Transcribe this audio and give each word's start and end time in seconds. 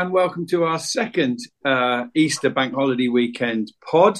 and 0.00 0.12
welcome 0.12 0.46
to 0.46 0.64
our 0.64 0.78
second 0.78 1.38
uh, 1.62 2.04
Easter 2.14 2.48
Bank 2.48 2.72
Holiday 2.72 3.08
Weekend 3.08 3.70
pod. 3.86 4.18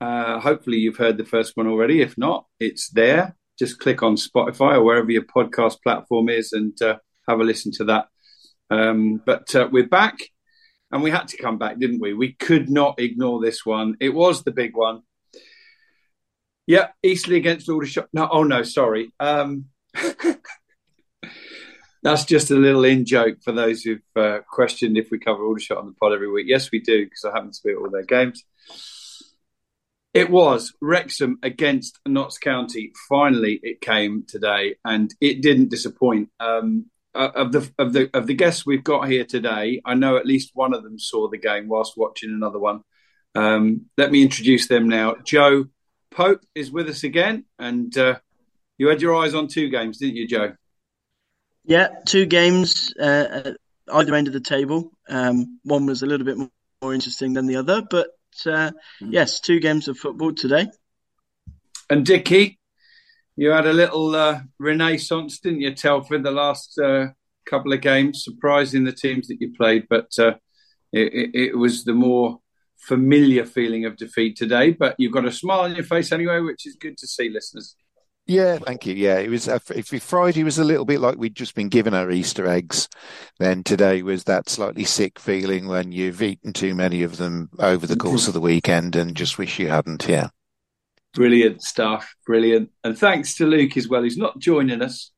Uh, 0.00 0.40
hopefully, 0.40 0.78
you've 0.78 0.96
heard 0.96 1.18
the 1.18 1.26
first 1.26 1.58
one 1.58 1.66
already. 1.66 2.00
If 2.00 2.16
not, 2.16 2.46
it's 2.58 2.88
there. 2.88 3.36
Just 3.58 3.80
click 3.80 4.02
on 4.02 4.16
Spotify 4.16 4.76
or 4.76 4.82
wherever 4.82 5.10
your 5.10 5.24
podcast 5.24 5.82
platform 5.82 6.30
is 6.30 6.54
and 6.54 6.80
uh, 6.80 6.96
have 7.28 7.38
a 7.38 7.44
listen 7.44 7.70
to 7.72 7.84
that. 7.84 8.06
Um, 8.70 9.20
but 9.26 9.54
uh, 9.54 9.68
we're 9.70 9.86
back, 9.86 10.16
and 10.90 11.02
we 11.02 11.10
had 11.10 11.28
to 11.28 11.36
come 11.36 11.58
back, 11.58 11.78
didn't 11.78 12.00
we? 12.00 12.14
We 12.14 12.32
could 12.32 12.70
not 12.70 12.98
ignore 12.98 13.42
this 13.42 13.66
one. 13.66 13.96
It 14.00 14.14
was 14.14 14.42
the 14.42 14.52
big 14.52 14.74
one. 14.74 15.02
Yeah, 16.66 16.88
Eastleigh 17.02 17.36
against 17.36 17.68
Aldershot. 17.68 18.08
No, 18.14 18.26
oh 18.32 18.44
no, 18.44 18.62
sorry. 18.62 19.12
Um, 19.20 19.66
That's 22.04 22.26
just 22.26 22.50
a 22.50 22.54
little 22.54 22.84
in 22.84 23.06
joke 23.06 23.38
for 23.42 23.52
those 23.52 23.82
who've 23.82 23.98
uh, 24.14 24.40
questioned 24.46 24.98
if 24.98 25.10
we 25.10 25.18
cover 25.18 25.42
Aldershot 25.42 25.78
on 25.78 25.86
the 25.86 25.94
pod 25.94 26.12
every 26.12 26.30
week. 26.30 26.46
Yes, 26.46 26.70
we 26.70 26.80
do, 26.80 27.06
because 27.06 27.24
I 27.24 27.30
happen 27.30 27.50
to 27.50 27.60
be 27.64 27.70
at 27.70 27.78
all 27.78 27.90
their 27.90 28.02
games. 28.02 28.44
It 30.12 30.28
was 30.30 30.74
Wrexham 30.82 31.38
against 31.42 31.98
Notts 32.06 32.36
County. 32.36 32.92
Finally, 33.08 33.58
it 33.62 33.80
came 33.80 34.24
today, 34.28 34.76
and 34.84 35.12
it 35.18 35.40
didn't 35.40 35.70
disappoint. 35.70 36.28
Um, 36.38 36.90
uh, 37.14 37.30
of 37.34 37.52
the 37.52 37.72
of 37.78 37.92
the 37.94 38.10
of 38.12 38.26
the 38.26 38.34
guests 38.34 38.66
we've 38.66 38.84
got 38.84 39.08
here 39.08 39.24
today, 39.24 39.80
I 39.84 39.94
know 39.94 40.18
at 40.18 40.26
least 40.26 40.50
one 40.52 40.74
of 40.74 40.82
them 40.82 40.98
saw 40.98 41.28
the 41.28 41.38
game 41.38 41.68
whilst 41.68 41.96
watching 41.96 42.30
another 42.30 42.58
one. 42.58 42.82
Um, 43.34 43.86
let 43.96 44.12
me 44.12 44.22
introduce 44.22 44.68
them 44.68 44.88
now. 44.88 45.16
Joe 45.24 45.66
Pope 46.10 46.44
is 46.54 46.70
with 46.70 46.88
us 46.88 47.02
again, 47.02 47.46
and 47.58 47.96
uh, 47.96 48.18
you 48.76 48.88
had 48.88 49.00
your 49.00 49.16
eyes 49.16 49.34
on 49.34 49.48
two 49.48 49.70
games, 49.70 49.98
didn't 49.98 50.16
you, 50.16 50.28
Joe? 50.28 50.54
Yeah, 51.64 51.88
two 52.06 52.26
games 52.26 52.92
uh, 53.00 53.42
at 53.44 53.56
either 53.92 54.14
end 54.14 54.26
of 54.26 54.32
the 54.32 54.40
table. 54.40 54.92
Um, 55.08 55.60
one 55.64 55.86
was 55.86 56.02
a 56.02 56.06
little 56.06 56.26
bit 56.26 56.36
more 56.36 56.94
interesting 56.94 57.32
than 57.32 57.46
the 57.46 57.56
other, 57.56 57.82
but 57.88 58.08
uh, 58.46 58.70
mm. 59.02 59.10
yes, 59.10 59.40
two 59.40 59.60
games 59.60 59.88
of 59.88 59.98
football 59.98 60.32
today. 60.34 60.66
And 61.88 62.04
Dickie, 62.04 62.58
you 63.36 63.50
had 63.50 63.66
a 63.66 63.72
little 63.72 64.14
uh, 64.14 64.40
renaissance, 64.58 65.38
didn't 65.40 65.60
you, 65.60 65.74
Telford, 65.74 66.22
the 66.22 66.30
last 66.30 66.78
uh, 66.78 67.08
couple 67.46 67.72
of 67.72 67.80
games, 67.80 68.24
surprising 68.24 68.84
the 68.84 68.92
teams 68.92 69.28
that 69.28 69.40
you 69.40 69.52
played, 69.56 69.86
but 69.88 70.10
uh, 70.18 70.34
it, 70.92 71.30
it 71.34 71.58
was 71.58 71.84
the 71.84 71.94
more 71.94 72.40
familiar 72.78 73.44
feeling 73.44 73.86
of 73.86 73.96
defeat 73.96 74.36
today. 74.36 74.72
But 74.72 74.96
you've 74.98 75.12
got 75.12 75.26
a 75.26 75.32
smile 75.32 75.60
on 75.60 75.74
your 75.74 75.84
face 75.84 76.12
anyway, 76.12 76.40
which 76.40 76.66
is 76.66 76.76
good 76.76 76.98
to 76.98 77.06
see, 77.06 77.30
listeners. 77.30 77.76
Yeah, 78.26 78.56
thank 78.56 78.86
you. 78.86 78.94
Yeah, 78.94 79.18
it 79.18 79.28
was. 79.28 79.48
Uh, 79.48 79.58
if 79.74 79.88
Friday 80.02 80.44
was 80.44 80.58
a 80.58 80.64
little 80.64 80.86
bit 80.86 81.00
like 81.00 81.18
we'd 81.18 81.34
just 81.36 81.54
been 81.54 81.68
given 81.68 81.92
our 81.92 82.10
Easter 82.10 82.46
eggs, 82.46 82.88
then 83.38 83.62
today 83.62 84.02
was 84.02 84.24
that 84.24 84.48
slightly 84.48 84.84
sick 84.84 85.18
feeling 85.18 85.68
when 85.68 85.92
you've 85.92 86.22
eaten 86.22 86.54
too 86.54 86.74
many 86.74 87.02
of 87.02 87.18
them 87.18 87.50
over 87.58 87.86
the 87.86 87.96
course 87.96 88.26
of 88.26 88.32
the 88.32 88.40
weekend 88.40 88.96
and 88.96 89.14
just 89.14 89.36
wish 89.36 89.58
you 89.58 89.68
hadn't. 89.68 90.08
Yeah, 90.08 90.28
brilliant 91.12 91.62
stuff, 91.62 92.14
brilliant. 92.26 92.70
And 92.82 92.96
thanks 92.98 93.34
to 93.36 93.46
Luke 93.46 93.76
as 93.76 93.88
well. 93.88 94.02
He's 94.02 94.16
not 94.16 94.38
joining 94.38 94.80
us, 94.80 95.10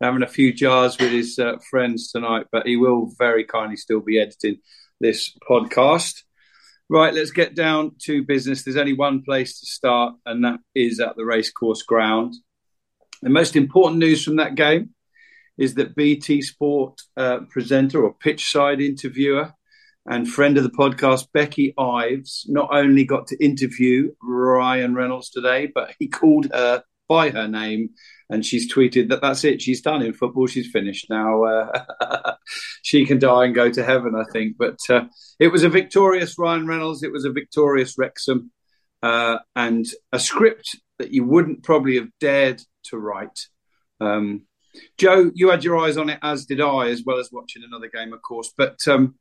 having 0.00 0.22
a 0.22 0.28
few 0.28 0.52
jars 0.52 0.96
with 0.98 1.10
his 1.10 1.38
uh, 1.40 1.56
friends 1.70 2.12
tonight, 2.12 2.46
but 2.52 2.66
he 2.68 2.76
will 2.76 3.12
very 3.18 3.44
kindly 3.44 3.76
still 3.76 4.00
be 4.00 4.20
editing 4.20 4.58
this 5.00 5.36
podcast. 5.48 6.22
Right, 6.90 7.14
let's 7.14 7.30
get 7.30 7.54
down 7.54 7.92
to 8.02 8.22
business. 8.24 8.62
There's 8.62 8.76
only 8.76 8.92
one 8.92 9.22
place 9.22 9.58
to 9.58 9.66
start, 9.66 10.16
and 10.26 10.44
that 10.44 10.60
is 10.74 11.00
at 11.00 11.16
the 11.16 11.24
racecourse 11.24 11.82
ground. 11.82 12.34
The 13.22 13.30
most 13.30 13.56
important 13.56 14.00
news 14.00 14.22
from 14.22 14.36
that 14.36 14.54
game 14.54 14.90
is 15.56 15.74
that 15.74 15.96
BT 15.96 16.42
Sport 16.42 17.00
uh, 17.16 17.40
presenter 17.48 18.04
or 18.04 18.12
pitch 18.12 18.50
side 18.50 18.82
interviewer 18.82 19.54
and 20.06 20.28
friend 20.28 20.58
of 20.58 20.62
the 20.62 20.70
podcast, 20.70 21.28
Becky 21.32 21.72
Ives, 21.78 22.44
not 22.48 22.68
only 22.70 23.04
got 23.04 23.28
to 23.28 23.42
interview 23.42 24.12
Ryan 24.22 24.94
Reynolds 24.94 25.30
today, 25.30 25.70
but 25.74 25.94
he 25.98 26.08
called 26.08 26.48
her 26.52 26.82
by 27.08 27.30
her 27.30 27.48
name 27.48 27.90
and 28.30 28.44
she's 28.44 28.72
tweeted 28.72 29.08
that 29.08 29.20
that's 29.20 29.44
it. 29.44 29.60
She's 29.60 29.82
done 29.82 30.02
in 30.02 30.12
football. 30.12 30.46
She's 30.46 30.70
finished 30.70 31.10
now. 31.10 31.44
Uh, 31.44 32.34
she 32.82 33.04
can 33.04 33.18
die 33.18 33.44
and 33.44 33.54
go 33.54 33.70
to 33.70 33.84
heaven, 33.84 34.14
I 34.14 34.24
think. 34.32 34.56
But 34.58 34.78
uh, 34.88 35.04
it 35.38 35.48
was 35.48 35.62
a 35.62 35.68
victorious 35.68 36.38
Ryan 36.38 36.66
Reynolds. 36.66 37.02
It 37.02 37.12
was 37.12 37.24
a 37.24 37.32
victorious 37.32 37.96
Wrexham, 37.98 38.50
uh, 39.02 39.38
and 39.54 39.86
a 40.12 40.18
script 40.18 40.76
that 40.98 41.12
you 41.12 41.24
wouldn't 41.24 41.62
probably 41.62 41.96
have 41.96 42.08
dared 42.18 42.62
to 42.84 42.98
write. 42.98 43.46
Um, 44.00 44.46
Joe, 44.98 45.30
you 45.34 45.50
had 45.50 45.64
your 45.64 45.78
eyes 45.78 45.96
on 45.96 46.08
it, 46.08 46.18
as 46.22 46.46
did 46.46 46.60
I, 46.60 46.88
as 46.88 47.02
well 47.04 47.18
as 47.18 47.30
watching 47.30 47.62
another 47.64 47.88
game, 47.88 48.12
of 48.12 48.22
course. 48.22 48.52
But 48.56 48.78
um, 48.88 49.16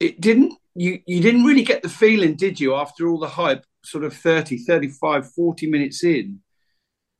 it 0.00 0.20
didn't. 0.20 0.54
You 0.74 1.00
you 1.06 1.20
didn't 1.20 1.44
really 1.44 1.64
get 1.64 1.82
the 1.82 1.88
feeling, 1.88 2.34
did 2.34 2.58
you? 2.58 2.74
After 2.74 3.08
all 3.08 3.18
the 3.18 3.28
hype, 3.28 3.64
sort 3.84 4.04
of 4.04 4.14
30, 4.14 4.58
35, 4.58 5.32
40 5.32 5.70
minutes 5.70 6.04
in, 6.04 6.40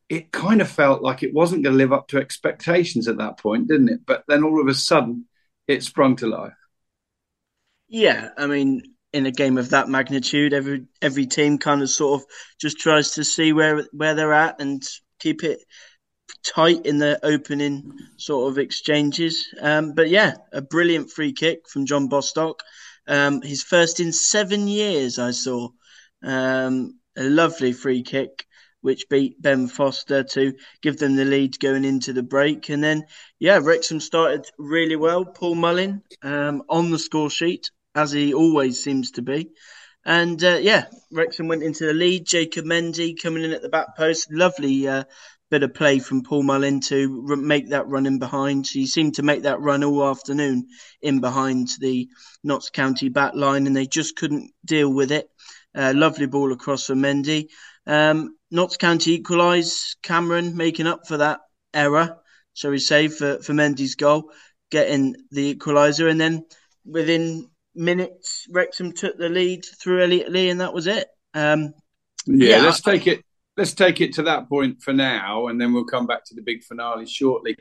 it 0.09 0.33
kind 0.33 0.61
of 0.61 0.69
felt 0.69 1.03
like 1.03 1.23
it 1.23 1.33
wasn't 1.33 1.63
going 1.63 1.75
to 1.75 1.79
live 1.79 1.93
up 1.93 2.09
to 2.09 2.19
expectations 2.19 3.07
at 3.07 3.19
that 3.19 3.39
point, 3.39 3.69
didn't 3.69 3.89
it? 3.89 4.01
But 4.05 4.25
then 4.27 4.43
all 4.43 4.61
of 4.61 4.67
a 4.67 4.75
sudden, 4.75 5.27
it 5.69 5.85
sprung 5.85 6.17
to 6.17 6.27
life. 6.27 6.53
Yeah, 7.89 8.31
I 8.37 8.47
mean, 8.47 8.83
in 9.13 9.27
a 9.27 9.31
game 9.31 9.59
of 9.59 9.71
that 9.71 9.89
magnitude, 9.89 10.53
every 10.53 10.87
every 11.03 11.27
team 11.27 11.59
kind 11.59 11.83
of 11.83 11.91
sort 11.91 12.21
of 12.21 12.27
just 12.61 12.79
tries 12.79 13.13
to 13.13 13.25
see 13.25 13.53
where 13.53 13.85
where 13.93 14.15
they're 14.15 14.33
at 14.33 14.61
and 14.61 14.83
keep 15.19 15.45
it 15.45 15.61
tight 16.45 16.87
in 16.87 16.99
the 16.99 17.19
opening 17.25 17.93
sort 18.17 18.51
of 18.51 18.59
exchanges. 18.59 19.49
Um, 19.61 19.95
but 19.95 20.09
yeah, 20.09 20.35
a 20.53 20.63
brilliant 20.63 21.11
free 21.11 21.33
kick 21.33 21.69
from 21.69 21.87
John 21.87 22.09
Bostock. 22.09 22.63
Um, 23.07 23.43
his 23.43 23.63
first 23.63 24.01
in 24.01 24.13
seven 24.13 24.69
years, 24.69 25.19
I 25.19 25.31
saw. 25.31 25.69
Um, 26.23 26.99
a 27.17 27.25
lovely 27.25 27.73
free 27.73 28.03
kick, 28.03 28.47
which 28.81 29.09
beat 29.09 29.41
Ben 29.41 29.69
Foster 29.69 30.23
to 30.23 30.55
give 30.83 30.99
them 30.99 31.17
the 31.17 31.25
lead 31.25 31.59
going 31.59 31.85
into 31.85 32.13
the 32.13 32.23
break. 32.23 32.69
And 32.69 32.83
then, 32.83 33.05
yeah, 33.39 33.61
Wrexham 33.63 34.01
started 34.01 34.47
really 34.59 34.97
well. 34.97 35.25
Paul 35.25 35.55
Mullin 35.55 36.03
um, 36.23 36.63
on 36.69 36.91
the 36.91 36.99
score 36.99 37.31
sheet 37.31 37.71
as 37.95 38.13
he 38.13 38.33
always 38.35 38.83
seems 38.83 39.13
to 39.13 39.23
be. 39.23 39.51
And 40.05 40.43
uh, 40.43 40.59
yeah, 40.61 40.87
Wrexham 41.13 41.49
went 41.49 41.63
into 41.63 41.87
the 41.87 41.93
lead. 41.93 42.25
Jacob 42.25 42.65
Mendy 42.65 43.21
coming 43.21 43.45
in 43.45 43.53
at 43.53 43.63
the 43.63 43.69
back 43.69 43.97
post. 43.97 44.29
Lovely 44.33 44.89
uh, 44.89 45.05
bit 45.51 45.63
of 45.65 45.75
play 45.75 45.99
from 45.99 46.23
Paul 46.23 46.45
Mullin 46.45 46.81
to 46.81 47.23
make 47.37 47.71
that 47.71 47.89
run 47.89 48.07
in 48.07 48.19
behind. 48.19 48.67
He 48.69 48.87
seemed 48.87 49.17
to 49.17 49.23
make 49.23 49.43
that 49.43 49.61
run 49.61 49.83
all 49.83 50.09
afternoon 50.09 50.69
in 51.03 51.21
behind 51.21 51.69
the 51.81 52.09
Notts 52.45 52.71
County 52.71 53.09
back 53.09 53.35
line, 53.35 53.67
and 53.67 53.77
they 53.77 53.87
just 53.87 54.17
couldn't 54.17 54.53
deal 54.65 54.93
with 54.93 55.11
it. 55.11 55.29
Uh, 55.75 55.93
lovely 55.95 56.27
ball 56.27 56.53
across 56.53 56.87
for 56.87 56.95
Mendy. 56.95 57.49
Um, 57.87 58.37
Notts 58.51 58.77
County 58.77 59.15
equalise. 59.15 59.97
Cameron 60.03 60.57
making 60.57 60.87
up 60.87 61.07
for 61.07 61.19
that 61.19 61.41
error, 61.73 62.19
shall 62.55 62.71
we 62.71 62.79
say, 62.79 63.09
for, 63.09 63.39
for 63.39 63.53
Mendy's 63.53 63.95
goal, 63.95 64.33
getting 64.71 65.17
the 65.31 65.55
equaliser. 65.55 66.11
And 66.11 66.21
then 66.21 66.45
within 66.85 67.49
minutes, 67.75 68.47
Wrexham 68.51 68.93
took 68.93 69.17
the 69.17 69.29
lead 69.29 69.65
through 69.65 70.03
Elliot 70.03 70.31
Lee, 70.31 70.51
and 70.51 70.61
that 70.61 70.75
was 70.75 70.87
it. 70.87 71.09
Um, 71.35 71.75
yeah, 72.27 72.57
yeah, 72.57 72.63
let's 72.63 72.81
take 72.81 73.07
it. 73.07 73.25
Let's 73.57 73.75
take 73.75 74.01
it 74.01 74.15
to 74.15 74.23
that 74.23 74.49
point 74.49 74.83
for 74.83 74.93
now, 74.93 75.49
and 75.49 75.61
then 75.61 75.73
we'll 75.73 75.85
come 75.85 76.07
back 76.07 76.25
to 76.27 76.35
the 76.35 76.43
big 76.43 76.63
finale 76.63 77.07
shortly. 77.07 77.57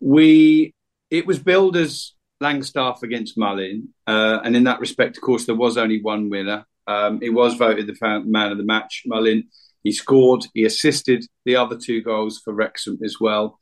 We 0.00 0.74
it 1.10 1.26
was 1.26 1.38
billed 1.38 1.76
as 1.76 2.12
Langstaff 2.42 3.02
against 3.02 3.36
Mullin, 3.36 3.90
uh, 4.06 4.40
and 4.42 4.56
in 4.56 4.64
that 4.64 4.80
respect, 4.80 5.16
of 5.16 5.22
course, 5.22 5.46
there 5.46 5.54
was 5.54 5.76
only 5.76 6.00
one 6.00 6.30
winner. 6.30 6.64
Um, 6.90 7.20
he 7.20 7.30
was 7.30 7.54
voted 7.54 7.86
the 7.86 8.22
man 8.26 8.50
of 8.50 8.58
the 8.58 8.64
match. 8.64 9.02
Mullin. 9.06 9.44
He 9.82 9.92
scored. 9.92 10.44
He 10.52 10.64
assisted 10.64 11.24
the 11.44 11.56
other 11.56 11.78
two 11.78 12.02
goals 12.02 12.38
for 12.44 12.52
Wrexham 12.52 12.98
as 13.02 13.16
well, 13.18 13.58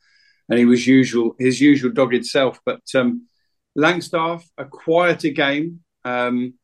and 0.48 0.58
he 0.58 0.64
was 0.64 0.86
usual 0.86 1.36
his 1.38 1.60
usual 1.60 1.92
dogged 1.92 2.26
self. 2.26 2.58
But 2.66 2.82
um, 2.94 3.28
Langstaff, 3.76 4.42
a 4.56 4.64
quieter 4.64 5.30
game, 5.30 5.80
um, 6.04 6.54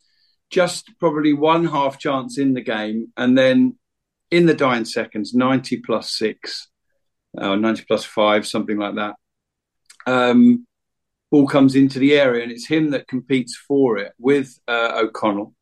just 0.50 0.90
probably 0.98 1.34
one 1.34 1.66
half 1.66 1.98
chance 2.00 2.38
in 2.38 2.54
the 2.54 2.62
game, 2.62 3.12
and 3.16 3.38
then 3.38 3.78
in 4.30 4.46
the 4.46 4.54
dying 4.54 4.84
seconds, 4.84 5.34
90 5.34 5.82
plus 5.86 6.10
six, 6.10 6.68
or 7.34 7.56
90 7.56 7.84
plus 7.86 8.04
five, 8.04 8.46
something 8.46 8.78
like 8.78 8.96
that. 8.96 9.14
Um, 10.06 10.66
ball 11.30 11.46
comes 11.46 11.76
into 11.76 12.00
the 12.00 12.14
area, 12.14 12.42
and 12.42 12.50
it's 12.50 12.66
him 12.66 12.90
that 12.90 13.06
competes 13.06 13.56
for 13.56 13.98
it 13.98 14.12
with 14.18 14.58
uh, 14.66 14.94
O'Connell. 14.96 15.54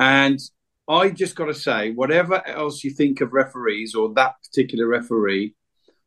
And 0.00 0.40
I 0.88 1.10
just 1.10 1.36
got 1.36 1.46
to 1.46 1.54
say, 1.54 1.92
whatever 1.92 2.44
else 2.48 2.82
you 2.82 2.90
think 2.90 3.20
of 3.20 3.34
referees 3.34 3.94
or 3.94 4.14
that 4.14 4.36
particular 4.42 4.86
referee, 4.86 5.54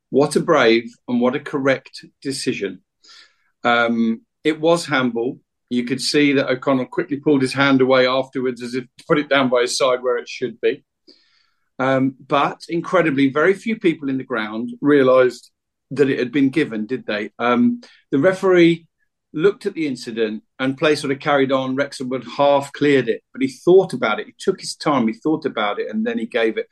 what 0.10 0.36
a 0.36 0.40
brave 0.40 0.92
and 1.08 1.22
what 1.22 1.36
a 1.36 1.40
correct 1.40 2.04
decision. 2.22 2.82
Um, 3.64 4.24
it 4.44 4.60
was 4.60 4.88
handball. 4.88 5.40
You 5.70 5.86
could 5.86 6.02
see 6.02 6.34
that 6.34 6.50
O'Connell 6.50 6.88
quickly 6.88 7.18
pulled 7.18 7.44
his 7.44 7.54
hand 7.54 7.82
away 7.82 8.08
afterwards 8.08 8.62
as 8.64 8.74
if 8.74 8.84
to 8.98 9.06
put 9.08 9.20
it 9.20 9.30
down 9.30 9.50
by 9.50 9.62
his 9.62 9.78
side 9.78 10.02
where 10.02 10.18
it 10.18 10.28
should 10.28 10.60
be. 10.60 10.84
Um, 11.78 12.16
but 12.28 12.64
incredibly, 12.70 13.30
very 13.30 13.54
few 13.54 13.80
people 13.80 14.10
in 14.10 14.18
the 14.18 14.24
ground 14.24 14.72
realised 14.82 15.52
that 15.92 16.10
it 16.10 16.18
had 16.20 16.32
been 16.32 16.50
given, 16.50 16.88
did 16.88 17.06
they? 17.06 17.32
Um, 17.38 17.82
the 18.12 18.20
referee 18.20 18.88
looked 19.34 19.66
at 19.66 19.74
the 19.74 19.88
incident 19.88 20.44
and 20.60 20.78
play 20.78 20.96
sort 20.96 21.12
of 21.12 21.20
carried 21.20 21.52
on. 21.52 21.76
Wrexham 21.76 22.10
would 22.10 22.24
half 22.38 22.72
cleared 22.72 23.10
it, 23.10 23.22
but 23.34 23.42
he 23.42 23.48
thought 23.48 23.94
about 23.94 24.20
it. 24.20 24.28
He 24.28 24.34
took 24.38 24.60
his 24.62 24.76
time. 24.76 25.08
He 25.08 25.14
thought 25.14 25.46
about 25.46 25.80
it, 25.80 25.90
and 25.90 26.06
then 26.06 26.20
he 26.20 26.26
gave 26.26 26.58
it. 26.58 26.68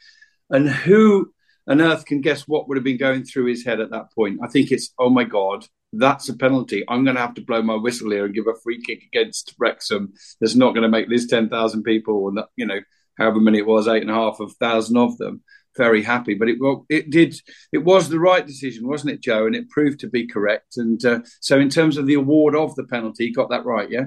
And 0.50 0.69
who 0.69 1.34
on 1.68 1.81
earth 1.81 2.06
can 2.06 2.22
guess 2.22 2.48
what 2.48 2.68
would 2.68 2.78
have 2.78 2.84
been 2.84 2.98
going 2.98 3.24
through 3.24 3.46
his 3.46 3.66
head 3.66 3.80
at 3.80 3.92
that 3.92 4.13
point? 4.13 4.40
I 4.44 4.48
think 4.48 4.72
it's, 4.72 4.94
oh 5.00 5.10
my 5.10 5.24
god, 5.24 5.66
that's 5.94 6.30
a 6.30 6.38
penalty. 6.38 6.84
I'm 6.88 7.04
going 7.04 7.16
to 7.16 7.22
have 7.22 7.34
to 7.36 7.46
blow 7.46 7.62
my 7.62 7.75
whistle 7.75 8.12
here 8.12 8.25
and 8.25 8.34
give 8.34 8.48
a 8.48 8.60
free 8.63 8.81
kick 8.81 9.04
against 9.04 9.56
Wrexham. 9.60 10.13
That's 10.40 10.56
not 10.56 10.74
going 10.74 10.84
to 10.84 10.90
make 10.90 11.10
this 11.10 11.28
ten 11.28 11.50
thousand 11.50 11.84
people, 11.84 12.28
and 12.28 12.40
you 12.56 12.66
know, 12.66 12.80
however 13.18 13.40
many 13.40 13.60
it 13.60 13.68
was, 13.68 13.88
eight 13.88 14.02
and 14.02 14.12
a 14.12 14.16
half 14.16 14.40
of 14.40 14.54
thousand 14.54 14.98
of 14.98 15.18
them, 15.18 15.44
very 15.78 16.04
happy. 16.04 16.34
But 16.34 16.50
it 16.50 16.58
well, 16.60 16.86
it 16.90 17.10
did 17.10 17.36
it 17.72 17.80
was 17.80 18.10
the 18.10 18.20
right 18.20 18.46
decision, 18.46 18.88
wasn't 18.88 19.14
it, 19.14 19.22
Joe? 19.22 19.46
And 19.46 19.56
it 19.56 19.70
proved 19.70 20.00
to 20.02 20.10
be 20.10 20.28
correct. 20.28 20.78
And 20.78 21.04
uh, 21.06 21.20
so, 21.40 21.60
in 21.60 21.70
terms 21.70 21.98
of 21.98 22.08
the 22.08 22.16
award 22.16 22.56
of 22.56 22.76
the 22.76 22.86
penalty, 22.86 23.28
he 23.28 23.34
got 23.34 23.50
that 23.50 23.66
right, 23.66 23.90
yeah. 23.90 24.06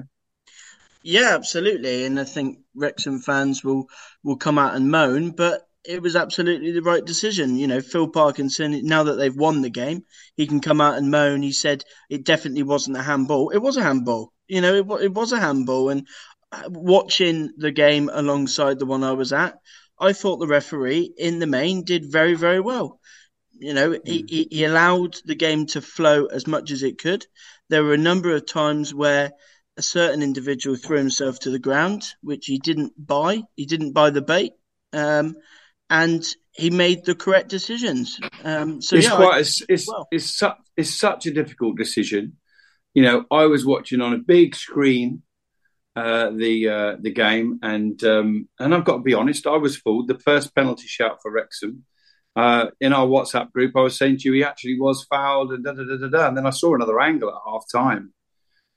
Yeah, 1.03 1.35
absolutely. 1.35 2.05
And 2.05 2.19
I 2.19 2.23
think 2.23 2.59
Wrexham 2.73 3.19
fans 3.19 3.63
will 3.63 3.87
will 4.23 4.37
come 4.37 4.57
out 4.57 4.75
and 4.75 4.89
moan, 4.89 5.31
but 5.31 5.67
it 5.87 6.01
was 6.01 6.15
absolutely 6.15 6.71
the 6.71 6.81
right 6.81 7.05
decision. 7.05 7.57
You 7.57 7.67
know, 7.67 7.81
Phil 7.81 8.07
Parkinson, 8.07 8.85
now 8.85 9.03
that 9.03 9.15
they've 9.15 9.35
won 9.35 9.61
the 9.61 9.69
game, 9.69 10.03
he 10.35 10.47
can 10.47 10.59
come 10.61 10.81
out 10.81 10.97
and 10.97 11.11
moan. 11.11 11.41
He 11.41 11.51
said 11.51 11.83
it 12.09 12.23
definitely 12.25 12.63
wasn't 12.63 12.97
a 12.97 13.03
handball. 13.03 13.49
It 13.51 13.59
was 13.59 13.77
a 13.77 13.83
handball. 13.83 14.33
You 14.47 14.61
know, 14.61 14.75
it, 14.75 15.03
it 15.03 15.13
was 15.13 15.31
a 15.31 15.39
handball. 15.39 15.89
And 15.89 16.07
uh, 16.51 16.69
watching 16.69 17.51
the 17.57 17.71
game 17.71 18.09
alongside 18.11 18.79
the 18.79 18.85
one 18.85 19.03
I 19.03 19.13
was 19.13 19.33
at, 19.33 19.59
I 19.99 20.13
thought 20.13 20.37
the 20.37 20.47
referee 20.47 21.13
in 21.17 21.39
the 21.39 21.47
main 21.47 21.83
did 21.83 22.11
very, 22.11 22.35
very 22.35 22.59
well. 22.59 22.99
You 23.57 23.73
know, 23.73 23.91
mm. 23.91 24.01
he, 24.05 24.47
he 24.51 24.63
allowed 24.63 25.15
the 25.25 25.35
game 25.35 25.65
to 25.67 25.81
flow 25.81 26.25
as 26.25 26.47
much 26.47 26.71
as 26.71 26.83
it 26.83 26.97
could. 26.97 27.25
There 27.69 27.83
were 27.83 27.93
a 27.93 27.97
number 27.97 28.35
of 28.35 28.45
times 28.45 28.93
where 28.93 29.31
a 29.77 29.81
certain 29.81 30.21
individual 30.21 30.75
threw 30.75 30.97
himself 30.97 31.39
to 31.39 31.49
the 31.49 31.59
ground, 31.59 32.05
which 32.21 32.45
he 32.45 32.59
didn't 32.59 32.93
buy. 32.97 33.43
He 33.55 33.65
didn't 33.65 33.93
buy 33.93 34.09
the 34.09 34.21
bait. 34.21 34.53
Um, 34.93 35.35
and 35.89 36.25
he 36.51 36.69
made 36.69 37.05
the 37.05 37.15
correct 37.15 37.49
decisions. 37.49 38.19
Um, 38.43 38.81
so 38.81 38.95
it's 38.95 39.05
yeah, 39.05 39.15
quite, 39.15 39.35
I, 39.35 39.39
it's, 39.39 39.61
it's, 39.67 39.87
well. 39.87 40.07
it's, 40.11 40.25
su- 40.25 40.61
it's 40.77 40.97
such 40.97 41.25
a 41.25 41.31
difficult 41.31 41.77
decision. 41.77 42.37
You 42.93 43.03
know, 43.03 43.25
I 43.29 43.45
was 43.45 43.65
watching 43.65 44.01
on 44.01 44.13
a 44.13 44.17
big 44.17 44.55
screen 44.55 45.21
uh, 45.95 46.29
the 46.31 46.69
uh, 46.69 46.95
the 46.99 47.11
game, 47.11 47.59
and 47.61 48.03
um, 48.03 48.49
and 48.59 48.75
I've 48.75 48.85
got 48.85 48.97
to 48.97 49.03
be 49.03 49.13
honest, 49.13 49.47
I 49.47 49.57
was 49.57 49.77
fooled. 49.77 50.07
The 50.07 50.19
first 50.19 50.53
penalty 50.53 50.87
shot 50.87 51.19
for 51.21 51.31
Wrexham 51.31 51.85
uh, 52.35 52.67
in 52.81 52.91
our 52.91 53.07
WhatsApp 53.07 53.51
group, 53.51 53.77
I 53.77 53.81
was 53.81 53.97
saying 53.97 54.17
to 54.17 54.29
you, 54.29 54.33
he 54.33 54.43
actually 54.43 54.79
was 54.79 55.05
fouled, 55.05 55.53
and 55.53 55.63
da 55.63 55.71
da 55.71 55.83
da 55.83 55.97
da 55.97 56.07
da. 56.07 56.27
And 56.27 56.37
then 56.37 56.45
I 56.45 56.49
saw 56.49 56.75
another 56.75 56.99
angle 56.99 57.29
at 57.29 57.41
half 57.45 57.63
time, 57.71 58.13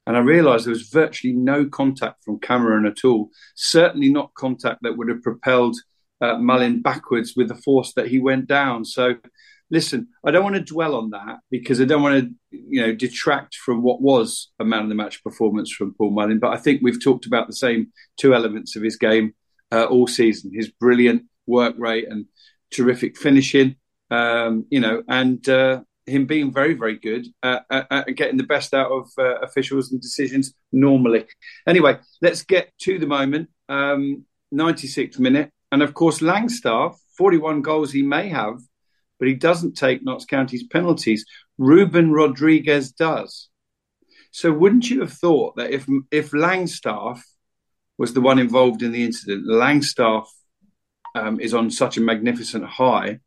and 0.07 0.17
I 0.17 0.21
realised 0.21 0.67
there 0.67 0.71
was 0.71 0.89
virtually 0.89 1.33
no 1.33 1.67
contact 1.67 2.25
from 2.25 2.39
Cameron 2.39 2.87
at 2.87 3.05
all. 3.05 3.31
Certainly 3.57 4.11
not 4.11 4.35
contact 4.35 4.83
that 4.83 4.97
would 4.97 5.09
have 5.09 5.23
propelled 5.23 5.77
uh, 6.21 6.39
Mullin 6.39 6.83
backwards 6.83 7.35
with 7.37 7.49
the 7.49 7.57
force 7.57 7.93
that 7.95 8.09
he 8.09 8.21
went 8.21 8.47
down. 8.47 8.85
So 8.85 9.17
listen, 9.71 10.09
I 10.25 10.31
don't 10.31 10.45
want 10.45 10.57
to 10.57 10.63
dwell 10.63 10.95
on 10.95 11.11
that 11.11 11.41
because 11.51 11.81
I 11.81 11.85
don't 11.85 12.03
want 12.03 12.25
to, 12.25 12.31
you 12.51 12.81
know, 12.81 12.95
detract 12.95 13.57
from 13.57 13.83
what 13.83 14.01
was 14.01 14.51
a 14.59 14.65
man 14.65 14.83
of 14.83 14.89
the 14.89 14.95
match 14.95 15.23
performance 15.23 15.73
from 15.73 15.95
Paul 15.95 16.11
Mullin. 16.11 16.39
But 16.39 16.53
I 16.53 16.57
think 16.57 16.81
we've 16.83 17.03
talked 17.03 17.27
about 17.27 17.47
the 17.47 17.57
same 17.57 17.93
two 18.17 18.35
elements 18.35 18.77
of 18.77 18.83
his 18.83 18.97
game 18.97 19.35
uh, 19.73 19.85
all 19.85 20.07
season: 20.07 20.53
his 20.55 20.69
brilliant 20.69 21.25
work 21.47 21.75
rate 21.79 22.07
and 22.09 22.27
terrific 22.71 23.17
finishing. 23.17 23.77
Um, 24.11 24.65
you 24.71 24.81
know, 24.81 25.03
and 25.09 25.47
uh, 25.49 25.83
him 26.07 26.27
being 26.27 26.53
very, 26.53 26.75
very 26.75 26.97
good 26.99 27.27
at, 27.43 27.65
at, 27.71 27.87
at 27.91 28.17
getting 28.17 28.39
the 28.39 28.45
best 28.45 28.75
out 28.75 28.91
of 28.91 29.11
uh, 29.19 29.39
officials 29.41 29.93
and 29.93 30.01
decisions 30.01 30.55
normally. 30.73 31.27
Anyway, 31.67 31.99
let's 32.23 32.43
get 32.43 32.73
to 32.81 32.99
the 32.99 33.07
moment. 33.07 33.51
Um, 33.69 34.25
96th 34.53 35.19
minute, 35.19 35.51
and 35.71 35.83
of 35.83 35.93
course, 35.93 36.21
Langstaff, 36.21 36.97
41 37.19 37.61
goals 37.61 37.93
he 37.93 38.03
may 38.03 38.29
have 38.29 38.59
but 39.19 39.29
he 39.29 39.35
doesn't 39.35 39.77
take 39.77 40.05
Notts 40.05 40.25
County's 40.25 40.65
penalties. 40.65 41.25
Ruben 41.59 42.13
Rodrigues 42.13 42.93
does. 42.93 43.49
So 44.31 44.53
wouldn't 44.53 44.91
you 44.91 45.01
have 45.01 45.13
thought 45.13 45.57
that 45.57 45.71
if 45.71 45.87
if 46.11 46.31
Langstaff 46.31 47.21
was 47.97 48.15
the 48.15 48.21
one 48.21 48.39
involved 48.39 48.83
in 48.83 48.93
the 48.93 49.05
incident, 49.05 49.47
Langstaff 49.47 50.27
um, 51.15 51.41
is 51.41 51.55
on 51.55 51.71
such 51.71 51.97
a 51.97 52.01
magnificent 52.03 52.65
high 52.65 53.21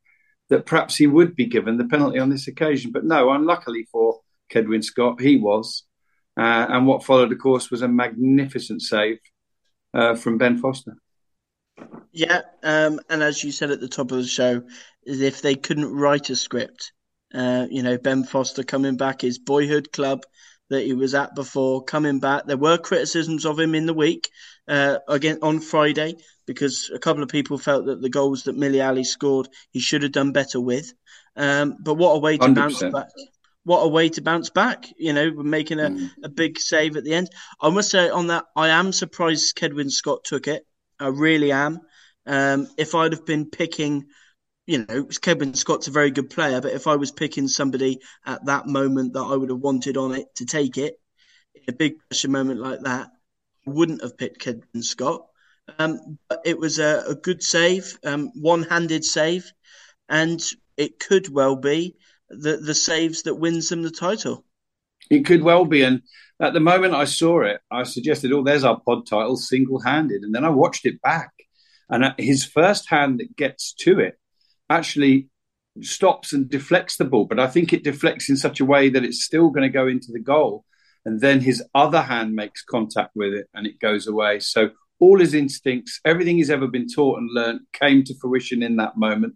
that 0.49 0.65
perhaps 0.65 0.95
he 0.95 1.07
would 1.07 1.35
be 1.35 1.45
given 1.45 1.77
the 1.77 1.85
penalty 1.85 2.19
on 2.19 2.29
this 2.29 2.47
occasion. 2.47 2.91
But 2.91 3.05
no, 3.05 3.31
unluckily 3.31 3.88
for 3.91 4.19
Cedwyn 4.53 4.83
Scott, 4.83 5.21
he 5.21 5.38
was. 5.38 5.83
Uh, 6.38 6.65
and 6.69 6.88
what 6.88 7.03
followed, 7.03 7.31
of 7.31 7.39
course, 7.39 7.71
was 7.71 7.81
a 7.81 7.88
magnificent 7.88 8.81
save 8.81 9.19
uh, 9.93 10.15
from 10.15 10.38
Ben 10.38 10.57
Foster. 10.57 10.97
Yeah, 12.12 12.42
um, 12.63 13.00
and 13.10 13.24
as 13.24 13.44
you 13.44 13.51
said 13.51 13.72
at 13.72 13.80
the 13.80 13.88
top 13.88 14.12
of 14.12 14.18
the 14.18 14.28
show, 14.28 14.63
is 15.04 15.22
if 15.22 15.42
they 15.42 15.56
couldn't 15.56 15.94
write 15.94 16.30
a 16.30 16.36
script. 16.36 16.92
Uh, 17.33 17.66
you 17.69 17.81
know, 17.81 17.98
Ben 17.98 18.24
Foster 18.25 18.63
coming 18.63 18.98
back, 18.98 19.22
his 19.22 19.39
boyhood 19.39 19.92
club 19.94 20.24
that 20.69 20.83
he 20.86 20.94
was 20.94 21.13
at 21.13 21.36
before, 21.36 21.83
coming 21.83 22.19
back. 22.19 22.45
There 22.45 22.57
were 22.57 22.78
criticisms 22.78 23.45
of 23.45 23.60
him 23.60 23.75
in 23.75 23.86
the 23.86 23.94
week 23.94 24.30
uh, 24.68 24.98
again 25.07 25.39
on 25.42 25.60
Friday 25.60 26.16
because 26.45 26.89
a 26.94 27.00
couple 27.00 27.24
of 27.24 27.30
people 27.30 27.57
felt 27.57 27.86
that 27.86 28.01
the 28.01 28.10
goals 28.10 28.44
that 28.44 28.57
Milli 28.57 28.81
Alli 28.81 29.04
scored, 29.04 29.48
he 29.72 29.80
should 29.80 30.04
have 30.04 30.12
done 30.12 30.31
better 30.31 30.60
with. 30.60 30.94
Um, 31.36 31.77
but 31.80 31.95
what 31.95 32.13
a 32.13 32.19
way 32.19 32.38
to 32.38 32.48
100%. 32.48 32.56
bounce 32.56 32.84
back! 32.84 33.07
What 33.63 33.81
a 33.81 33.88
way 33.88 34.10
to 34.10 34.22
bounce 34.22 34.50
back! 34.50 34.86
You 34.98 35.13
know, 35.13 35.31
making 35.31 35.80
a, 35.80 35.89
mm. 35.89 36.10
a 36.24 36.30
big 36.30 36.60
save 36.60 36.98
at 36.98 37.04
the 37.04 37.13
end. 37.13 37.30
I 37.62 37.69
must 37.69 37.92
say 37.92 38.10
on 38.10 38.27
that, 38.27 38.45
I 38.56 38.69
am 38.69 38.92
surprised 38.92 39.57
Cedwyn 39.57 39.92
Scott 39.92 40.24
took 40.24 40.48
it. 40.48 40.66
I 41.01 41.07
really 41.07 41.51
am. 41.51 41.81
Um, 42.25 42.68
if 42.77 42.95
I'd 42.95 43.13
have 43.13 43.25
been 43.25 43.50
picking 43.50 44.06
you 44.68 44.86
know, 44.88 45.06
Kevin 45.21 45.53
Scott's 45.53 45.88
a 45.88 45.92
very 45.92 46.12
good 46.12 46.30
player, 46.30 46.62
but 46.62 46.74
if 46.74 46.88
I 46.88 46.95
was 46.95 47.12
picking 47.12 47.48
somebody 47.48 48.00
at 48.25 48.45
that 48.45 48.68
moment 48.68 49.13
that 49.13 49.21
I 49.21 49.36
would 49.36 49.50
have 49.50 49.59
wanted 49.59 49.98
on 49.98 50.13
it 50.13 50.27
to 50.36 50.45
take 50.45 50.77
it, 50.77 51.00
in 51.56 51.63
a 51.68 51.74
big 51.74 51.95
pressure 52.07 52.30
moment 52.30 52.59
like 52.62 52.80
that, 52.81 53.09
I 53.68 53.69
wouldn't 53.69 54.01
have 54.01 54.18
picked 54.18 54.39
Kevin 54.39 54.81
Scott. 54.81 55.25
Um, 55.77 56.18
but 56.30 56.42
it 56.45 56.57
was 56.57 56.80
a, 56.80 57.03
a 57.08 57.15
good 57.15 57.43
save, 57.43 57.98
um, 58.03 58.31
one-handed 58.36 59.03
save, 59.03 59.51
and 60.10 60.41
it 60.77 61.00
could 61.00 61.29
well 61.29 61.55
be 61.55 61.96
the 62.29 62.58
the 62.58 62.74
saves 62.74 63.24
that 63.24 63.36
wins 63.36 63.70
them 63.70 63.81
the 63.81 63.91
title. 63.91 64.46
It 65.10 65.25
could 65.25 65.43
well 65.43 65.65
be, 65.65 65.84
and 65.84 66.01
at 66.41 66.53
the 66.53 66.60
moment 66.60 66.93
I 66.93 67.05
saw 67.05 67.41
it, 67.41 67.62
I 67.69 67.83
suggested, 67.83 68.31
"Oh, 68.31 68.43
there's 68.43 68.63
our 68.63 68.79
pod 68.79 69.05
title, 69.05 69.38
single-handed," 69.38 70.24
and 70.24 70.33
then 70.33 70.45
I 70.45 70.50
watched 70.50 70.86
it 70.86 71.01
back, 71.01 71.31
and 71.89 72.03
uh, 72.03 72.13
his 72.17 72.45
first 72.45 72.89
hand 72.89 73.19
that 73.19 73.36
gets 73.36 73.74
to 73.81 74.00
it 74.00 74.17
actually 74.69 75.29
stops 75.81 76.33
and 76.33 76.50
deflects 76.50 76.98
the 76.98 77.05
ball, 77.05 77.25
but 77.25 77.39
I 77.39 77.48
think 77.48 77.71
it 77.71 77.83
deflects 77.83 78.29
in 78.29 78.36
such 78.36 78.60
a 78.60 78.65
way 78.65 78.89
that 78.89 79.03
it's 79.03 79.24
still 79.24 79.50
going 79.50 79.63
to 79.63 79.74
go 79.74 79.88
into 79.88 80.12
the 80.12 80.19
goal. 80.19 80.65
And 81.05 81.21
then 81.21 81.39
his 81.41 81.63
other 81.74 82.01
hand 82.01 82.36
makes 82.36 82.63
contact 82.63 83.12
with 83.15 83.33
it 83.33 83.48
and 83.53 83.65
it 83.65 83.79
goes 83.79 84.07
away. 84.07 84.39
So 84.39 84.71
all 85.00 85.19
his 85.19 85.33
instincts, 85.33 86.00
everything 86.05 86.38
he's 86.38 86.51
ever 86.51 86.67
been 86.67 86.88
taught 86.88 87.19
and 87.19 87.29
learned 87.31 87.62
came 87.74 88.03
to 88.03 88.13
fruition 88.19 88.62
in 88.62 88.75
that 88.75 88.98
moment. 88.98 89.36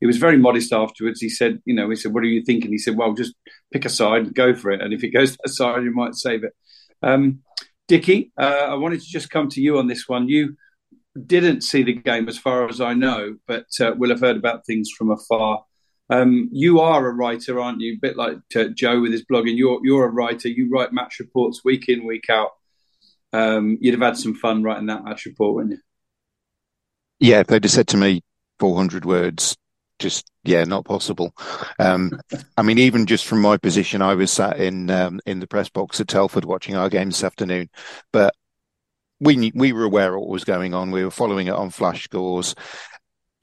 He 0.00 0.06
was 0.06 0.16
very 0.16 0.38
modest 0.38 0.72
afterwards. 0.72 1.20
He 1.20 1.28
said, 1.28 1.60
you 1.64 1.74
know, 1.74 1.88
he 1.90 1.96
said, 1.96 2.14
what 2.14 2.24
are 2.24 2.28
you 2.28 2.42
thinking? 2.42 2.70
He 2.70 2.78
said, 2.78 2.96
well, 2.96 3.12
just 3.12 3.34
pick 3.72 3.84
a 3.84 3.90
side 3.90 4.22
and 4.22 4.34
go 4.34 4.54
for 4.54 4.70
it. 4.70 4.80
And 4.80 4.94
if 4.94 5.04
it 5.04 5.10
goes 5.10 5.36
that 5.36 5.50
side, 5.50 5.84
you 5.84 5.92
might 5.92 6.14
save 6.14 6.42
it. 6.44 6.54
Um, 7.02 7.40
Dickie, 7.86 8.32
uh, 8.38 8.66
I 8.68 8.74
wanted 8.74 9.00
to 9.00 9.06
just 9.06 9.30
come 9.30 9.48
to 9.50 9.60
you 9.60 9.78
on 9.78 9.88
this 9.88 10.08
one. 10.08 10.28
You 10.28 10.56
didn't 11.26 11.62
see 11.62 11.82
the 11.82 11.92
game, 11.92 12.28
as 12.28 12.38
far 12.38 12.68
as 12.68 12.80
I 12.80 12.94
know, 12.94 13.36
but 13.46 13.66
uh, 13.80 13.92
will 13.96 14.10
have 14.10 14.20
heard 14.20 14.36
about 14.36 14.64
things 14.64 14.90
from 14.96 15.10
afar. 15.10 15.64
Um, 16.08 16.48
you 16.52 16.80
are 16.80 17.06
a 17.06 17.12
writer, 17.12 17.60
aren't 17.60 17.80
you? 17.80 17.94
A 17.94 17.98
bit 18.00 18.16
like 18.16 18.38
uh, 18.56 18.64
Joe 18.74 19.00
with 19.00 19.12
his 19.12 19.24
blogging. 19.24 19.56
You're 19.56 19.80
you're 19.84 20.06
a 20.06 20.10
writer. 20.10 20.48
You 20.48 20.68
write 20.68 20.92
match 20.92 21.20
reports 21.20 21.64
week 21.64 21.88
in, 21.88 22.06
week 22.06 22.28
out. 22.28 22.50
Um, 23.32 23.78
you'd 23.80 23.94
have 23.94 24.02
had 24.02 24.16
some 24.16 24.34
fun 24.34 24.62
writing 24.62 24.86
that 24.86 25.04
match 25.04 25.24
report, 25.26 25.54
wouldn't 25.54 25.74
you? 25.74 25.80
Yeah, 27.20 27.40
if 27.40 27.46
they'd 27.46 27.62
have 27.62 27.70
said 27.70 27.86
to 27.88 27.96
me 27.96 28.22
400 28.58 29.04
words, 29.04 29.56
just 30.00 30.30
yeah, 30.42 30.64
not 30.64 30.84
possible. 30.84 31.32
Um, 31.78 32.18
I 32.56 32.62
mean, 32.62 32.78
even 32.78 33.06
just 33.06 33.26
from 33.26 33.40
my 33.40 33.56
position, 33.56 34.02
I 34.02 34.14
was 34.14 34.32
sat 34.32 34.58
in 34.58 34.90
um, 34.90 35.20
in 35.26 35.38
the 35.38 35.46
press 35.46 35.68
box 35.68 36.00
at 36.00 36.08
Telford 36.08 36.44
watching 36.44 36.74
our 36.74 36.88
game 36.88 37.10
this 37.10 37.22
afternoon, 37.22 37.68
but 38.12 38.34
we 39.20 39.52
we 39.54 39.72
were 39.72 39.84
aware 39.84 40.14
of 40.14 40.22
what 40.22 40.30
was 40.30 40.44
going 40.44 40.74
on. 40.74 40.90
We 40.90 41.04
were 41.04 41.10
following 41.10 41.46
it 41.46 41.54
on 41.54 41.70
flash 41.70 42.04
scores. 42.04 42.54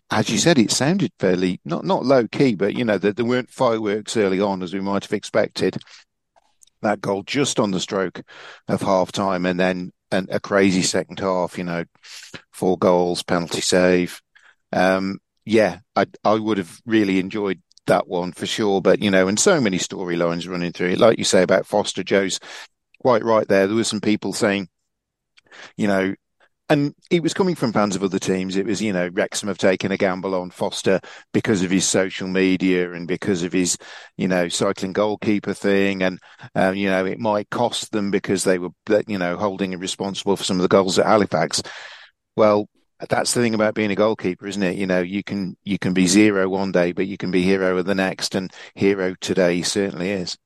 As 0.09 0.29
you 0.29 0.37
said, 0.37 0.57
it 0.57 0.71
sounded 0.71 1.11
fairly 1.19 1.61
not 1.63 1.85
not 1.85 2.05
low 2.05 2.27
key, 2.27 2.55
but 2.55 2.75
you 2.75 2.83
know 2.83 2.97
that 2.97 3.15
there 3.15 3.25
weren't 3.25 3.49
fireworks 3.49 4.17
early 4.17 4.41
on 4.41 4.63
as 4.63 4.73
we 4.73 4.81
might 4.81 5.03
have 5.03 5.13
expected. 5.13 5.77
That 6.81 7.01
goal 7.01 7.23
just 7.23 7.59
on 7.59 7.71
the 7.71 7.79
stroke 7.79 8.21
of 8.67 8.81
half 8.81 9.11
time, 9.11 9.45
and 9.45 9.59
then 9.59 9.91
a 10.11 10.39
crazy 10.39 10.81
second 10.81 11.19
half. 11.19 11.57
You 11.57 11.63
know, 11.63 11.85
four 12.51 12.77
goals, 12.77 13.23
penalty 13.23 13.61
save. 13.61 14.21
Um, 14.73 15.19
yeah, 15.47 15.79
I 15.95 16.05
I 16.23 16.35
would 16.35 16.57
have 16.57 16.79
really 16.85 17.19
enjoyed 17.19 17.61
that 17.87 18.07
one 18.07 18.33
for 18.33 18.45
sure. 18.45 18.81
But 18.81 19.01
you 19.01 19.09
know, 19.09 19.27
and 19.27 19.39
so 19.39 19.61
many 19.61 19.77
storylines 19.77 20.49
running 20.49 20.73
through 20.73 20.89
it, 20.89 20.99
like 20.99 21.17
you 21.17 21.23
say 21.23 21.41
about 21.41 21.65
Foster 21.65 22.03
Joe's 22.03 22.39
quite 23.01 23.23
right 23.23 23.47
there. 23.47 23.67
There 23.67 23.75
were 23.75 23.83
some 23.83 24.01
people 24.01 24.33
saying, 24.33 24.67
you 25.77 25.87
know, 25.87 26.15
and 26.69 26.93
it 27.09 27.23
was 27.23 27.33
coming 27.33 27.55
from 27.55 27.71
fans 27.71 27.95
of 27.95 28.03
other 28.03 28.19
teams. 28.19 28.57
It 28.57 28.65
was, 28.65 28.81
you 28.81 28.91
know, 28.91 29.09
Wrexham 29.13 29.47
have 29.47 29.57
taken 29.57 29.93
a 29.93 29.97
gamble 29.97 30.35
on 30.35 30.49
Foster 30.51 30.99
because 31.33 31.63
of 31.63 31.71
his 31.71 31.87
social 31.87 32.27
media 32.27 32.91
and 32.91 33.07
because 33.07 33.43
of 33.43 33.53
his, 33.53 33.77
you 34.17 34.27
know, 34.27 34.49
cycling 34.49 34.91
goalkeeper 34.91 35.53
thing. 35.53 36.03
And, 36.03 36.19
um, 36.55 36.75
you 36.75 36.89
know, 36.89 37.05
it 37.05 37.19
might 37.19 37.49
cost 37.49 37.93
them 37.93 38.11
because 38.11 38.43
they 38.43 38.59
were, 38.59 38.71
you 39.07 39.17
know, 39.17 39.37
holding 39.37 39.71
him 39.71 39.79
responsible 39.79 40.35
for 40.35 40.43
some 40.43 40.57
of 40.57 40.63
the 40.63 40.67
goals 40.67 40.99
at 40.99 41.05
Halifax. 41.05 41.63
Well, 42.35 42.67
that's 43.09 43.33
the 43.33 43.41
thing 43.41 43.53
about 43.53 43.75
being 43.75 43.91
a 43.91 43.95
goalkeeper, 43.95 44.47
isn't 44.47 44.63
it? 44.63 44.77
You 44.77 44.87
know, 44.87 45.01
you 45.01 45.23
can, 45.23 45.57
you 45.63 45.77
can 45.77 45.93
be 45.93 46.07
zero 46.07 46.49
one 46.49 46.71
day, 46.71 46.91
but 46.91 47.07
you 47.07 47.17
can 47.17 47.31
be 47.31 47.43
hero 47.43 47.81
the 47.81 47.95
next. 47.95 48.35
And 48.35 48.51
hero 48.75 49.15
today 49.19 49.61
certainly 49.61 50.11
is. 50.11 50.37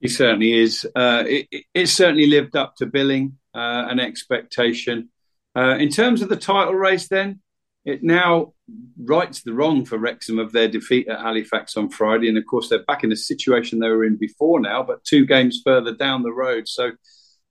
He 0.00 0.08
certainly 0.08 0.54
is. 0.54 0.86
Uh, 0.96 1.24
it, 1.26 1.66
it, 1.74 1.88
certainly 1.88 2.26
lived 2.26 2.56
up 2.56 2.76
to 2.76 2.86
billing 2.86 3.38
uh, 3.54 3.86
and 3.88 4.00
expectation. 4.00 5.10
Uh, 5.54 5.76
in 5.78 5.90
terms 5.90 6.22
of 6.22 6.28
the 6.28 6.36
title 6.36 6.74
race, 6.74 7.08
then 7.08 7.40
it 7.84 8.02
now 8.02 8.54
rights 9.02 9.42
the 9.42 9.52
wrong 9.52 9.84
for 9.84 9.98
Wrexham 9.98 10.38
of 10.38 10.52
their 10.52 10.68
defeat 10.68 11.08
at 11.08 11.20
Halifax 11.20 11.76
on 11.76 11.90
Friday, 11.90 12.28
and 12.28 12.38
of 12.38 12.46
course 12.46 12.68
they're 12.68 12.84
back 12.84 13.04
in 13.04 13.10
the 13.10 13.16
situation 13.16 13.78
they 13.78 13.88
were 13.88 14.04
in 14.04 14.16
before 14.16 14.60
now, 14.60 14.82
but 14.82 15.04
two 15.04 15.26
games 15.26 15.60
further 15.64 15.94
down 15.94 16.22
the 16.22 16.32
road. 16.32 16.68
So, 16.68 16.92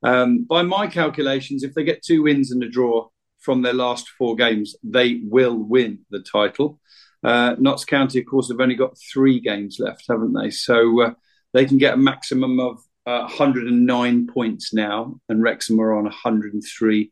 um, 0.03 0.43
by 0.43 0.61
my 0.61 0.87
calculations, 0.87 1.63
if 1.63 1.73
they 1.73 1.83
get 1.83 2.03
two 2.03 2.23
wins 2.23 2.51
and 2.51 2.63
a 2.63 2.69
draw 2.69 3.07
from 3.39 3.61
their 3.61 3.73
last 3.73 4.09
four 4.17 4.35
games, 4.35 4.75
they 4.83 5.21
will 5.23 5.55
win 5.57 5.99
the 6.09 6.19
title. 6.19 6.79
Uh, 7.23 7.55
Notts 7.59 7.85
County, 7.85 8.19
of 8.19 8.25
course, 8.25 8.49
have 8.49 8.59
only 8.59 8.75
got 8.75 8.97
three 8.97 9.39
games 9.39 9.77
left, 9.79 10.05
haven't 10.07 10.33
they? 10.33 10.49
So 10.49 11.01
uh, 11.01 11.13
they 11.53 11.65
can 11.65 11.77
get 11.77 11.95
a 11.95 11.97
maximum 11.97 12.59
of 12.59 12.77
uh, 13.05 13.21
109 13.21 14.27
points 14.27 14.73
now, 14.73 15.19
and 15.27 15.41
Wrexham 15.41 15.79
are 15.79 15.97
on 15.97 16.03
103 16.03 17.11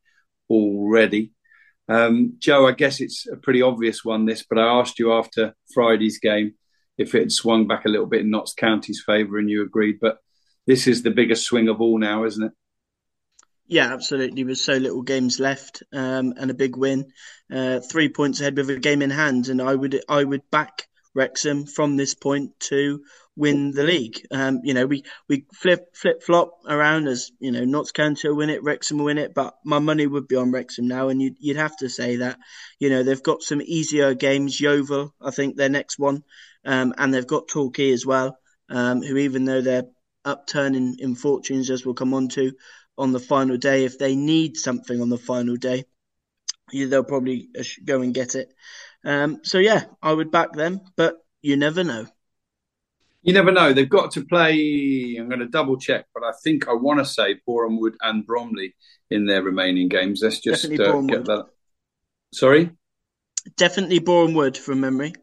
already. 0.49 1.31
Um, 1.89 2.35
Joe, 2.39 2.67
I 2.67 2.73
guess 2.73 2.99
it's 2.99 3.27
a 3.27 3.37
pretty 3.37 3.61
obvious 3.61 4.03
one, 4.03 4.25
this, 4.25 4.45
but 4.47 4.59
I 4.59 4.79
asked 4.79 4.99
you 4.99 5.13
after 5.13 5.55
Friday's 5.73 6.19
game 6.19 6.53
if 6.97 7.15
it 7.15 7.19
had 7.19 7.31
swung 7.31 7.67
back 7.67 7.85
a 7.85 7.89
little 7.89 8.07
bit 8.07 8.21
in 8.21 8.29
Notts 8.29 8.53
County's 8.53 9.03
favour, 9.05 9.37
and 9.37 9.49
you 9.49 9.61
agreed. 9.61 9.99
But 9.99 10.17
this 10.65 10.87
is 10.87 11.03
the 11.03 11.11
biggest 11.11 11.45
swing 11.45 11.69
of 11.69 11.81
all 11.81 11.97
now, 11.97 12.25
isn't 12.25 12.43
it? 12.43 12.51
Yeah, 13.67 13.93
absolutely. 13.93 14.43
With 14.43 14.57
so 14.59 14.73
little 14.73 15.01
games 15.01 15.39
left 15.39 15.83
um, 15.91 16.33
and 16.37 16.49
a 16.49 16.53
big 16.53 16.77
win, 16.77 17.11
uh, 17.53 17.79
three 17.81 18.09
points 18.09 18.39
ahead 18.39 18.55
with 18.55 18.69
a 18.69 18.77
game 18.79 19.01
in 19.01 19.09
hand, 19.09 19.49
and 19.49 19.61
I 19.61 19.75
would 19.75 20.01
I 20.07 20.23
would 20.23 20.49
back 20.49 20.87
Wrexham 21.13 21.65
from 21.65 21.97
this 21.97 22.13
point 22.13 22.57
to 22.61 23.01
win 23.35 23.71
the 23.71 23.83
league. 23.83 24.25
Um, 24.31 24.61
you 24.63 24.73
know, 24.73 24.85
we, 24.85 25.03
we 25.27 25.45
flip 25.53 25.95
flip 25.95 26.23
flop 26.23 26.51
around 26.67 27.07
as 27.07 27.31
you 27.39 27.51
know, 27.51 27.65
Notts 27.65 27.91
County 27.91 28.29
will 28.29 28.37
win 28.37 28.49
it, 28.49 28.63
Wrexham 28.63 28.99
will 28.99 29.05
win 29.05 29.17
it, 29.17 29.33
but 29.33 29.55
my 29.65 29.79
money 29.79 30.07
would 30.07 30.29
be 30.29 30.37
on 30.37 30.51
Wrexham 30.51 30.87
now, 30.87 31.09
and 31.09 31.21
you'd 31.21 31.35
you'd 31.39 31.57
have 31.57 31.75
to 31.77 31.89
say 31.89 32.17
that. 32.17 32.39
You 32.79 32.89
know, 32.89 33.03
they've 33.03 33.21
got 33.23 33.41
some 33.43 33.61
easier 33.61 34.13
games. 34.13 34.61
Yeovil, 34.61 35.13
I 35.21 35.31
think 35.31 35.57
their 35.57 35.69
next 35.69 35.99
one, 35.99 36.23
um, 36.63 36.93
and 36.97 37.13
they've 37.13 37.27
got 37.27 37.49
Torquay 37.49 37.91
as 37.91 38.05
well, 38.05 38.37
um, 38.69 39.01
who 39.01 39.17
even 39.17 39.43
though 39.43 39.61
they're 39.61 39.87
upturning 40.23 40.95
in 40.99 41.15
fortunes, 41.15 41.69
as 41.69 41.85
we'll 41.85 41.95
come 41.95 42.13
on 42.13 42.29
to 42.29 42.53
on 42.97 43.11
the 43.11 43.19
final 43.19 43.57
day, 43.57 43.85
if 43.85 43.99
they 43.99 44.15
need 44.15 44.57
something 44.57 45.01
on 45.01 45.09
the 45.09 45.17
final 45.17 45.55
day, 45.55 45.85
they'll 46.71 47.03
probably 47.03 47.49
uh, 47.57 47.63
go 47.85 48.01
and 48.01 48.13
get 48.13 48.35
it. 48.35 48.53
Um, 49.03 49.41
so 49.43 49.57
yeah, 49.57 49.85
I 50.01 50.11
would 50.11 50.31
back 50.31 50.53
them, 50.53 50.81
but 50.95 51.15
you 51.41 51.57
never 51.57 51.83
know 51.83 52.07
you 53.27 53.33
never 53.33 53.51
know. 53.51 53.73
They've 53.73 53.89
got 53.89 54.11
to 54.11 54.25
play. 54.25 55.17
I'm 55.19 55.27
going 55.27 55.41
to 55.41 55.47
double 55.47 55.77
check, 55.77 56.05
but 56.13 56.23
I 56.23 56.31
think 56.43 56.69
I 56.69 56.73
want 56.73 56.99
to 56.99 57.05
say 57.05 57.35
Boreham 57.45 57.77
Wood 57.77 57.97
and 58.01 58.25
Bromley 58.25 58.73
in 59.09 59.25
their 59.25 59.43
remaining 59.43 59.89
games. 59.89 60.21
Let's 60.23 60.39
just 60.39 60.65
uh, 60.65 61.01
get 61.01 61.25
that. 61.25 61.47
Sorry, 62.33 62.71
definitely 63.57 63.99
Boreham 63.99 64.33
Wood 64.33 64.57
from 64.57 64.79
memory. 64.79 65.13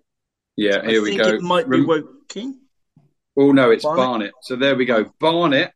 Yeah, 0.55 0.85
here 0.85 1.01
I 1.01 1.03
we 1.03 1.17
go. 1.17 1.29
It 1.29 1.41
might 1.41 1.67
Rem- 1.67 1.81
be 1.81 1.87
Woking. 1.87 2.61
Oh 3.39 3.53
no, 3.53 3.71
it's 3.71 3.85
Barnet. 3.85 4.05
Barnet. 4.05 4.33
So 4.43 4.57
there 4.57 4.77
we 4.77 4.85
go. 4.85 5.07
Barnet. 5.19 5.73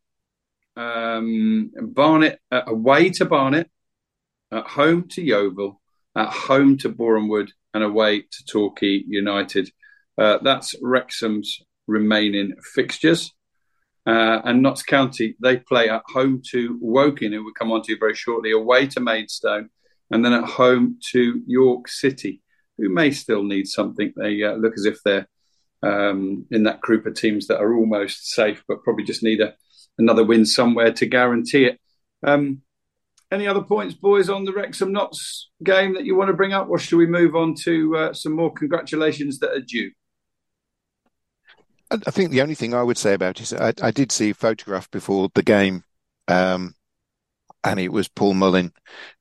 Um, 0.75 1.71
Barnet 1.81 2.39
uh, 2.51 2.61
away 2.67 3.09
to 3.11 3.25
Barnet, 3.25 3.69
at 4.51 4.65
home 4.65 5.07
to 5.09 5.21
Yeovil, 5.21 5.79
at 6.15 6.29
home 6.29 6.77
to 6.77 6.89
Boreham 6.89 7.27
Wood, 7.27 7.51
and 7.73 7.83
away 7.83 8.21
to 8.21 8.45
Torquay 8.45 9.03
United. 9.07 9.69
Uh, 10.17 10.39
that's 10.41 10.75
Wrexham's 10.81 11.61
remaining 11.87 12.55
fixtures. 12.73 13.31
Uh, 14.05 14.41
and 14.45 14.61
Notts 14.61 14.81
County, 14.81 15.35
they 15.41 15.57
play 15.57 15.89
at 15.89 16.01
home 16.07 16.41
to 16.51 16.77
Woking, 16.81 17.31
who 17.31 17.43
we'll 17.43 17.53
come 17.53 17.71
on 17.71 17.83
to 17.83 17.97
very 17.97 18.15
shortly, 18.15 18.51
away 18.51 18.87
to 18.87 18.99
Maidstone, 18.99 19.69
and 20.09 20.25
then 20.25 20.33
at 20.33 20.45
home 20.45 20.97
to 21.11 21.43
York 21.45 21.87
City, 21.87 22.41
who 22.77 22.89
may 22.89 23.11
still 23.11 23.43
need 23.43 23.67
something. 23.67 24.11
They 24.15 24.41
uh, 24.41 24.53
look 24.53 24.73
as 24.75 24.85
if 24.85 25.03
they're 25.03 25.27
um, 25.83 26.45
in 26.49 26.63
that 26.63 26.81
group 26.81 27.05
of 27.05 27.13
teams 27.13 27.47
that 27.47 27.59
are 27.59 27.75
almost 27.75 28.31
safe, 28.31 28.63
but 28.67 28.83
probably 28.83 29.03
just 29.03 29.23
need 29.23 29.41
a, 29.41 29.53
another 29.99 30.23
win 30.23 30.45
somewhere 30.45 30.91
to 30.93 31.05
guarantee 31.05 31.65
it. 31.65 31.79
Um, 32.25 32.61
any 33.31 33.47
other 33.47 33.61
points, 33.61 33.93
boys, 33.93 34.29
on 34.29 34.43
the 34.43 34.53
Wrexham 34.53 34.91
Notts 34.91 35.49
game 35.63 35.93
that 35.93 36.05
you 36.05 36.15
want 36.15 36.29
to 36.29 36.33
bring 36.33 36.53
up, 36.53 36.67
or 36.69 36.79
should 36.79 36.97
we 36.97 37.05
move 37.05 37.35
on 37.35 37.53
to 37.63 37.95
uh, 37.95 38.13
some 38.13 38.33
more 38.33 38.51
congratulations 38.51 39.37
that 39.39 39.51
are 39.51 39.61
due? 39.61 39.91
I 41.91 42.11
think 42.11 42.29
the 42.31 42.41
only 42.41 42.55
thing 42.55 42.73
I 42.73 42.83
would 42.83 42.97
say 42.97 43.13
about 43.13 43.39
it 43.39 43.43
is 43.43 43.53
I, 43.53 43.73
I 43.81 43.91
did 43.91 44.11
see 44.11 44.31
a 44.31 44.35
photograph 44.35 44.89
before 44.91 45.29
the 45.33 45.43
game, 45.43 45.83
um, 46.27 46.75
and 47.63 47.79
it 47.79 47.91
was 47.91 48.07
Paul 48.07 48.35
Mullin 48.35 48.71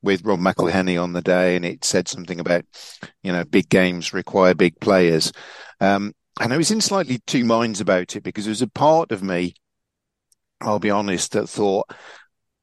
with 0.03 0.25
Rob 0.25 0.39
McElhenney 0.39 1.03
on 1.03 1.13
the 1.13 1.23
day, 1.23 1.57
and 1.57 1.65
it 1.65 1.85
said 1.85 2.09
something 2.09 2.41
about, 2.41 2.65
you 3.23 3.33
know, 3.33 3.45
big 3.45 3.69
games 3.69 4.13
require 4.13 4.55
big 4.55 4.79
players. 4.81 5.33
Um, 5.81 6.13
and 6.41 6.53
I 6.53 6.57
was 6.57 6.71
in 6.71 6.81
slightly 6.81 7.21
two 7.27 7.45
minds 7.45 7.81
about 7.81 8.17
it 8.17 8.23
because 8.23 8.45
there 8.45 8.53
was 8.53 8.63
a 8.63 8.69
part 8.69 9.13
of 9.13 9.23
me, 9.23 9.55
I'll 10.61 10.79
be 10.79 10.91
honest, 10.91 11.33
that 11.33 11.49
thought, 11.49 11.91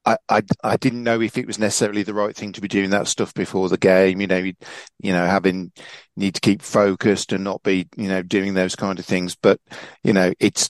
I, 0.05 0.17
I, 0.29 0.43
I 0.63 0.77
didn't 0.77 1.03
know 1.03 1.19
if 1.19 1.37
it 1.37 1.47
was 1.47 1.57
necessarily 1.57 2.03
the 2.03 2.13
right 2.13 2.35
thing 2.35 2.51
to 2.53 2.61
be 2.61 2.67
doing 2.67 2.91
that 2.91 3.07
stuff 3.07 3.33
before 3.33 3.69
the 3.69 3.77
game. 3.77 4.21
You 4.21 4.27
know, 4.27 4.37
you, 4.37 4.53
you 4.99 5.13
know, 5.13 5.25
having 5.25 5.71
need 6.15 6.35
to 6.35 6.41
keep 6.41 6.61
focused 6.61 7.31
and 7.33 7.43
not 7.43 7.63
be, 7.63 7.87
you 7.97 8.07
know, 8.07 8.21
doing 8.21 8.53
those 8.53 8.75
kind 8.75 8.99
of 8.99 9.05
things. 9.05 9.35
But 9.35 9.59
you 10.03 10.13
know, 10.13 10.33
it's 10.39 10.69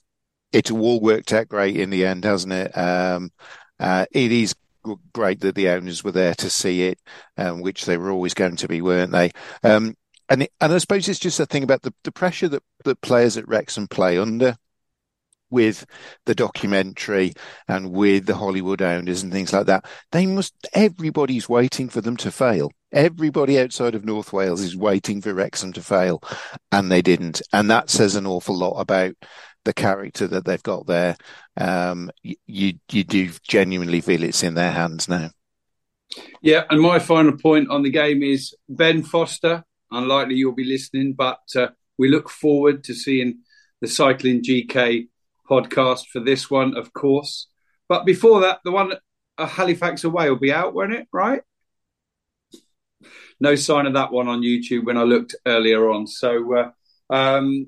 it's 0.54 0.72
all 0.72 1.02
worked 1.02 1.34
out 1.34 1.50
great 1.50 1.76
in 1.76 1.90
the 1.90 2.06
end, 2.06 2.24
hasn't 2.24 2.54
it? 2.54 2.78
Um, 2.78 3.32
uh, 3.80 4.06
it 4.12 4.32
is 4.32 4.56
great 5.14 5.42
that 5.42 5.56
the 5.56 5.70
owners 5.70 6.04
were 6.04 6.12
there 6.12 6.36
to 6.36 6.50
see 6.50 6.84
it, 6.84 7.00
um, 7.38 7.62
which 7.62 7.86
they 7.86 7.98
were 7.98 8.12
always 8.12 8.34
going 8.34 8.56
to 8.58 8.68
be, 8.68 8.82
weren't 8.82 9.12
they? 9.12 9.32
Um, 9.64 9.96
and 10.30 10.44
it, 10.44 10.52
and 10.62 10.74
I 10.74 10.78
suppose 10.78 11.10
it's 11.10 11.20
just 11.20 11.40
a 11.40 11.46
thing 11.46 11.64
about 11.64 11.82
the, 11.82 11.94
the 12.04 12.12
pressure 12.12 12.48
that, 12.48 12.64
that 12.86 13.02
players 13.02 13.38
at 13.38 13.48
Wrexham 13.48 13.88
play 13.88 14.18
under 14.18 14.56
with 15.50 15.86
the 16.26 16.36
documentary 16.36 17.34
and 17.68 17.92
with 17.92 18.26
the 18.26 18.36
Hollywood 18.36 18.82
owners 18.82 19.24
and 19.24 19.32
things 19.32 19.54
like 19.54 19.68
that. 19.68 19.86
They 20.12 20.26
must, 20.26 20.54
everybody's 20.74 21.48
waiting 21.48 21.90
for 21.90 22.02
them 22.02 22.18
to 22.18 22.32
fail. 22.32 22.72
Everybody 22.92 23.60
outside 23.60 23.96
of 23.96 24.06
North 24.06 24.32
Wales 24.34 24.62
is 24.62 24.76
waiting 24.76 25.22
for 25.22 25.34
Wrexham 25.34 25.74
to 25.74 25.82
fail, 25.82 26.22
and 26.72 26.92
they 26.92 27.02
didn't. 27.02 27.42
And 27.52 27.70
that 27.70 27.90
says 27.90 28.16
an 28.16 28.26
awful 28.26 28.56
lot 28.56 28.80
about 28.80 29.16
the 29.66 29.74
character 29.74 30.28
that 30.28 30.46
they've 30.46 30.64
got 30.64 30.88
there. 30.88 31.18
Um, 31.58 32.10
you, 32.24 32.74
you 32.88 33.04
do 33.04 33.30
genuinely 33.48 34.02
feel 34.02 34.24
it's 34.24 34.44
in 34.44 34.54
their 34.54 34.72
hands 34.72 35.10
now. 35.10 35.32
Yeah, 36.42 36.64
and 36.70 36.80
my 36.80 37.00
final 37.00 37.38
point 37.38 37.70
on 37.70 37.84
the 37.84 37.90
game 37.90 38.24
is 38.24 38.56
Ben 38.70 39.04
Foster. 39.04 39.64
Unlikely 39.92 40.36
you'll 40.36 40.54
be 40.54 40.64
listening, 40.64 41.14
but 41.14 41.42
uh, 41.56 41.70
we 41.98 42.10
look 42.10 42.30
forward 42.30 42.84
to 42.86 42.94
seeing 42.94 43.40
the 43.82 43.88
Cycling 43.88 44.44
GK 44.44 45.08
podcast 45.50 46.08
for 46.12 46.20
this 46.20 46.50
one, 46.50 46.78
of 46.78 46.94
course. 46.94 47.48
But 47.88 48.06
before 48.06 48.42
that, 48.42 48.60
the 48.64 48.72
one 48.72 48.94
at 49.38 49.50
Halifax 49.50 50.04
away 50.04 50.30
will 50.30 50.38
be 50.38 50.54
out, 50.54 50.74
won't 50.74 50.94
it? 50.94 51.08
Right? 51.14 51.42
No 53.40 53.56
sign 53.56 53.86
of 53.86 53.94
that 53.94 54.12
one 54.12 54.28
on 54.28 54.42
YouTube 54.42 54.86
when 54.86 54.98
I 54.98 55.04
looked 55.04 55.36
earlier 55.46 55.90
on. 55.90 56.08
So 56.08 56.56
uh, 56.56 57.14
um, 57.14 57.68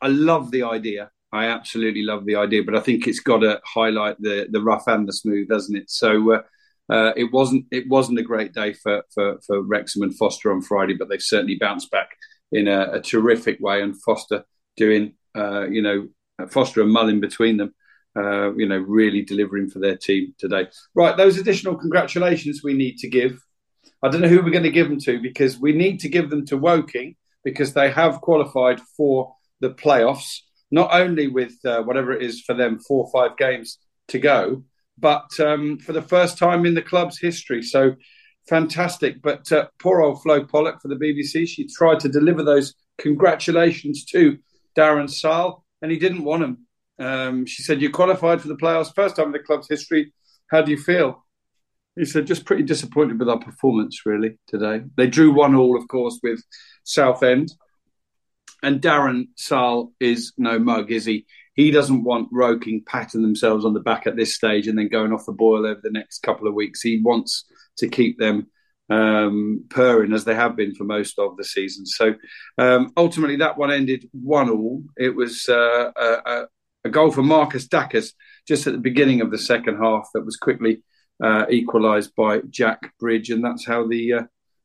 I 0.00 0.08
love 0.08 0.50
the 0.50 0.62
idea. 0.62 1.10
I 1.32 1.46
absolutely 1.46 2.02
love 2.02 2.24
the 2.24 2.36
idea, 2.36 2.62
but 2.62 2.76
I 2.76 2.80
think 2.80 3.06
it's 3.06 3.20
got 3.20 3.38
to 3.38 3.60
highlight 3.64 4.16
the 4.20 4.46
the 4.50 4.62
rough 4.62 4.86
and 4.86 5.08
the 5.08 5.12
smooth, 5.12 5.48
doesn't 5.48 5.76
it? 5.76 5.90
So 5.90 6.34
uh, 6.34 6.42
uh, 6.88 7.12
it 7.16 7.32
wasn't 7.32 7.66
it 7.72 7.88
wasn't 7.88 8.18
a 8.20 8.22
great 8.22 8.54
day 8.54 8.72
for, 8.72 9.02
for 9.12 9.38
for 9.46 9.60
Wrexham 9.60 10.02
and 10.02 10.16
Foster 10.16 10.52
on 10.52 10.62
Friday, 10.62 10.94
but 10.94 11.08
they've 11.08 11.20
certainly 11.20 11.56
bounced 11.56 11.90
back 11.90 12.10
in 12.52 12.68
a, 12.68 12.92
a 12.92 13.00
terrific 13.00 13.58
way. 13.60 13.82
And 13.82 14.00
Foster 14.02 14.44
doing 14.76 15.14
uh, 15.36 15.66
you 15.66 15.82
know 15.82 16.08
Foster 16.48 16.82
and 16.82 16.92
Mullin 16.92 17.20
between 17.20 17.56
them, 17.56 17.74
uh, 18.16 18.54
you 18.54 18.66
know, 18.66 18.78
really 18.78 19.22
delivering 19.22 19.70
for 19.70 19.78
their 19.78 19.96
team 19.96 20.34
today. 20.38 20.68
Right, 20.94 21.16
those 21.16 21.38
additional 21.38 21.76
congratulations 21.76 22.62
we 22.62 22.74
need 22.74 22.98
to 22.98 23.08
give. 23.08 23.42
I 24.02 24.08
don't 24.08 24.20
know 24.20 24.28
who 24.28 24.42
we're 24.42 24.50
going 24.50 24.62
to 24.64 24.70
give 24.70 24.88
them 24.88 25.00
to 25.00 25.20
because 25.20 25.58
we 25.58 25.72
need 25.72 26.00
to 26.00 26.08
give 26.08 26.30
them 26.30 26.44
to 26.46 26.56
Woking 26.56 27.16
because 27.44 27.72
they 27.72 27.90
have 27.90 28.20
qualified 28.20 28.80
for 28.96 29.34
the 29.60 29.70
playoffs, 29.70 30.40
not 30.70 30.92
only 30.92 31.28
with 31.28 31.54
uh, 31.64 31.82
whatever 31.82 32.12
it 32.12 32.22
is 32.22 32.42
for 32.42 32.54
them, 32.54 32.78
four 32.78 33.04
or 33.04 33.10
five 33.10 33.36
games 33.36 33.78
to 34.08 34.18
go, 34.18 34.64
but 34.98 35.28
um, 35.40 35.78
for 35.78 35.92
the 35.92 36.02
first 36.02 36.38
time 36.38 36.66
in 36.66 36.74
the 36.74 36.82
club's 36.82 37.18
history. 37.18 37.62
So 37.62 37.94
fantastic. 38.48 39.22
But 39.22 39.50
uh, 39.52 39.68
poor 39.78 40.00
old 40.00 40.22
Flo 40.22 40.44
Pollock 40.44 40.80
for 40.80 40.88
the 40.88 40.96
BBC, 40.96 41.48
she 41.48 41.66
tried 41.66 42.00
to 42.00 42.08
deliver 42.08 42.42
those 42.42 42.74
congratulations 42.98 44.04
to 44.06 44.38
Darren 44.76 45.10
Sarll, 45.10 45.64
and 45.82 45.90
he 45.90 45.98
didn't 45.98 46.24
want 46.24 46.42
him. 46.42 46.66
Um, 46.98 47.46
she 47.46 47.62
said, 47.62 47.82
You 47.82 47.90
qualified 47.90 48.40
for 48.40 48.48
the 48.48 48.56
playoffs, 48.56 48.94
first 48.94 49.16
time 49.16 49.26
in 49.26 49.32
the 49.32 49.38
club's 49.38 49.68
history. 49.68 50.12
How 50.50 50.62
do 50.62 50.70
you 50.70 50.78
feel? 50.78 51.24
He 51.96 52.04
said, 52.04 52.26
Just 52.26 52.44
pretty 52.44 52.62
disappointed 52.62 53.18
with 53.18 53.28
our 53.28 53.38
performance, 53.38 54.06
really, 54.06 54.38
today. 54.46 54.82
They 54.96 55.06
drew 55.06 55.32
one 55.32 55.54
all, 55.54 55.76
of 55.76 55.88
course, 55.88 56.18
with 56.22 56.42
Southend. 56.84 57.52
And 58.62 58.80
Darren 58.80 59.28
Sarll 59.36 59.92
is 60.00 60.32
no 60.38 60.58
mug, 60.58 60.90
is 60.90 61.04
he? 61.04 61.26
He 61.54 61.70
doesn't 61.70 62.04
want 62.04 62.28
Woking 62.32 62.82
patting 62.86 63.22
themselves 63.22 63.64
on 63.64 63.74
the 63.74 63.80
back 63.80 64.06
at 64.06 64.16
this 64.16 64.34
stage 64.34 64.66
and 64.66 64.78
then 64.78 64.88
going 64.88 65.12
off 65.12 65.26
the 65.26 65.32
boil 65.32 65.66
over 65.66 65.80
the 65.82 65.90
next 65.90 66.22
couple 66.22 66.48
of 66.48 66.54
weeks. 66.54 66.80
He 66.80 67.00
wants 67.00 67.44
to 67.78 67.88
keep 67.88 68.18
them 68.18 68.48
um, 68.88 69.64
purring 69.68 70.12
as 70.12 70.24
they 70.24 70.34
have 70.34 70.56
been 70.56 70.74
for 70.74 70.84
most 70.84 71.18
of 71.18 71.36
the 71.36 71.44
season. 71.44 71.86
So 71.86 72.14
um, 72.58 72.92
ultimately, 72.96 73.36
that 73.36 73.58
one 73.58 73.72
ended 73.72 74.08
one 74.12 74.48
all. 74.48 74.82
It 74.96 75.14
was 75.14 75.48
uh, 75.48 75.90
a, 75.96 76.46
a, 76.84 76.90
goal 76.90 77.10
for 77.10 77.22
Marcus 77.22 77.66
Dackers 77.66 78.12
just 78.46 78.66
at 78.66 78.72
the 78.72 78.78
beginning 78.78 79.20
of 79.20 79.30
the 79.30 79.38
second 79.38 79.78
half 79.78 80.08
that 80.14 80.24
was 80.24 80.36
quickly 80.36 80.82
uh, 81.22 81.46
equalised 81.50 82.14
by 82.14 82.40
Jack 82.48 82.92
Bridge, 83.00 83.30
and 83.30 83.44
that's 83.44 83.66
how 83.66 83.86
the 83.86 84.12
uh, 84.12 84.22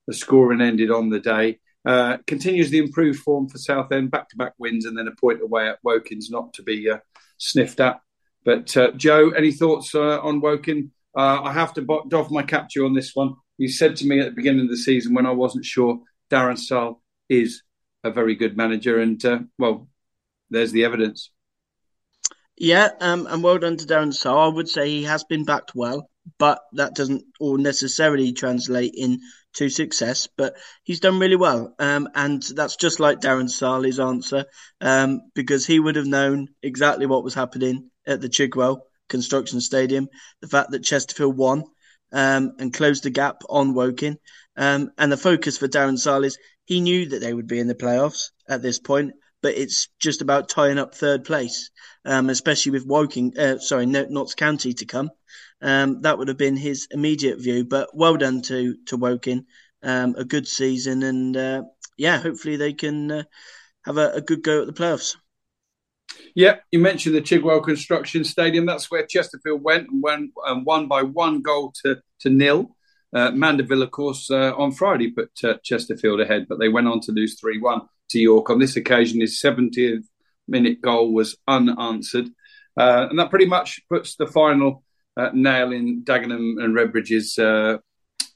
the 0.07 0.13
scoring 0.13 0.61
ended 0.61 0.91
on 0.91 1.09
the 1.09 1.19
day. 1.19 1.59
Uh, 1.83 2.17
continues 2.27 2.69
the 2.69 2.77
improved 2.77 3.19
form 3.19 3.49
for 3.49 3.57
Southend, 3.57 4.11
back 4.11 4.29
to 4.29 4.37
back 4.37 4.53
wins, 4.59 4.85
and 4.85 4.95
then 4.95 5.07
a 5.07 5.19
point 5.19 5.41
away 5.41 5.67
at 5.67 5.79
Woking's 5.83 6.29
not 6.29 6.53
to 6.53 6.63
be 6.63 6.89
uh, 6.89 6.99
sniffed 7.37 7.79
at. 7.79 8.01
But 8.45 8.75
uh, 8.77 8.91
Joe, 8.91 9.31
any 9.31 9.51
thoughts 9.51 9.95
on 9.95 10.41
Woking? 10.41 10.91
I 11.15 11.51
have 11.51 11.73
to 11.73 12.05
doff 12.07 12.31
my 12.31 12.43
cap 12.43 12.69
to 12.69 12.79
you 12.79 12.85
on 12.85 12.93
this 12.93 13.11
one 13.13 13.35
you 13.61 13.69
said 13.69 13.95
to 13.95 14.07
me 14.07 14.19
at 14.19 14.25
the 14.25 14.31
beginning 14.31 14.61
of 14.61 14.69
the 14.69 14.75
season 14.75 15.13
when 15.13 15.27
I 15.27 15.31
wasn't 15.31 15.65
sure 15.65 15.99
Darren 16.31 16.57
Sarll 16.57 16.99
is 17.29 17.61
a 18.03 18.09
very 18.09 18.33
good 18.33 18.57
manager, 18.57 18.99
and 18.99 19.23
uh, 19.23 19.39
well, 19.59 19.87
there's 20.49 20.71
the 20.71 20.83
evidence. 20.83 21.29
Yeah, 22.57 22.89
um, 22.99 23.27
and 23.27 23.43
well 23.43 23.59
done 23.59 23.77
to 23.77 23.85
Darren 23.85 24.15
Sarll. 24.15 24.51
I 24.51 24.55
would 24.55 24.67
say 24.67 24.89
he 24.89 25.03
has 25.03 25.23
been 25.25 25.45
backed 25.45 25.73
well, 25.75 26.09
but 26.39 26.59
that 26.73 26.95
doesn't 26.95 27.23
all 27.39 27.57
necessarily 27.57 28.33
translate 28.33 28.95
into 28.95 29.69
success. 29.69 30.27
But 30.35 30.55
he's 30.81 30.99
done 30.99 31.19
really 31.19 31.35
well, 31.35 31.75
um, 31.77 32.09
and 32.15 32.41
that's 32.55 32.77
just 32.77 32.99
like 32.99 33.19
Darren 33.19 33.47
Sarll's 33.47 33.99
answer, 33.99 34.45
um, 34.81 35.21
because 35.35 35.67
he 35.67 35.79
would 35.79 35.97
have 35.97 36.07
known 36.07 36.47
exactly 36.63 37.05
what 37.05 37.23
was 37.23 37.35
happening 37.35 37.91
at 38.07 38.21
the 38.21 38.29
Chigwell 38.29 38.79
Construction 39.07 39.61
Stadium. 39.61 40.09
The 40.41 40.47
fact 40.47 40.71
that 40.71 40.83
Chesterfield 40.83 41.37
won 41.37 41.65
um, 42.11 42.53
and 42.59 42.73
closed 42.73 43.03
the 43.03 43.09
gap 43.09 43.41
on 43.49 43.73
Woking. 43.73 44.17
Um, 44.57 44.91
and 44.97 45.11
the 45.11 45.17
focus 45.17 45.57
for 45.57 45.67
Darren 45.67 45.97
Sarll 45.97 46.23
is 46.23 46.37
he 46.65 46.81
knew 46.81 47.07
that 47.09 47.19
they 47.19 47.33
would 47.33 47.47
be 47.47 47.59
in 47.59 47.67
the 47.67 47.75
playoffs 47.75 48.31
at 48.47 48.61
this 48.61 48.79
point, 48.79 49.13
but 49.41 49.55
it's 49.55 49.87
just 49.99 50.21
about 50.21 50.49
tying 50.49 50.77
up 50.77 50.93
third 50.93 51.23
place, 51.23 51.69
um, 52.05 52.29
especially 52.29 52.73
with 52.73 52.85
Woking, 52.85 53.37
uh, 53.37 53.57
sorry, 53.59 53.85
Notts 53.85 54.35
County 54.35 54.73
to 54.73 54.85
come. 54.85 55.09
Um, 55.61 56.01
that 56.01 56.17
would 56.17 56.27
have 56.27 56.37
been 56.37 56.57
his 56.57 56.87
immediate 56.91 57.39
view. 57.39 57.65
But 57.65 57.95
well 57.95 58.17
done 58.17 58.41
to 58.43 58.75
to 58.87 58.97
Woking, 58.97 59.45
um, 59.83 60.15
a 60.17 60.25
good 60.25 60.47
season, 60.47 61.03
and 61.03 61.37
uh, 61.37 61.63
yeah, 61.97 62.17
hopefully 62.17 62.57
they 62.57 62.73
can 62.73 63.11
uh, 63.11 63.23
have 63.85 63.97
a, 63.97 64.11
a 64.13 64.21
good 64.21 64.43
go 64.43 64.61
at 64.61 64.67
the 64.67 64.73
playoffs. 64.73 65.15
Yeah, 66.35 66.57
you 66.71 66.79
mentioned 66.79 67.15
the 67.15 67.21
Chigwell 67.21 67.63
Construction 67.63 68.23
Stadium. 68.23 68.65
That's 68.65 68.89
where 68.89 69.05
Chesterfield 69.05 69.61
went 69.61 69.89
and 69.89 70.01
won, 70.01 70.31
and 70.45 70.65
won 70.65 70.87
by 70.87 71.03
one 71.03 71.41
goal 71.41 71.73
to, 71.83 71.97
to 72.21 72.29
nil. 72.29 72.75
Uh, 73.13 73.31
Mandeville, 73.31 73.81
of 73.81 73.91
course, 73.91 74.31
uh, 74.31 74.53
on 74.55 74.71
Friday 74.71 75.11
put 75.11 75.31
uh, 75.43 75.55
Chesterfield 75.63 76.21
ahead, 76.21 76.45
but 76.47 76.59
they 76.59 76.69
went 76.69 76.87
on 76.87 77.01
to 77.01 77.11
lose 77.11 77.37
3 77.39 77.59
1 77.59 77.81
to 78.11 78.19
York. 78.19 78.49
On 78.49 78.59
this 78.59 78.77
occasion, 78.77 79.19
his 79.19 79.41
70th 79.41 80.05
minute 80.47 80.81
goal 80.81 81.13
was 81.13 81.37
unanswered. 81.47 82.29
Uh, 82.77 83.07
and 83.09 83.19
that 83.19 83.29
pretty 83.29 83.45
much 83.45 83.81
puts 83.89 84.15
the 84.15 84.27
final 84.27 84.83
uh, 85.17 85.29
nail 85.33 85.73
in 85.73 86.03
Dagenham 86.05 86.63
and 86.63 86.73
Redbridge's 86.73 87.37
uh, 87.37 87.79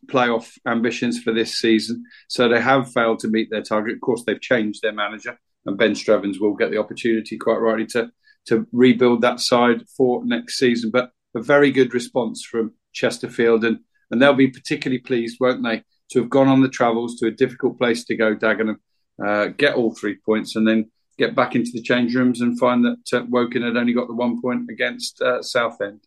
playoff 0.07 0.57
ambitions 0.67 1.21
for 1.21 1.31
this 1.31 1.57
season. 1.57 2.03
So 2.27 2.49
they 2.49 2.59
have 2.59 2.91
failed 2.91 3.19
to 3.19 3.29
meet 3.29 3.49
their 3.49 3.63
target. 3.63 3.95
Of 3.95 4.01
course, 4.01 4.23
they've 4.25 4.41
changed 4.41 4.81
their 4.81 4.91
manager 4.91 5.39
and 5.65 5.77
Ben 5.77 5.93
Strevens 5.93 6.39
will 6.39 6.53
get 6.53 6.71
the 6.71 6.77
opportunity, 6.77 7.37
quite 7.37 7.57
rightly, 7.57 7.85
to 7.87 8.11
to 8.47 8.67
rebuild 8.71 9.21
that 9.21 9.39
side 9.39 9.83
for 9.97 10.23
next 10.23 10.59
season. 10.59 10.91
But 10.91 11.11
a 11.35 11.41
very 11.41 11.71
good 11.71 11.93
response 11.93 12.43
from 12.43 12.73
Chesterfield, 12.93 13.65
and 13.65 13.79
and 14.11 14.21
they'll 14.21 14.33
be 14.33 14.49
particularly 14.49 14.99
pleased, 14.99 15.37
won't 15.39 15.63
they, 15.63 15.83
to 16.11 16.21
have 16.21 16.29
gone 16.29 16.47
on 16.47 16.61
the 16.61 16.69
travels 16.69 17.17
to 17.17 17.27
a 17.27 17.31
difficult 17.31 17.77
place 17.77 18.05
to 18.05 18.15
go, 18.15 18.35
Dagenham, 18.35 18.77
uh, 19.23 19.47
get 19.47 19.75
all 19.75 19.95
three 19.95 20.17
points, 20.25 20.55
and 20.55 20.67
then 20.67 20.91
get 21.17 21.35
back 21.35 21.55
into 21.55 21.71
the 21.73 21.81
change 21.81 22.13
rooms 22.13 22.41
and 22.41 22.59
find 22.59 22.85
that 22.85 23.17
uh, 23.17 23.25
Woking 23.29 23.63
had 23.63 23.77
only 23.77 23.93
got 23.93 24.07
the 24.07 24.13
one 24.13 24.41
point 24.41 24.69
against 24.69 25.21
uh, 25.21 25.41
Southend. 25.41 26.01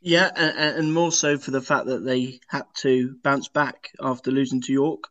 Yeah, 0.00 0.30
and, 0.34 0.76
and 0.78 0.94
more 0.94 1.12
so 1.12 1.38
for 1.38 1.52
the 1.52 1.60
fact 1.60 1.86
that 1.86 2.04
they 2.04 2.40
had 2.48 2.64
to 2.78 3.16
bounce 3.22 3.48
back 3.48 3.90
after 4.00 4.32
losing 4.32 4.60
to 4.62 4.72
York 4.72 5.04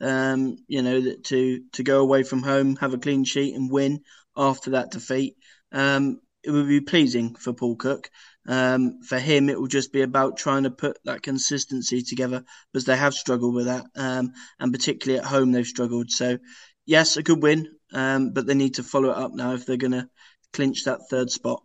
um, 0.00 0.56
you 0.66 0.82
know, 0.82 1.14
to 1.24 1.60
to 1.72 1.82
go 1.82 2.00
away 2.00 2.22
from 2.22 2.42
home, 2.42 2.76
have 2.76 2.94
a 2.94 2.98
clean 2.98 3.24
sheet, 3.24 3.54
and 3.54 3.70
win 3.70 4.00
after 4.36 4.70
that 4.70 4.90
defeat. 4.90 5.36
Um, 5.72 6.20
it 6.42 6.50
would 6.50 6.68
be 6.68 6.80
pleasing 6.80 7.34
for 7.34 7.52
Paul 7.52 7.76
Cook. 7.76 8.10
Um, 8.46 9.02
for 9.02 9.18
him, 9.18 9.48
it 9.50 9.60
will 9.60 9.66
just 9.66 9.92
be 9.92 10.02
about 10.02 10.38
trying 10.38 10.62
to 10.62 10.70
put 10.70 10.98
that 11.04 11.22
consistency 11.22 12.02
together 12.02 12.44
because 12.72 12.86
they 12.86 12.96
have 12.96 13.12
struggled 13.12 13.54
with 13.54 13.66
that, 13.66 13.84
um, 13.96 14.32
and 14.58 14.72
particularly 14.72 15.20
at 15.20 15.26
home 15.26 15.52
they've 15.52 15.66
struggled. 15.66 16.10
So, 16.10 16.38
yes, 16.86 17.16
a 17.16 17.22
good 17.22 17.42
win, 17.42 17.68
um, 17.92 18.32
but 18.32 18.46
they 18.46 18.54
need 18.54 18.74
to 18.74 18.82
follow 18.82 19.10
it 19.10 19.18
up 19.18 19.32
now 19.34 19.52
if 19.52 19.66
they're 19.66 19.76
going 19.76 19.92
to 19.92 20.08
clinch 20.52 20.84
that 20.84 21.00
third 21.10 21.30
spot. 21.30 21.62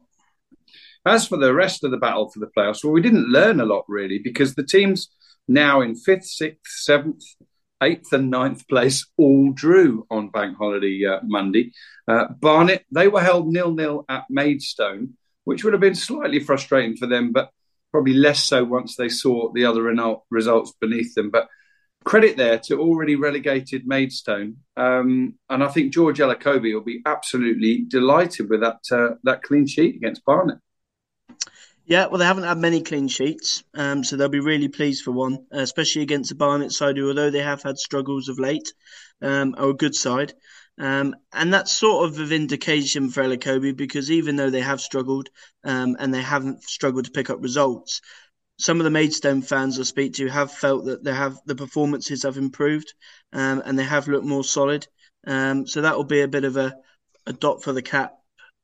As 1.06 1.28
for 1.28 1.38
the 1.38 1.54
rest 1.54 1.84
of 1.84 1.92
the 1.92 1.98
battle 1.98 2.30
for 2.30 2.40
the 2.40 2.52
playoffs, 2.58 2.84
well, 2.84 2.94
we 2.94 3.02
didn't 3.02 3.30
learn 3.30 3.60
a 3.60 3.66
lot 3.66 3.86
really 3.88 4.20
because 4.20 4.56
the 4.56 4.64
teams 4.66 5.10
now 5.48 5.82
in 5.82 5.96
fifth, 5.96 6.26
sixth, 6.26 6.82
seventh, 6.82 7.24
eighth 7.84 8.14
and 8.14 8.32
ninth 8.32 8.68
place 8.68 9.06
all 9.18 9.52
drew 9.52 10.06
on 10.10 10.30
Bank 10.30 10.58
Holiday 10.58 11.06
uh, 11.06 11.20
Monday. 11.24 11.74
Uh, 12.08 12.26
Barnet, 12.40 12.86
they 12.92 13.08
were 13.08 13.22
held 13.22 13.48
nil 13.48 13.74
nil 13.74 14.06
at 14.10 14.26
Maidstone, 14.30 15.14
which 15.44 15.64
would 15.64 15.74
have 15.74 15.82
been 15.82 15.96
slightly 15.96 16.40
frustrating 16.40 16.98
for 16.98 17.08
them, 17.08 17.32
but 17.32 17.52
probably 17.92 18.14
less 18.14 18.44
so 18.44 18.64
once 18.64 18.96
they 18.96 19.10
saw 19.10 19.52
the 19.54 19.66
other 19.66 19.84
results 20.32 20.74
beneath 20.82 21.14
them. 21.14 21.30
But 21.30 21.48
credit 22.04 22.38
there 22.38 22.60
to 22.60 22.80
already 22.80 23.16
relegated 23.16 23.88
Maidstone, 23.88 24.58
um, 24.76 25.36
and 25.50 25.64
I 25.64 25.68
think 25.68 25.94
George 25.94 26.20
Elokobi 26.20 26.74
will 26.74 26.82
be 26.82 27.02
absolutely 27.06 27.86
delighted 27.88 28.50
with 28.50 28.62
that 28.62 28.80
uh, 28.92 29.16
that 29.24 29.44
clean 29.44 29.68
sheet 29.68 29.96
against 29.96 30.26
Barnet. 30.26 30.58
Yeah, 31.94 32.08
well, 32.08 32.18
they 32.18 32.26
haven't 32.26 32.46
had 32.46 32.58
many 32.58 32.82
clean 32.82 33.08
sheets, 33.08 33.64
um, 33.76 34.04
so 34.04 34.16
they'll 34.16 34.28
be 34.28 34.40
really 34.40 34.68
pleased 34.68 35.04
for 35.04 35.12
one, 35.12 35.46
uh, 35.54 35.60
especially 35.60 36.02
against 36.02 36.30
the 36.30 36.36
Barnet 36.36 36.72
side, 36.72 36.98
who, 36.98 37.08
although 37.08 37.30
they 37.30 37.44
have 37.44 37.62
had 37.62 37.78
struggles 37.78 38.30
of 38.30 38.40
late, 38.40 38.74
um, 39.22 39.54
are 39.60 39.70
a 39.70 39.76
good 39.76 39.94
side. 39.94 40.34
Um, 40.80 41.16
and 41.34 41.54
that's 41.54 41.72
sort 41.72 42.10
of 42.10 42.20
a 42.20 42.26
vindication 42.26 43.12
for 43.12 43.22
Elokobi 43.22 43.78
because 43.78 44.10
even 44.10 44.38
though 44.38 44.50
they 44.50 44.62
have 44.62 44.82
struggled 44.82 45.30
um, 45.66 45.96
and 46.00 46.12
they 46.12 46.24
haven't 46.24 46.64
struggled 46.64 47.06
to 47.06 47.12
pick 47.12 47.30
up 47.30 47.44
results, 47.44 48.02
some 48.58 48.80
of 48.80 48.86
the 48.86 48.90
Maidstone 48.90 49.44
fans 49.44 49.80
I 49.80 49.84
speak 49.84 50.14
to 50.14 50.28
have 50.30 50.52
felt 50.52 50.86
that 50.86 51.04
they 51.04 51.14
have 51.14 51.38
the 51.46 51.54
performances 51.54 52.24
have 52.24 52.38
improved 52.38 52.92
um, 53.34 53.62
and 53.64 53.78
they 53.78 53.84
have 53.84 54.08
looked 54.08 54.26
more 54.26 54.44
solid. 54.44 54.88
Um, 55.28 55.68
so 55.68 55.82
that 55.82 55.96
will 55.96 56.06
be 56.06 56.22
a 56.22 56.28
bit 56.28 56.44
of 56.44 56.58
a, 56.58 56.76
a 57.28 57.34
dot 57.34 57.62
for 57.62 57.72
the 57.72 57.84
cap 57.84 58.14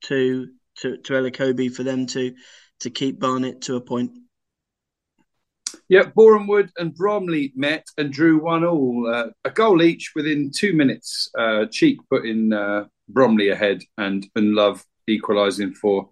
to 0.06 0.48
to 0.78 0.98
to 0.98 1.14
Elokobi 1.14 1.72
for 1.72 1.84
them 1.84 2.08
to 2.08 2.34
to 2.80 2.90
keep 2.90 3.20
Barnet 3.20 3.62
to 3.62 3.76
a 3.76 3.82
point. 3.82 4.12
Yeah, 5.88 6.04
Borehamwood 6.04 6.70
and 6.78 6.94
Bromley 6.94 7.52
met 7.56 7.86
and 7.98 8.12
drew 8.12 8.42
one 8.42 8.64
all, 8.64 9.12
uh, 9.12 9.30
a 9.44 9.50
goal 9.50 9.82
each 9.82 10.12
within 10.16 10.52
two 10.52 10.74
minutes. 10.74 11.30
Uh, 11.38 11.66
Cheek 11.66 11.98
putting 12.10 12.54
uh, 12.54 12.86
Bromley 13.08 13.50
ahead 13.50 13.82
and 13.98 14.28
and 14.36 14.54
Love 14.54 14.86
equalising 15.08 15.74
for 15.74 16.08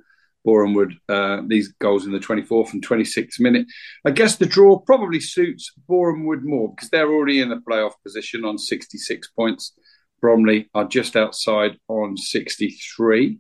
Borehamwood. 0.48 0.94
Uh, 1.08 1.42
these 1.46 1.74
goals 1.80 2.06
in 2.06 2.12
the 2.12 2.20
24th 2.20 2.74
and 2.74 2.86
26th 2.86 3.40
minute. 3.40 3.68
I 4.06 4.12
guess 4.12 4.38
the 4.38 4.46
draw 4.46 4.80
probably 4.80 5.20
suits 5.20 5.72
Borehamwood 5.90 6.42
more 6.42 6.74
because 6.74 6.90
they're 6.90 7.12
already 7.12 7.42
in 7.42 7.50
the 7.50 7.62
playoff 7.70 7.94
position 8.04 8.46
on 8.46 8.58
66 8.58 9.30
points. 9.32 9.74
Bromley 10.22 10.70
are 10.74 10.86
just 10.86 11.16
outside 11.16 11.78
on 11.88 12.18
63. 12.18 13.38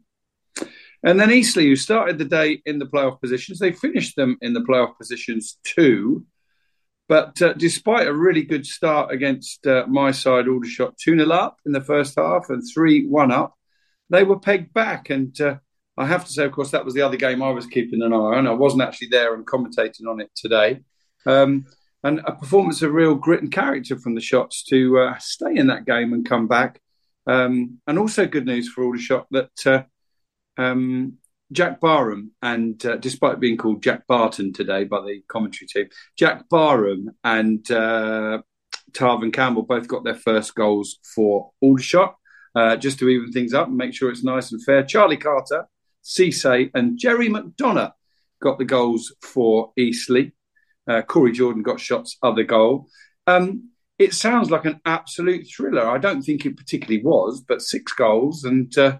And 1.08 1.17
then 1.17 1.32
Eastleigh, 1.32 1.63
who 1.63 1.78
started 1.78 2.17
the 2.17 2.26
day 2.26 2.62
in 2.65 2.80
the 2.80 2.86
playoff 2.86 3.22
positions, 3.22 3.60
they 3.60 3.72
finished 3.72 4.17
them 4.17 4.38
in 4.41 4.52
the 4.52 4.60
playoff 4.60 4.98
positions 4.98 5.58
too. 5.63 6.26
But 7.08 7.41
uh, 7.41 7.54
despite 7.54 8.08
a 8.08 8.13
really 8.13 8.43
good 8.43 8.65
start 8.65 9.13
against 9.13 9.65
uh, 9.65 9.86
my 9.88 10.12
side, 10.12 10.50
Aldershot 10.50 10.98
2 10.98 11.17
0 11.17 11.30
up 11.32 11.60
in 11.65 11.72
the 11.72 11.80
first 11.80 12.15
half 12.17 12.50
and 12.50 12.62
3 12.62 13.08
1 13.08 13.32
up, 13.32 13.56
they 14.10 14.26
were 14.26 14.38
pegged 14.38 14.74
back. 14.74 15.10
And 15.10 15.39
uh, 15.39 15.56
I 15.96 16.08
have 16.08 16.26
to 16.26 16.32
say, 16.34 16.43
of 16.43 16.52
course, 16.52 16.72
that 16.72 16.84
was 16.84 16.93
the 16.93 17.04
other 17.04 17.15
game 17.15 17.41
I 17.41 17.52
was 17.52 17.67
keeping 17.67 18.02
an 18.02 18.12
eye 18.12 18.17
on. 18.17 18.46
I 18.46 18.52
wasn't 18.52 18.82
actually 18.82 19.08
there 19.08 19.34
and 19.34 19.48
commentating 19.48 20.10
on 20.10 20.20
it 20.20 20.32
today. 20.36 20.82
Um, 21.26 21.67
and 22.04 22.20
a 22.26 22.34
performance 22.34 22.82
of 22.82 22.91
real 22.91 23.15
grit 23.15 23.41
and 23.41 23.50
character 23.50 23.98
from 23.98 24.15
the 24.15 24.20
shots 24.20 24.62
to 24.65 25.00
uh, 25.00 25.17
stay 25.20 25.56
in 25.56 25.67
that 25.67 25.86
game 25.86 26.12
and 26.12 26.28
come 26.28 26.50
back. 26.50 26.82
Um, 27.26 27.80
and 27.88 27.98
also 27.98 28.26
good 28.26 28.46
news 28.46 28.67
for 28.67 28.84
Aldershot 28.84 29.28
that 29.32 29.65
uh, 29.65 29.84
um, 30.58 31.17
Jack 31.52 31.80
Barham 31.80 32.32
and 32.41 32.84
uh, 32.86 32.98
despite 32.98 33.39
being 33.39 33.58
called 33.58 33.84
Jack 33.84 34.06
Barton 34.08 34.54
today 34.54 34.84
by 34.84 35.02
the 35.02 35.22
commentary 35.28 35.67
team, 35.67 35.88
Jack 36.17 36.50
Barham 36.50 37.12
and 37.24 37.70
uh, 37.72 38.41
Tarvin 38.91 39.32
Campbell 39.32 39.63
both 39.63 39.88
got 39.88 40.04
their 40.04 40.15
first 40.15 40.56
goals 40.56 41.00
for 41.15 41.52
Aldershot. 41.62 42.15
Uh, 42.56 42.76
just 42.76 42.98
to 42.98 43.08
even 43.08 43.32
things 43.32 43.54
up 43.54 43.67
and 43.67 43.78
make 43.78 43.93
sure 43.93 44.10
it's 44.10 44.24
nice 44.24 44.52
and 44.52 44.63
fair. 44.63 44.82
Charlie 44.82 45.15
Carter, 45.15 45.67
Cisse, 46.04 46.72
and 46.74 46.98
Jerry 46.98 47.30
McDonough 47.30 47.91
got 48.41 48.58
the 48.58 48.65
goals 48.65 49.13
for 49.22 49.74
Eastleigh. 49.78 50.32
Uh, 50.88 51.04
Corey 51.04 51.34
Jordan 51.34 51.62
got 51.62 51.80
shots, 51.80 52.17
other 52.24 52.43
goal. 52.43 52.88
Um, 53.28 53.70
it 54.00 54.15
sounds 54.15 54.50
like 54.50 54.65
an 54.65 54.80
absolute 54.86 55.48
thriller. 55.48 55.88
I 55.88 56.00
don't 56.00 56.24
think 56.24 56.46
it 56.46 56.58
particularly 56.58 57.04
was, 57.04 57.41
but 57.48 57.62
six 57.62 57.93
goals. 57.93 58.43
And 58.43 58.76
uh, 58.76 59.00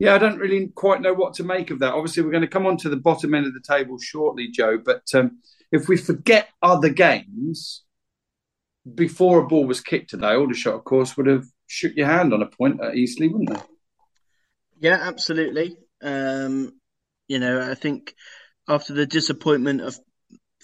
yeah, 0.00 0.14
I 0.14 0.18
don't 0.18 0.38
really 0.38 0.68
quite 0.68 1.02
know 1.02 1.12
what 1.12 1.34
to 1.34 1.44
make 1.44 1.70
of 1.70 1.78
that. 1.80 1.92
Obviously, 1.92 2.22
we're 2.22 2.30
going 2.30 2.40
to 2.40 2.48
come 2.48 2.66
on 2.66 2.78
to 2.78 2.88
the 2.88 2.96
bottom 2.96 3.34
end 3.34 3.46
of 3.46 3.52
the 3.52 3.60
table 3.60 3.98
shortly, 3.98 4.48
Joe. 4.48 4.78
But 4.82 5.02
um, 5.12 5.40
if 5.70 5.88
we 5.88 5.98
forget 5.98 6.48
other 6.62 6.88
games, 6.88 7.84
before 8.94 9.40
a 9.40 9.46
ball 9.46 9.66
was 9.66 9.82
kicked 9.82 10.08
today, 10.08 10.34
Aldershot, 10.34 10.74
of 10.74 10.84
course, 10.84 11.18
would 11.18 11.26
have 11.26 11.44
shook 11.66 11.94
your 11.96 12.06
hand 12.06 12.32
on 12.32 12.40
a 12.40 12.46
point 12.46 12.80
at 12.82 12.96
Eastleigh, 12.96 13.28
wouldn't 13.28 13.50
they? 13.50 13.62
Yeah, 14.88 14.98
absolutely. 15.02 15.76
Um, 16.00 16.72
you 17.28 17.38
know, 17.38 17.70
I 17.70 17.74
think 17.74 18.14
after 18.66 18.94
the 18.94 19.04
disappointment 19.04 19.82
of 19.82 19.98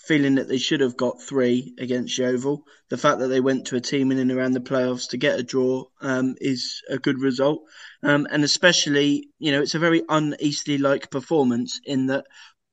feeling 0.06 0.36
that 0.36 0.48
they 0.48 0.58
should 0.58 0.80
have 0.80 0.96
got 0.96 1.22
three 1.22 1.74
against 1.78 2.16
Yeovil, 2.18 2.64
the 2.90 2.96
fact 2.96 3.18
that 3.18 3.28
they 3.28 3.40
went 3.40 3.66
to 3.66 3.76
a 3.76 3.80
team 3.80 4.12
in 4.12 4.18
and 4.18 4.30
around 4.30 4.52
the 4.52 4.60
playoffs 4.60 5.10
to 5.10 5.16
get 5.16 5.38
a 5.38 5.42
draw 5.42 5.84
um, 6.00 6.36
is 6.40 6.82
a 6.88 6.98
good 6.98 7.20
result. 7.20 7.62
Um, 8.02 8.26
and 8.30 8.44
especially, 8.44 9.28
you 9.38 9.52
know, 9.52 9.62
it's 9.62 9.74
a 9.74 9.80
very 9.80 10.02
un-Eastleigh 10.08 10.78
like 10.78 11.10
performance 11.10 11.80
in 11.84 12.06
that 12.06 12.26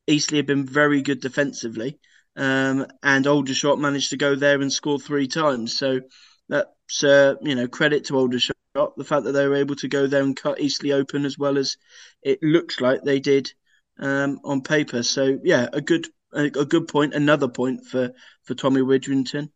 Eastleigh 0.08 0.38
have 0.38 0.46
been 0.46 0.66
very 0.66 1.02
good 1.02 1.22
defensively. 1.22 2.00
Um, 2.36 2.88
and 3.02 3.28
Aldershot 3.28 3.80
managed 3.80 4.10
to 4.12 4.18
go 4.18 4.36
there 4.36 4.62
and 4.62 4.72
score 4.72 5.00
three 5.00 5.28
times. 5.28 5.78
So 5.78 6.02
that's 6.50 7.04
uh, 7.04 7.36
you 7.42 7.56
know 7.56 7.68
credit 7.68 8.06
to 8.06 8.18
Aldershot 8.18 8.56
the 8.74 9.04
fact 9.06 9.26
that 9.26 9.34
they 9.34 9.48
were 9.48 9.56
able 9.56 9.76
to 9.76 9.88
go 9.88 10.08
there 10.08 10.24
and 10.24 10.36
cut 10.36 10.60
Eastleigh 10.60 10.94
open 10.94 11.26
as 11.26 11.38
well 11.38 11.58
as 11.58 11.78
it 12.24 12.40
looks 12.42 12.82
like 12.82 13.04
they 13.04 13.20
did 13.20 13.52
um, 14.00 14.40
on 14.44 14.62
paper. 14.62 15.04
So 15.04 15.40
yeah, 15.44 15.68
a 15.72 15.82
good 15.82 16.08
a, 16.34 16.66
good 16.66 16.88
point, 16.88 17.14
another 17.14 17.48
point 17.48 17.86
for 17.86 18.12
for 18.44 18.56
Tommy 18.56 18.82
Widdrington, 18.82 19.50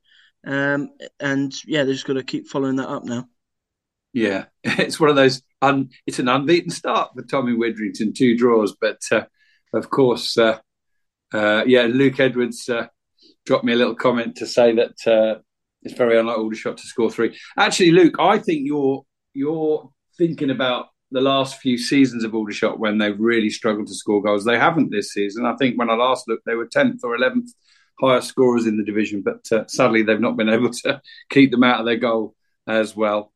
um, 0.46 0.90
and 1.20 1.54
yeah, 1.66 1.84
they've 1.84 1.96
just 1.96 2.08
got 2.08 2.14
to 2.14 2.24
keep 2.24 2.48
following 2.48 2.78
that 2.78 2.90
up 2.90 3.04
now. 3.04 3.28
Yeah, 4.14 4.46
it's 4.64 5.00
one 5.00 5.10
of 5.10 5.16
those. 5.16 5.42
Un, 5.62 5.90
it's 6.06 6.20
an 6.20 6.28
unbeaten 6.28 6.70
start 6.70 7.12
for 7.16 7.24
Tommy 7.24 7.54
Widdrington, 7.54 8.14
two 8.16 8.38
draws, 8.38 8.76
but 8.80 9.02
uh, 9.12 9.26
of 9.74 9.90
course. 9.90 10.38
Uh, 10.38 10.60
uh, 11.34 11.64
yeah, 11.68 11.84
Luke 11.84 12.20
Edwards 12.20 12.70
uh, 12.70 12.88
dropped 13.46 13.66
me 13.66 13.74
a 13.74 13.76
little 13.76 13.96
comment 13.96 14.38
to 14.38 14.46
say 14.46 14.74
that 14.76 15.08
uh, 15.08 15.40
it's 15.84 15.98
very 15.98 16.18
unlikely 16.18 16.44
Aldershot 16.44 16.78
to 16.78 16.88
score 16.88 17.12
three. 17.12 17.38
Actually, 17.58 17.92
Luke, 17.92 18.16
I 18.20 18.40
think 18.40 18.62
you're 18.66 19.06
you're 19.34 19.90
thinking 20.18 20.50
about 20.50 20.88
the 21.12 21.22
last 21.22 21.60
few 21.60 21.78
seasons 21.78 22.24
of 22.24 22.36
Aldershot 22.36 22.80
when 22.80 22.98
they've 22.98 23.20
really 23.20 23.50
struggled 23.50 23.88
to 23.88 23.96
score 23.96 24.22
goals. 24.22 24.44
They 24.44 24.58
haven't 24.58 24.92
this 24.92 25.14
season. 25.14 25.46
I 25.46 25.56
think 25.56 25.78
when 25.78 25.90
I 25.90 25.94
last 25.94 26.28
looked, 26.28 26.46
they 26.46 26.56
were 26.56 26.68
tenth 26.68 27.02
or 27.04 27.16
eleventh 27.16 27.52
highest 28.00 28.28
scorers 28.28 28.68
in 28.68 28.78
the 28.78 28.84
division, 28.84 29.22
but 29.22 29.52
uh, 29.52 29.66
sadly 29.68 30.04
they've 30.04 30.20
not 30.20 30.38
been 30.38 30.50
able 30.54 30.72
to 30.72 31.02
keep 31.30 31.52
them 31.52 31.64
out 31.64 31.80
of 31.80 31.86
their 31.86 31.98
goal 31.98 32.36
as 32.68 32.96
well. 32.96 33.32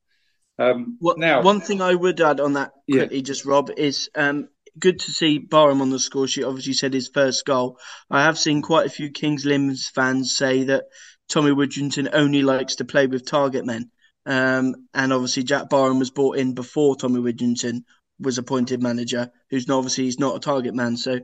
Um, 0.59 0.97
well, 1.01 1.17
now, 1.17 1.41
one 1.41 1.61
thing 1.61 1.81
I 1.81 1.95
would 1.95 2.21
add 2.21 2.39
on 2.39 2.53
that 2.53 2.71
quickly, 2.89 3.17
yeah. 3.17 3.23
just 3.23 3.45
Rob, 3.45 3.71
is 3.75 4.09
um, 4.15 4.49
good 4.77 4.99
to 4.99 5.11
see 5.11 5.39
Barham 5.39 5.81
on 5.81 5.89
the 5.89 5.99
score 5.99 6.27
sheet. 6.27 6.43
Obviously, 6.43 6.73
said 6.73 6.93
his 6.93 7.07
first 7.07 7.45
goal. 7.45 7.79
I 8.09 8.23
have 8.23 8.37
seen 8.37 8.61
quite 8.61 8.85
a 8.85 8.91
few 8.91 9.09
King's 9.09 9.45
Lynn 9.45 9.75
fans 9.75 10.35
say 10.35 10.65
that 10.65 10.85
Tommy 11.29 11.51
Widdrington 11.51 12.09
only 12.13 12.43
likes 12.43 12.75
to 12.75 12.85
play 12.85 13.07
with 13.07 13.25
target 13.25 13.65
men. 13.65 13.89
Um, 14.25 14.87
and 14.93 15.11
obviously, 15.13 15.43
Jack 15.43 15.69
Barham 15.69 15.99
was 15.99 16.11
brought 16.11 16.37
in 16.37 16.53
before 16.53 16.95
Tommy 16.95 17.19
Widdrington 17.19 17.83
was 18.19 18.37
appointed 18.37 18.81
manager, 18.81 19.31
who's 19.49 19.69
obviously 19.69 20.05
he's 20.05 20.19
not 20.19 20.35
a 20.35 20.39
target 20.39 20.75
man. 20.75 20.95
So 20.95 21.19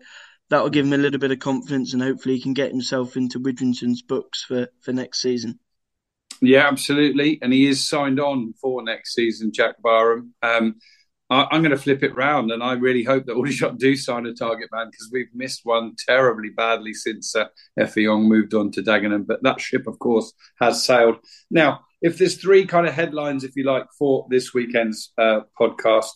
that 0.49 0.63
will 0.63 0.69
give 0.69 0.85
him 0.85 0.93
a 0.93 0.97
little 0.97 1.19
bit 1.19 1.31
of 1.31 1.39
confidence, 1.39 1.93
and 1.93 2.01
hopefully 2.01 2.35
he 2.35 2.41
can 2.41 2.53
get 2.53 2.71
himself 2.71 3.17
into 3.17 3.39
Widdrington's 3.39 4.01
books 4.01 4.43
for 4.43 4.67
for 4.81 4.93
next 4.93 5.21
season. 5.21 5.59
Yeah, 6.41 6.67
absolutely, 6.67 7.39
and 7.41 7.51
he 7.51 7.67
is 7.67 7.87
signed 7.87 8.19
on 8.19 8.53
for 8.61 8.83
next 8.83 9.13
season, 9.13 9.51
Jack 9.53 9.81
Barham. 9.81 10.33
Um, 10.41 10.75
I, 11.29 11.55
am 11.55 11.61
going 11.61 11.71
to 11.71 11.77
flip 11.77 12.03
it 12.03 12.15
round, 12.15 12.51
and 12.51 12.63
I 12.63 12.73
really 12.73 13.03
hope 13.03 13.25
that 13.25 13.35
Aldershot 13.35 13.77
do 13.79 13.95
sign 13.95 14.25
a 14.25 14.33
target 14.33 14.69
man 14.71 14.87
because 14.89 15.09
we've 15.11 15.33
missed 15.33 15.61
one 15.63 15.95
terribly 15.97 16.49
badly 16.49 16.93
since 16.93 17.35
uh, 17.35 17.45
Efe 17.77 18.03
Young 18.03 18.29
moved 18.29 18.53
on 18.53 18.71
to 18.71 18.81
Dagenham. 18.81 19.25
But 19.25 19.43
that 19.43 19.59
ship, 19.59 19.87
of 19.87 19.99
course, 19.99 20.31
has 20.59 20.83
sailed. 20.85 21.17
Now, 21.51 21.81
if 22.01 22.17
there's 22.17 22.39
three 22.39 22.65
kind 22.65 22.87
of 22.87 22.93
headlines, 22.93 23.43
if 23.43 23.55
you 23.55 23.63
like, 23.63 23.85
for 23.97 24.27
this 24.29 24.53
weekend's 24.53 25.11
uh, 25.17 25.41
podcast 25.59 26.11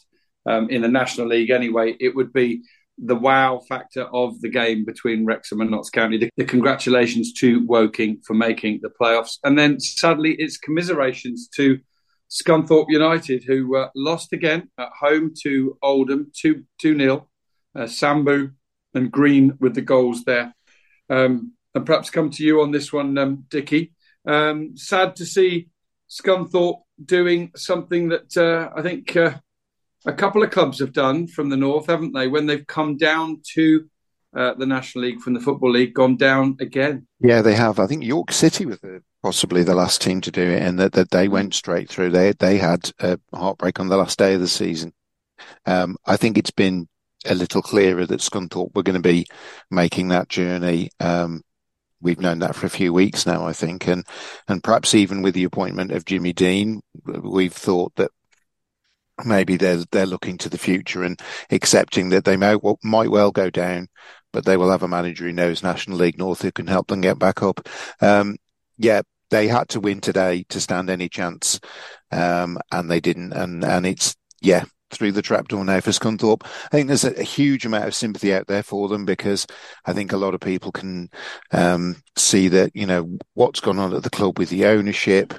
um, 0.46 0.70
in 0.70 0.82
the 0.82 0.88
National 0.88 1.28
League, 1.28 1.50
anyway, 1.50 1.96
it 2.00 2.16
would 2.16 2.32
be 2.34 2.62
the 2.98 3.16
wow 3.16 3.60
factor 3.68 4.04
of 4.04 4.40
the 4.42 4.50
game 4.50 4.86
between 4.86 5.26
Wrexham 5.26 5.62
and 5.62 5.72
Notts 5.72 5.90
County. 5.90 6.18
The, 6.18 6.30
the, 6.38 6.46
congratulations 6.46 7.34
to 7.34 7.66
Woking 7.66 8.22
for 8.26 8.36
making 8.36 8.80
the 8.82 8.90
playoffs. 8.90 9.40
And 9.44 9.58
then 9.58 9.80
sadly, 9.80 10.36
it's 10.38 10.58
commiserations 10.58 11.50
to 11.56 11.80
Scunthorpe 12.30 12.90
United, 12.90 13.44
who 13.44 13.76
uh, 13.76 13.90
lost 13.96 14.34
again 14.34 14.70
at 14.78 14.90
home 14.98 15.34
to 15.44 15.78
Oldham 15.82 16.32
2 16.40 16.64
2 16.80 16.98
0. 16.98 17.28
Uh, 17.74 17.82
Sambu 17.84 18.52
and 18.94 19.12
Green 19.12 19.58
with 19.60 19.74
the 19.74 19.82
goals 19.82 20.24
there. 20.26 20.54
Um, 21.10 21.54
and 21.74 21.86
perhaps 21.86 22.10
come 22.10 22.30
to 22.32 22.44
you 22.44 22.62
on 22.62 22.72
this 22.72 22.94
one, 22.94 23.18
um, 23.18 23.46
Dickie. 23.50 23.94
Um, 24.28 24.78
sad 24.78 25.16
to 25.16 25.26
see 25.26 25.70
Scunthorpe 26.12 26.82
doing 27.04 27.52
something 27.56 28.10
that 28.10 28.36
uh, 28.36 28.70
I 28.76 28.82
think 28.82 29.16
uh, 29.16 29.36
a 30.06 30.14
couple 30.14 30.44
of 30.44 30.52
clubs 30.52 30.80
have 30.80 30.92
done 30.92 31.28
from 31.28 31.50
the 31.50 31.58
north, 31.58 31.88
haven't 31.88 32.14
they? 32.14 32.28
When 32.28 32.48
they've 32.48 32.68
come 32.68 32.98
down 32.98 33.42
to 33.54 33.90
uh, 34.36 34.54
the 34.56 34.66
National 34.66 35.06
League 35.06 35.22
from 35.22 35.34
the 35.34 35.40
Football 35.40 35.72
League, 35.72 35.94
gone 35.94 36.18
down 36.18 36.58
again. 36.60 37.08
Yeah, 37.20 37.42
they 37.42 37.56
have. 37.56 37.80
I 37.80 37.88
think 37.88 38.04
York 38.04 38.32
City 38.32 38.66
was 38.66 38.80
the 38.80 39.02
possibly 39.24 39.64
the 39.64 39.76
last 39.76 40.02
team 40.02 40.20
to 40.22 40.32
do 40.32 40.42
it, 40.42 40.62
and 40.62 40.80
that, 40.80 40.94
that 40.94 41.12
they 41.12 41.28
mm. 41.28 41.32
went 41.32 41.54
straight 41.54 41.90
through. 41.90 42.10
They 42.10 42.34
they 42.34 42.58
had 42.58 42.92
a 43.00 43.18
heartbreak 43.34 43.80
on 43.80 43.88
the 43.88 43.98
last 43.98 44.20
day 44.20 44.34
of 44.34 44.42
the 44.42 44.48
season. 44.48 44.94
Um, 45.66 45.96
I 46.06 46.18
think 46.18 46.38
it's 46.38 46.52
been 46.52 46.88
a 47.26 47.36
little 47.36 47.62
clearer 47.62 48.06
that 48.06 48.20
Scunthorpe 48.20 48.76
were 48.76 48.84
going 48.84 49.02
to 49.02 49.08
be 49.08 49.28
making 49.70 50.10
that 50.10 50.28
journey. 50.28 50.90
Um, 51.00 51.44
we've 52.02 52.20
known 52.20 52.40
that 52.40 52.56
for 52.56 52.66
a 52.66 52.70
few 52.70 52.94
weeks 52.94 53.26
now, 53.26 53.46
I 53.46 53.54
think, 53.54 53.88
and 53.88 54.06
and 54.48 54.64
perhaps 54.64 54.94
even 54.94 55.22
with 55.22 55.34
the 55.34 55.44
appointment 55.44 55.92
of 55.92 56.06
Jimmy 56.06 56.34
Dean, 56.34 56.82
we've 57.06 57.54
thought 57.54 57.96
that 57.96 58.12
maybe 59.26 59.58
they're 59.58 59.84
they're 59.92 60.06
looking 60.06 60.38
to 60.40 60.50
the 60.50 60.58
future 60.58 61.04
and 61.04 61.20
accepting 61.52 62.10
that 62.10 62.26
they 62.26 62.38
may 62.38 62.56
might 62.84 63.12
well 63.12 63.32
go 63.32 63.50
down, 63.50 63.88
but 64.34 64.46
they 64.46 64.58
will 64.58 64.72
have 64.72 64.84
a 64.84 64.88
manager 64.88 65.26
who 65.26 65.32
knows 65.32 65.64
National 65.64 65.98
League 65.98 66.18
North 66.18 66.42
who 66.42 66.52
can 66.52 66.68
help 66.68 66.88
them 66.88 67.02
get 67.02 67.20
back 67.20 67.42
up. 67.44 67.68
Um, 68.02 68.38
yeah, 68.78 69.02
they 69.30 69.48
had 69.48 69.70
to 69.70 69.80
win 69.80 70.02
today 70.02 70.46
to 70.50 70.60
stand 70.60 70.90
any 70.90 71.10
chance, 71.10 71.60
um, 72.12 72.58
and 72.72 72.90
they 72.90 73.00
didn't. 73.00 73.34
And 73.34 73.64
and 73.64 73.86
it's 73.86 74.16
yeah 74.42 74.66
through 74.92 75.14
the 75.14 75.22
trapdoor 75.22 75.64
now 75.64 75.80
for 75.80 75.92
Scunthorpe. 75.92 76.44
I 76.44 76.70
think 76.70 76.88
there's 76.88 77.04
a, 77.04 77.24
huge 77.24 77.66
amount 77.66 77.88
of 77.88 77.96
sympathy 77.96 78.34
out 78.34 78.48
there 78.48 78.64
for 78.64 78.88
them 78.88 79.06
because 79.06 79.48
I 79.86 79.94
think 79.94 80.12
a 80.12 80.18
lot 80.18 80.34
of 80.34 80.42
people 80.42 80.72
can 80.72 81.10
um, 81.52 81.96
see 82.18 82.48
that 82.50 82.72
you 82.76 82.86
know 82.86 83.18
what's 83.34 83.60
gone 83.60 83.80
on 83.80 83.94
at 83.94 84.04
the 84.04 84.10
club 84.10 84.38
with 84.38 84.50
the 84.50 84.66
ownership 84.66 85.34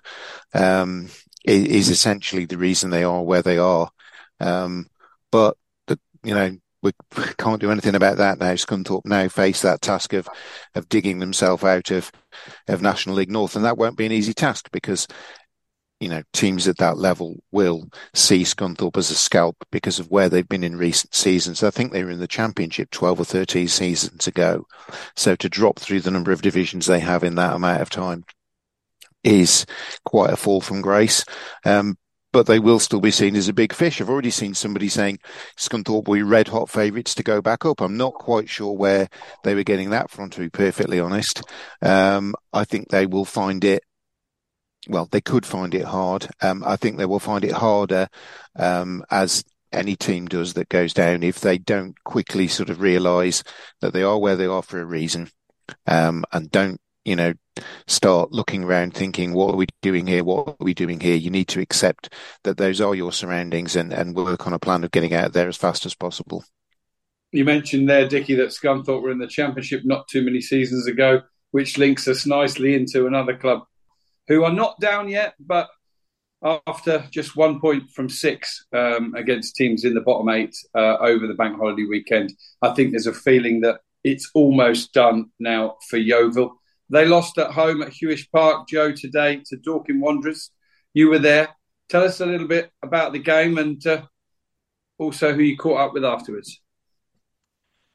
um, 0.55 1.09
is, 1.45 1.65
is, 1.67 1.89
essentially 1.91 2.47
the 2.47 2.59
reason 2.59 2.91
they 2.91 3.05
are 3.05 3.23
where 3.23 3.43
they 3.43 3.59
are. 3.59 3.91
Um, 4.41 4.87
but 5.31 5.57
the, 5.87 5.99
you 6.25 6.35
know 6.35 6.57
we 6.83 6.93
can't 7.39 7.61
do 7.61 7.71
anything 7.71 7.95
about 7.95 8.19
that 8.19 8.39
now. 8.39 8.53
Scunthorpe 8.55 9.07
now 9.07 9.29
face 9.29 9.63
that 9.63 9.81
task 9.81 10.13
of 10.13 10.29
of 10.75 10.89
digging 10.89 11.19
themselves 11.19 11.65
out 11.65 11.91
of 11.91 12.11
of 12.69 12.83
National 12.83 13.17
League 13.17 13.31
North, 13.31 13.57
and 13.57 13.65
that 13.65 13.79
won't 13.79 13.97
be 13.97 14.07
an 14.07 14.13
easy 14.13 14.35
task 14.35 14.69
because 14.73 15.07
you 16.03 16.09
know 16.09 16.23
teams 16.33 16.67
at 16.67 16.79
that 16.79 16.99
level 16.99 17.37
will 17.53 17.89
see 18.13 18.43
Scunthorpe 18.43 18.97
as 18.97 19.11
a 19.11 19.15
scalp 19.15 19.57
because 19.71 19.99
of 19.99 20.11
where 20.11 20.29
they've 20.29 20.49
been 20.49 20.65
in 20.65 20.77
recent 20.77 21.15
seasons. 21.15 21.63
I 21.63 21.71
think 21.71 21.93
they 21.93 22.03
were 22.05 22.11
in 22.11 22.19
the 22.19 22.27
Championship 22.27 22.91
twelve 22.91 23.21
or 23.21 23.25
thirteen 23.25 23.69
seasons 23.69 24.27
ago, 24.27 24.67
so 25.15 25.37
to 25.37 25.49
drop 25.49 25.79
through 25.79 26.01
the 26.01 26.11
number 26.11 26.33
of 26.33 26.43
divisions 26.43 26.87
they 26.87 27.01
have 27.01 27.25
in 27.25 27.37
that 27.37 27.55
amount 27.55 27.81
of 27.81 27.91
time 27.91 28.25
is 29.25 29.65
quite 30.05 30.31
a 30.31 30.37
fall 30.37 30.61
from 30.61 30.83
grace. 30.83 31.25
Um, 31.65 31.97
but 32.33 32.47
they 32.47 32.59
will 32.59 32.79
still 32.79 33.01
be 33.01 33.11
seen 33.11 33.37
as 33.37 33.49
a 33.49 33.53
big 33.53 33.75
fish. 33.75 34.01
I've 34.01 34.09
already 34.09 34.31
seen 34.31 34.55
somebody 34.55 34.89
saying 34.89 35.19
Scunthorpe 35.57 36.09
will 36.09 36.15
be 36.15 36.23
red 36.23 36.49
hot 36.49 36.71
favourites 36.71 37.15
to 37.17 37.23
go 37.23 37.43
back 37.43 37.65
up. 37.67 37.81
I'm 37.81 37.99
not 37.99 38.15
quite 38.15 38.49
sure 38.49 38.73
where 38.73 39.09
they 39.45 39.55
were 39.55 39.65
getting 39.65 39.91
that 39.91 40.11
from, 40.11 40.31
to 40.31 40.41
be 40.41 40.49
perfectly 40.49 40.99
honest. 40.99 41.43
Um, 41.83 42.35
I 42.53 42.65
think 42.65 42.89
they 42.89 43.07
will 43.07 43.27
find 43.27 43.63
it. 43.65 43.85
Well, 44.89 45.09
they 45.11 45.21
could 45.21 45.47
find 45.47 45.75
it 45.75 45.85
hard. 45.85 46.29
Um, 46.41 46.63
I 46.67 46.77
think 46.77 46.97
they 46.97 47.07
will 47.07 47.21
find 47.21 47.45
it 47.45 47.53
harder 47.53 48.09
um, 48.57 49.05
as 49.11 49.45
any 49.73 49.97
team 49.97 50.27
does 50.27 50.55
that 50.55 50.69
goes 50.69 50.93
down 50.93 51.23
if 51.23 51.41
they 51.41 51.57
don't 51.57 51.95
quickly 52.05 52.47
sort 52.47 52.69
of 52.69 52.81
realise 52.81 53.43
that 53.81 53.93
they 53.95 54.03
are 54.03 54.19
where 54.19 54.37
they 54.37 54.45
are 54.45 54.63
for 54.63 54.81
a 54.81 54.85
reason 54.85 55.31
um, 55.87 56.25
and 56.33 56.51
don't 56.51 56.79
you 57.05 57.17
know, 57.17 57.33
start 57.87 58.33
looking 58.33 58.65
around 58.65 58.95
thinking, 58.95 59.33
what 59.33 59.53
are 59.53 59.57
we 59.57 59.67
doing 59.81 60.07
here? 60.07 60.25
What 60.25 60.49
are 60.49 60.57
we 60.61 60.75
doing 60.75 61.01
here? 61.01 61.17
You 61.17 61.31
need 61.31 61.49
to 61.49 61.61
accept 61.61 62.13
that 62.45 62.57
those 62.57 62.81
are 62.81 62.95
your 62.95 63.13
surroundings 63.13 63.77
and, 63.77 63.93
and 63.93 64.15
work 64.15 64.47
on 64.47 64.53
a 64.53 64.59
plan 64.59 64.85
of 64.85 64.93
getting 64.93 65.13
out 65.13 65.33
there 65.33 65.49
as 65.49 65.57
fast 65.57 65.85
as 65.85 65.95
possible. 65.95 66.45
You 67.33 67.45
mentioned 67.45 67.89
there, 67.89 68.07
Dickie, 68.07 68.35
that 68.37 68.51
Scunthorpe 68.51 69.03
were 69.03 69.11
in 69.11 69.19
the 69.19 69.27
Championship 69.27 69.83
not 69.85 70.07
too 70.09 70.23
many 70.23 70.41
seasons 70.41 70.87
ago, 70.87 71.23
which 71.51 71.79
links 71.79 72.07
us 72.07 72.27
nicely 72.27 72.75
into 72.75 73.07
another 73.07 73.37
club 73.37 73.63
who 74.29 74.45
are 74.45 74.53
not 74.53 74.81
down 74.81 75.09
yet, 75.09 75.35
but 75.41 75.69
after 76.67 77.05
just 77.11 77.37
one 77.37 77.61
point 77.61 77.89
from 77.91 78.09
six 78.09 78.67
um, 78.73 79.15
against 79.15 79.55
teams 79.55 79.85
in 79.85 79.95
the 79.95 80.01
bottom 80.01 80.29
eight 80.29 80.57
uh, 80.75 80.97
over 80.99 81.27
the 81.27 81.35
bank 81.35 81.57
holiday 81.57 81.85
weekend, 81.85 82.33
I 82.61 82.75
think 82.75 82.91
there's 82.91 83.07
a 83.07 83.13
feeling 83.13 83.61
that 83.61 83.81
it's 84.03 84.31
almost 84.35 84.93
done 84.93 85.27
now 85.39 85.77
for 85.89 85.99
Yeovil. 85.99 86.55
They 86.91 87.07
lost 87.07 87.39
at 87.39 87.53
home 87.53 87.83
at 87.83 87.93
Huish 87.93 88.31
Park, 88.33 88.69
Joe, 88.69 88.93
today 88.93 89.43
to 89.47 89.57
Dorking 89.57 90.01
Wanderers. 90.01 90.51
You 90.93 91.09
were 91.09 91.21
there. 91.21 91.49
Tell 91.89 92.03
us 92.03 92.21
a 92.21 92.27
little 92.27 92.49
bit 92.49 92.71
about 92.83 93.13
the 93.13 93.19
game 93.19 93.59
and 93.59 93.85
uh, 93.87 94.03
also 94.99 95.33
who 95.33 95.43
you 95.43 95.57
caught 95.57 95.81
up 95.81 95.95
with 95.95 96.05
afterwards. 96.05 96.61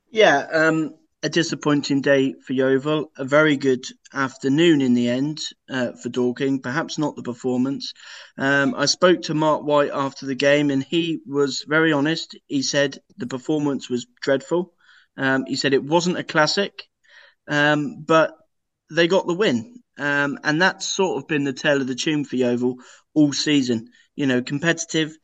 Yeah, 0.10 0.48
um, 0.52 0.96
a 1.28 1.30
disappointing 1.30 2.00
day 2.00 2.34
for 2.42 2.54
Yeovil. 2.54 3.12
A 3.18 3.26
very 3.26 3.58
good 3.58 3.84
afternoon 4.14 4.80
in 4.80 4.94
the 4.94 5.10
end 5.10 5.42
uh, 5.70 5.92
for 6.02 6.08
Dorking. 6.08 6.62
Perhaps 6.62 6.98
not 6.98 7.18
the 7.18 7.22
performance. 7.22 7.94
Um, 8.38 8.74
I 8.74 8.86
spoke 8.86 9.24
to 9.24 9.34
Marc 9.34 9.64
White 9.64 9.92
after 9.94 10.26
the 10.26 10.36
game, 10.36 10.72
and 10.72 10.82
he 10.82 11.20
was 11.28 11.66
very 11.68 11.92
honest. 11.92 12.38
He 12.48 12.62
said 12.62 13.00
the 13.18 13.28
performance 13.28 13.90
was 13.90 14.08
dreadful. 14.22 14.74
Um, 15.18 15.44
he 15.46 15.58
said 15.58 15.74
it 15.74 15.84
wasn't 15.84 16.18
a 16.18 16.24
classic, 16.24 16.88
um, 17.50 18.06
but 18.08 18.32
they 18.90 19.10
got 19.10 19.28
the 19.28 19.34
win. 19.34 19.82
Um, 19.98 20.40
and 20.46 20.62
that's 20.62 20.88
sort 20.88 21.18
of 21.18 21.28
been 21.28 21.44
the 21.44 21.52
tale 21.52 21.82
of 21.82 21.88
the 21.88 21.96
tune 21.96 22.24
for 22.24 22.38
Yeovil 22.38 22.78
all 23.14 23.34
season. 23.34 23.90
You 24.16 24.28
know, 24.28 24.42
competitive. 24.42 25.18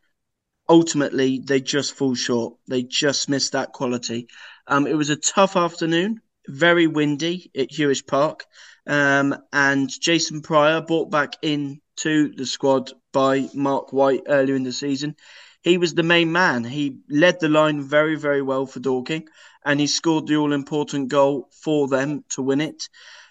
Ultimately, 0.68 1.40
they 1.42 1.60
just 1.60 1.94
fall 1.94 2.14
short. 2.14 2.56
They 2.68 2.82
just 2.82 3.30
miss 3.30 3.50
that 3.50 3.72
quality. 3.72 4.28
Um, 4.66 4.86
it 4.86 4.94
was 4.96 5.10
a 5.10 5.16
tough 5.16 5.56
afternoon, 5.56 6.20
very 6.48 6.86
windy 6.86 7.50
at 7.56 7.70
Huish 7.70 8.06
Park. 8.06 8.44
Um, 8.86 9.36
and 9.52 9.88
Jason 9.88 10.42
Prior 10.42 10.80
brought 10.80 11.10
back 11.10 11.34
into 11.42 12.34
the 12.34 12.46
squad 12.46 12.92
by 13.12 13.48
Marc 13.54 13.92
White 13.92 14.22
earlier 14.26 14.56
in 14.56 14.62
the 14.62 14.72
season. 14.72 15.16
He 15.62 15.78
was 15.78 15.94
the 15.94 16.02
main 16.02 16.30
man. 16.32 16.64
He 16.64 16.98
led 17.08 17.40
the 17.40 17.48
line 17.48 17.80
very, 17.80 18.16
very 18.16 18.42
well 18.42 18.66
for 18.66 18.80
Dorking, 18.80 19.28
and 19.64 19.80
he 19.80 19.86
scored 19.86 20.26
the 20.26 20.36
all 20.36 20.52
important 20.52 21.08
goal 21.08 21.48
for 21.62 21.88
them 21.88 22.24
to 22.30 22.42
win 22.42 22.60
it. 22.60 22.88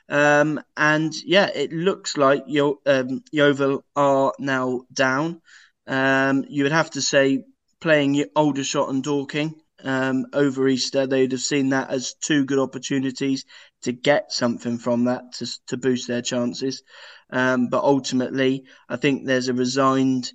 Um, 0.10 0.62
and 0.76 1.14
yeah, 1.26 1.50
it 1.54 1.72
looks 1.72 2.18
like 2.18 2.44
Yo- 2.48 2.82
um, 2.86 3.24
Yeovil 3.32 3.84
are 3.96 4.34
now 4.40 4.82
down. 4.92 5.42
Um, 5.86 6.46
you 6.50 6.64
would 6.64 6.72
have 6.72 6.92
to 6.92 7.02
say 7.02 7.46
playing 7.80 8.26
Aldershot 8.36 8.90
and 8.90 9.04
Dorking 9.04 9.62
um, 9.84 10.26
over 10.34 10.68
Easter, 10.68 11.06
they'd 11.06 11.32
have 11.32 11.42
seen 11.42 11.70
that 11.70 11.90
as 11.90 12.16
two 12.22 12.46
good 12.46 12.60
opportunities 12.60 13.46
to 13.84 13.92
get 13.92 14.32
something 14.32 14.78
from 14.78 15.06
that 15.06 15.34
to, 15.34 15.48
to 15.68 15.78
boost 15.78 16.08
their 16.08 16.22
chances. 16.22 16.84
Um, 17.30 17.68
but 17.68 17.84
ultimately, 17.84 18.64
I 18.88 18.96
think 18.96 19.26
there's 19.26 19.50
a 19.50 19.54
resigned 19.54 20.32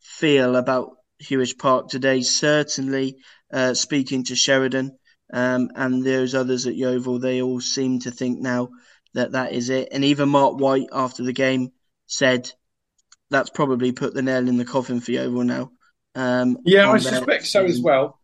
feel 0.00 0.56
about 0.56 0.96
Huish 1.22 1.58
Park 1.58 1.88
today. 1.88 2.22
Certainly, 2.22 3.16
uh, 3.52 3.74
speaking 3.74 4.24
to 4.24 4.36
Sheridan 4.36 4.96
um, 5.32 5.70
and 5.74 6.04
those 6.04 6.34
others 6.34 6.66
at 6.66 6.76
Yeovil, 6.76 7.18
they 7.18 7.42
all 7.42 7.60
seem 7.60 8.00
to 8.00 8.10
think 8.10 8.40
now 8.40 8.70
that 9.14 9.32
that 9.32 9.52
is 9.52 9.70
it. 9.70 9.88
And 9.92 10.04
even 10.04 10.28
Marc 10.28 10.58
White 10.58 10.88
after 10.92 11.22
the 11.22 11.32
game 11.32 11.72
said 12.06 12.50
that's 13.30 13.50
probably 13.50 13.92
put 13.92 14.14
the 14.14 14.22
nail 14.22 14.46
in 14.46 14.58
the 14.58 14.64
coffin 14.64 15.00
for 15.00 15.10
Yeovil 15.10 15.44
now. 15.44 15.72
Um, 16.14 16.58
yeah, 16.64 16.90
I 16.90 16.98
suspect 16.98 17.46
so 17.46 17.64
as 17.64 17.80
well. 17.80 18.20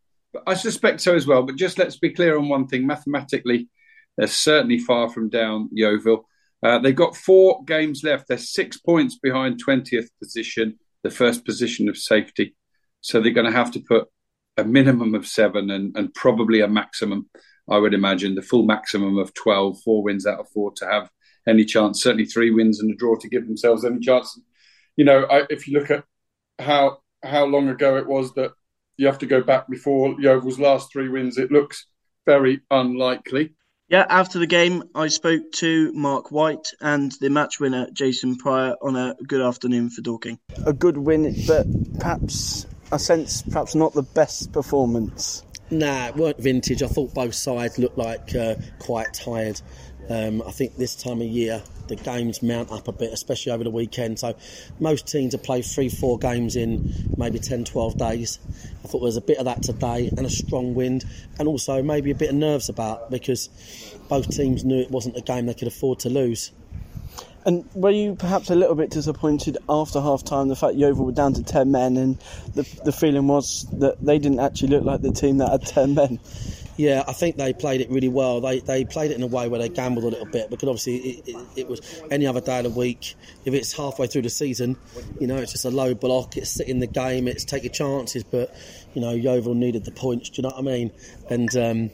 I 0.47 0.55
suspect 0.55 1.01
so 1.01 1.15
as 1.15 1.27
well. 1.27 1.43
But 1.43 1.57
just 1.57 1.79
let's 1.79 1.99
be 1.99 2.11
clear 2.11 2.39
on 2.39 2.49
one 2.49 2.67
thing: 2.67 2.87
mathematically, 2.87 3.69
they're 4.17 4.27
certainly 4.27 4.79
far 4.79 5.09
from 5.11 5.29
down 5.29 5.69
Yeovil. 5.73 6.27
Uh, 6.63 6.79
they've 6.79 6.95
got 6.95 7.17
four 7.17 7.63
games 7.65 8.03
left. 8.03 8.29
They're 8.29 8.39
six 8.39 8.79
points 8.79 9.19
behind 9.19 9.59
twentieth 9.59 10.11
position, 10.19 10.79
the 11.03 11.11
first 11.11 11.45
position 11.45 11.89
of 11.89 11.97
safety. 11.97 12.55
So 13.01 13.21
they're 13.21 13.33
going 13.33 13.51
to 13.51 13.57
have 13.57 13.71
to 13.73 13.81
put 13.81 14.09
a 14.57 14.65
minimum 14.65 15.15
of 15.15 15.27
seven 15.27 15.71
and, 15.71 15.97
and 15.97 16.13
probably 16.13 16.61
a 16.61 16.69
maximum 16.69 17.29
I 17.71 17.79
would 17.79 17.95
imagine 17.95 18.35
the 18.35 18.43
full 18.43 18.65
maximum 18.65 19.19
of 19.19 19.35
12, 19.35 19.81
four 19.83 20.03
wins 20.03 20.27
out 20.27 20.41
of 20.41 20.49
four 20.49 20.73
to 20.77 20.87
have 20.87 21.11
any 21.47 21.65
chance. 21.65 22.03
Certainly 22.03 22.27
three 22.27 22.51
wins 22.51 22.81
and 22.81 22.91
a 22.91 22.97
draw 22.97 23.17
to 23.17 23.29
give 23.29 23.47
themselves 23.47 23.85
any 23.85 24.01
chance. 24.01 24.41
You 24.97 25.05
know, 25.05 25.27
I, 25.31 25.45
if 25.51 25.69
you 25.69 25.79
look 25.79 25.91
at 25.91 26.05
how 26.59 26.99
how 27.23 27.45
long 27.45 27.69
ago 27.69 27.97
it 27.97 28.07
was 28.07 28.33
that 28.35 28.53
you 28.99 29.07
have 29.07 29.19
to 29.19 29.27
go 29.27 29.41
back 29.41 29.69
before 29.69 30.15
Yeovil's 30.21 30.59
last 30.59 30.93
three 30.93 31.09
wins, 31.09 31.39
it 31.39 31.51
looks 31.51 31.87
very 32.27 32.61
unlikely. 32.71 33.55
Yeah, 33.89 34.05
after 34.11 34.39
the 34.39 34.47
game, 34.47 34.85
I 34.95 35.09
spoke 35.09 35.51
to 35.53 35.91
Marc 35.95 36.31
White 36.31 36.69
and 36.83 37.11
the 37.23 37.31
match 37.31 37.59
winner, 37.59 37.89
Jason 37.91 38.37
Prior, 38.37 38.75
on 38.83 38.97
a 38.97 39.17
good 39.27 39.41
afternoon 39.41 39.89
for 39.89 40.03
Dorking. 40.03 40.39
A 40.67 40.75
good 40.75 40.99
win, 40.99 41.35
but 41.47 41.67
perhaps 41.99 42.67
I 42.93 42.99
sense 42.99 43.41
perhaps 43.41 43.75
not 43.75 43.95
the 43.95 44.03
best 44.03 44.53
performance. 44.53 45.43
Nah, 45.71 46.09
it 46.09 46.17
weren't 46.17 46.39
vintage. 46.39 46.83
I 46.83 46.87
thought 46.87 47.15
both 47.15 47.35
sides 47.35 47.79
looked 47.79 47.97
like 47.97 48.35
uh, 48.35 48.57
quite 48.79 49.15
tired. 49.15 49.61
Um, 50.11 50.43
I 50.47 50.51
think 50.51 50.77
this 50.77 50.95
time 50.95 51.21
of 51.21 51.27
year 51.27 51.63
the 51.89 51.97
games 51.97 52.43
mount 52.43 52.71
up 52.71 52.89
a 52.89 52.93
bit, 52.93 53.13
especially 53.13 53.53
over 53.53 53.65
the 53.65 53.71
weekend. 53.71 54.19
So 54.19 54.37
most 54.79 55.07
teams 55.07 55.33
have 55.33 55.43
played 55.43 55.65
three, 55.65 55.89
four 55.89 56.19
games 56.19 56.57
in 56.57 56.93
maybe 57.17 57.39
10, 57.39 57.65
12 57.65 57.99
days. 57.99 58.39
I 58.85 58.89
thought 58.89 59.01
there 59.01 59.07
was 59.07 59.17
a 59.17 59.23
bit 59.23 59.39
of 59.39 59.47
that 59.47 59.63
today 59.63 60.11
and 60.17 60.27
a 60.27 60.31
strong 60.31 60.75
wind, 60.75 61.05
and 61.39 61.49
also 61.49 61.83
maybe 61.83 62.11
a 62.11 62.15
bit 62.15 62.31
of 62.31 62.37
nerves 62.37 62.69
about 62.69 63.11
because 63.11 63.49
both 64.09 64.29
teams 64.31 64.65
knew 64.65 64.81
it 64.81 64.91
wasn't 64.91 65.17
a 65.17 65.23
game 65.23 65.47
they 65.47 65.55
could 65.55 65.69
afford 65.69 66.01
to 66.01 66.11
lose. 66.11 66.53
And 67.45 67.65
were 67.75 67.91
you 67.91 68.15
perhaps 68.15 68.51
a 68.51 68.55
little 68.55 68.75
bit 68.75 68.91
disappointed 68.91 69.57
after 69.69 70.01
half 70.01 70.23
time 70.25 70.49
the 70.49 70.57
fact 70.57 70.75
Yeovil 70.75 71.07
were 71.07 71.13
down 71.13 71.33
to 71.35 71.43
10 71.43 71.71
men 71.71 71.97
and 71.97 72.19
the, 72.55 72.63
the 72.85 72.93
feeling 72.93 73.27
was 73.27 73.67
that 73.79 74.05
they 74.05 74.19
didn't 74.19 74.41
actually 74.41 74.69
look 74.69 74.85
like 74.85 75.01
the 75.01 75.13
team 75.13 75.39
that 75.39 75.51
had 75.51 75.63
10 75.65 75.95
men? 75.95 76.21
Yeah, 76.79 77.03
I 77.09 77.13
think 77.13 77.37
they 77.37 77.53
played 77.53 77.81
it 77.81 77.91
really 77.91 78.09
well. 78.09 78.41
They 78.41 78.61
they 78.61 78.85
played 78.85 79.11
it 79.11 79.17
in 79.17 79.23
a 79.25 79.27
way 79.27 79.49
where 79.49 79.59
they 79.59 79.69
gambled 79.69 80.05
a 80.05 80.09
little 80.09 80.27
bit 80.27 80.49
because 80.49 80.69
obviously 80.69 80.97
it, 80.97 81.29
it, 81.29 81.47
it, 81.57 81.69
was 81.69 82.03
any 82.09 82.25
other 82.25 82.41
day 82.41 82.59
of 82.59 82.65
the 82.65 82.71
week. 82.71 83.17
If 83.45 83.53
it's 83.53 83.73
halfway 83.73 84.07
through 84.07 84.23
the 84.23 84.31
season, 84.31 84.77
you 85.19 85.27
know 85.27 85.39
it's 85.39 85.51
just 85.51 85.65
a 85.65 85.71
low 85.71 85.95
block. 85.95 86.37
It's 86.37 86.51
sitting 86.51 86.79
the 86.79 86.87
game. 86.87 87.27
It's 87.27 87.51
your 87.53 87.73
chances. 87.73 88.23
But 88.23 88.55
you 88.95 89.01
know 89.01 89.11
Yeovil 89.11 89.55
needed 89.55 89.87
the 89.87 89.91
points. 89.91 90.31
Do 90.31 90.41
you 90.41 90.49
know 90.49 90.55
what 90.55 90.61
I 90.61 90.63
mean? 90.63 90.93
And 91.29 91.57
um, 91.57 91.91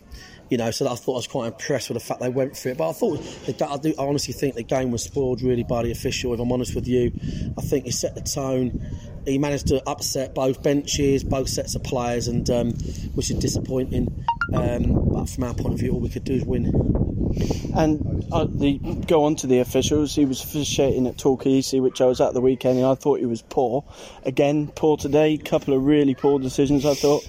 you 0.50 0.58
know, 0.58 0.70
so 0.70 0.86
I 0.90 0.94
thought 0.94 1.14
I 1.14 1.16
was 1.16 1.26
quite 1.26 1.46
impressed 1.48 1.88
with 1.88 1.98
the 1.98 2.04
fact 2.04 2.20
they 2.20 2.28
went 2.28 2.56
for 2.56 2.68
it. 2.68 2.78
But 2.78 2.90
I 2.90 2.92
thought, 2.92 3.20
I, 3.48 3.76
do, 3.78 3.94
I 3.98 4.02
honestly 4.02 4.34
think 4.34 4.54
the 4.54 4.62
game 4.62 4.90
was 4.90 5.02
spoiled 5.02 5.42
really 5.42 5.64
by 5.64 5.82
the 5.82 5.90
official. 5.90 6.34
If 6.34 6.40
I'm 6.40 6.52
honest 6.52 6.74
with 6.74 6.86
you, 6.86 7.12
I 7.56 7.62
think 7.62 7.86
he 7.86 7.90
set 7.90 8.14
the 8.14 8.20
tone. 8.20 8.86
He 9.24 9.38
managed 9.38 9.68
to 9.68 9.82
upset 9.88 10.34
both 10.34 10.62
benches, 10.62 11.24
both 11.24 11.48
sets 11.48 11.74
of 11.74 11.82
players, 11.82 12.28
and 12.28 12.48
um, 12.50 12.72
which 13.14 13.30
is 13.30 13.38
disappointing. 13.38 14.24
Um, 14.52 15.08
but 15.08 15.28
from 15.28 15.44
our 15.44 15.54
point 15.54 15.74
of 15.74 15.80
view, 15.80 15.92
all 15.92 16.00
we 16.00 16.10
could 16.10 16.24
do 16.24 16.34
is 16.34 16.44
win. 16.44 16.66
And 17.74 18.24
uh, 18.30 18.44
the, 18.48 18.78
go 19.08 19.24
on 19.24 19.36
to 19.36 19.46
the 19.46 19.58
officials. 19.58 20.14
He 20.14 20.26
was 20.26 20.42
officiating 20.42 21.06
at 21.06 21.18
Torquay 21.18 21.62
which 21.72 22.00
I 22.00 22.06
was 22.06 22.20
at 22.20 22.34
the 22.34 22.40
weekend, 22.40 22.78
and 22.78 22.86
I 22.86 22.94
thought 22.94 23.18
he 23.18 23.26
was 23.26 23.42
poor. 23.42 23.84
Again, 24.24 24.68
poor 24.68 24.96
today. 24.96 25.38
Couple 25.38 25.74
of 25.74 25.84
really 25.84 26.14
poor 26.14 26.38
decisions. 26.38 26.84
I 26.84 26.94
thought. 26.94 27.26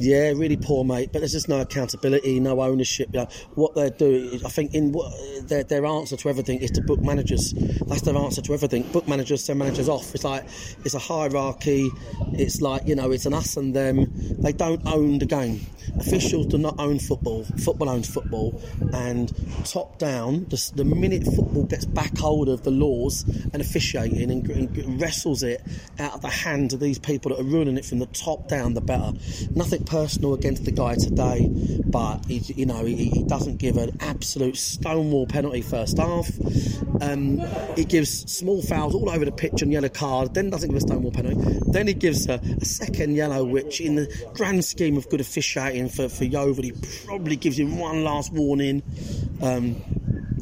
Yeah, 0.00 0.30
really 0.30 0.56
poor, 0.56 0.82
mate. 0.82 1.10
But 1.12 1.18
there's 1.18 1.32
just 1.32 1.50
no 1.50 1.60
accountability, 1.60 2.40
no 2.40 2.62
ownership. 2.62 3.10
You 3.12 3.20
know, 3.20 3.28
what 3.54 3.74
they're 3.74 3.90
doing, 3.90 4.40
I 4.46 4.48
think, 4.48 4.72
in 4.74 4.92
what, 4.92 5.12
their 5.46 5.62
their 5.62 5.84
answer 5.84 6.16
to 6.16 6.28
everything 6.30 6.60
is 6.60 6.70
to 6.70 6.80
book 6.80 7.02
managers. 7.02 7.52
That's 7.86 8.00
their 8.00 8.16
answer 8.16 8.40
to 8.40 8.54
everything. 8.54 8.84
Book 8.92 9.06
managers, 9.06 9.44
send 9.44 9.58
managers 9.58 9.90
off. 9.90 10.14
It's 10.14 10.24
like 10.24 10.44
it's 10.86 10.94
a 10.94 10.98
hierarchy. 10.98 11.90
It's 12.32 12.62
like 12.62 12.88
you 12.88 12.94
know, 12.94 13.10
it's 13.10 13.26
an 13.26 13.34
us 13.34 13.58
and 13.58 13.76
them. 13.76 14.06
They 14.38 14.54
don't 14.54 14.80
own 14.86 15.18
the 15.18 15.26
game. 15.26 15.60
Officials 15.98 16.46
do 16.46 16.56
not 16.56 16.76
own 16.78 16.98
football. 16.98 17.44
Football 17.58 17.90
owns 17.90 18.08
football, 18.08 18.58
and 18.94 19.30
top 19.66 19.98
down, 19.98 20.46
the, 20.48 20.72
the 20.76 20.84
minute 20.84 21.24
football 21.24 21.64
gets 21.64 21.84
back 21.84 22.16
hold 22.16 22.48
of 22.48 22.62
the 22.62 22.70
laws 22.70 23.24
and 23.52 23.60
officiating 23.60 24.30
and, 24.30 24.48
and 24.48 25.00
wrestles 25.00 25.42
it 25.42 25.60
out 25.98 26.14
of 26.14 26.22
the 26.22 26.28
hands 26.28 26.72
of 26.72 26.80
these 26.80 26.98
people 26.98 27.30
that 27.30 27.40
are 27.40 27.44
ruining 27.44 27.76
it 27.76 27.84
from 27.84 27.98
the 27.98 28.06
top 28.06 28.48
down, 28.48 28.74
the 28.74 28.80
better. 28.80 29.12
Nothing 29.54 29.84
personal 29.90 30.34
against 30.34 30.64
the 30.64 30.70
guy 30.70 30.94
today, 30.94 31.50
but 31.84 32.24
he, 32.26 32.38
you 32.54 32.64
know 32.64 32.84
he, 32.84 33.06
he 33.06 33.22
doesn't 33.24 33.56
give 33.56 33.76
an 33.76 33.96
absolute 34.00 34.56
stonewall 34.56 35.26
penalty 35.26 35.62
first 35.62 35.98
half. 35.98 36.30
Um, 37.02 37.38
he 37.74 37.84
gives 37.84 38.30
small 38.32 38.62
fouls 38.62 38.94
all 38.94 39.10
over 39.10 39.24
the 39.24 39.32
pitch 39.32 39.62
and 39.62 39.72
yellow 39.72 39.88
card. 39.88 40.32
Then 40.32 40.48
doesn't 40.48 40.68
give 40.68 40.76
a 40.76 40.80
stonewall 40.80 41.10
penalty. 41.10 41.58
Then 41.66 41.88
he 41.88 41.94
gives 41.94 42.28
a, 42.28 42.34
a 42.34 42.64
second 42.64 43.16
yellow, 43.16 43.44
which 43.44 43.80
in 43.80 43.96
the 43.96 44.30
grand 44.34 44.64
scheme 44.64 44.96
of 44.96 45.08
good 45.10 45.20
officiating 45.20 45.88
for 45.88 46.08
for 46.08 46.24
Yeovil, 46.24 46.62
he 46.62 46.72
probably 47.06 47.36
gives 47.36 47.58
him 47.58 47.78
one 47.78 48.04
last 48.04 48.32
warning. 48.32 48.82
Um, 49.42 49.82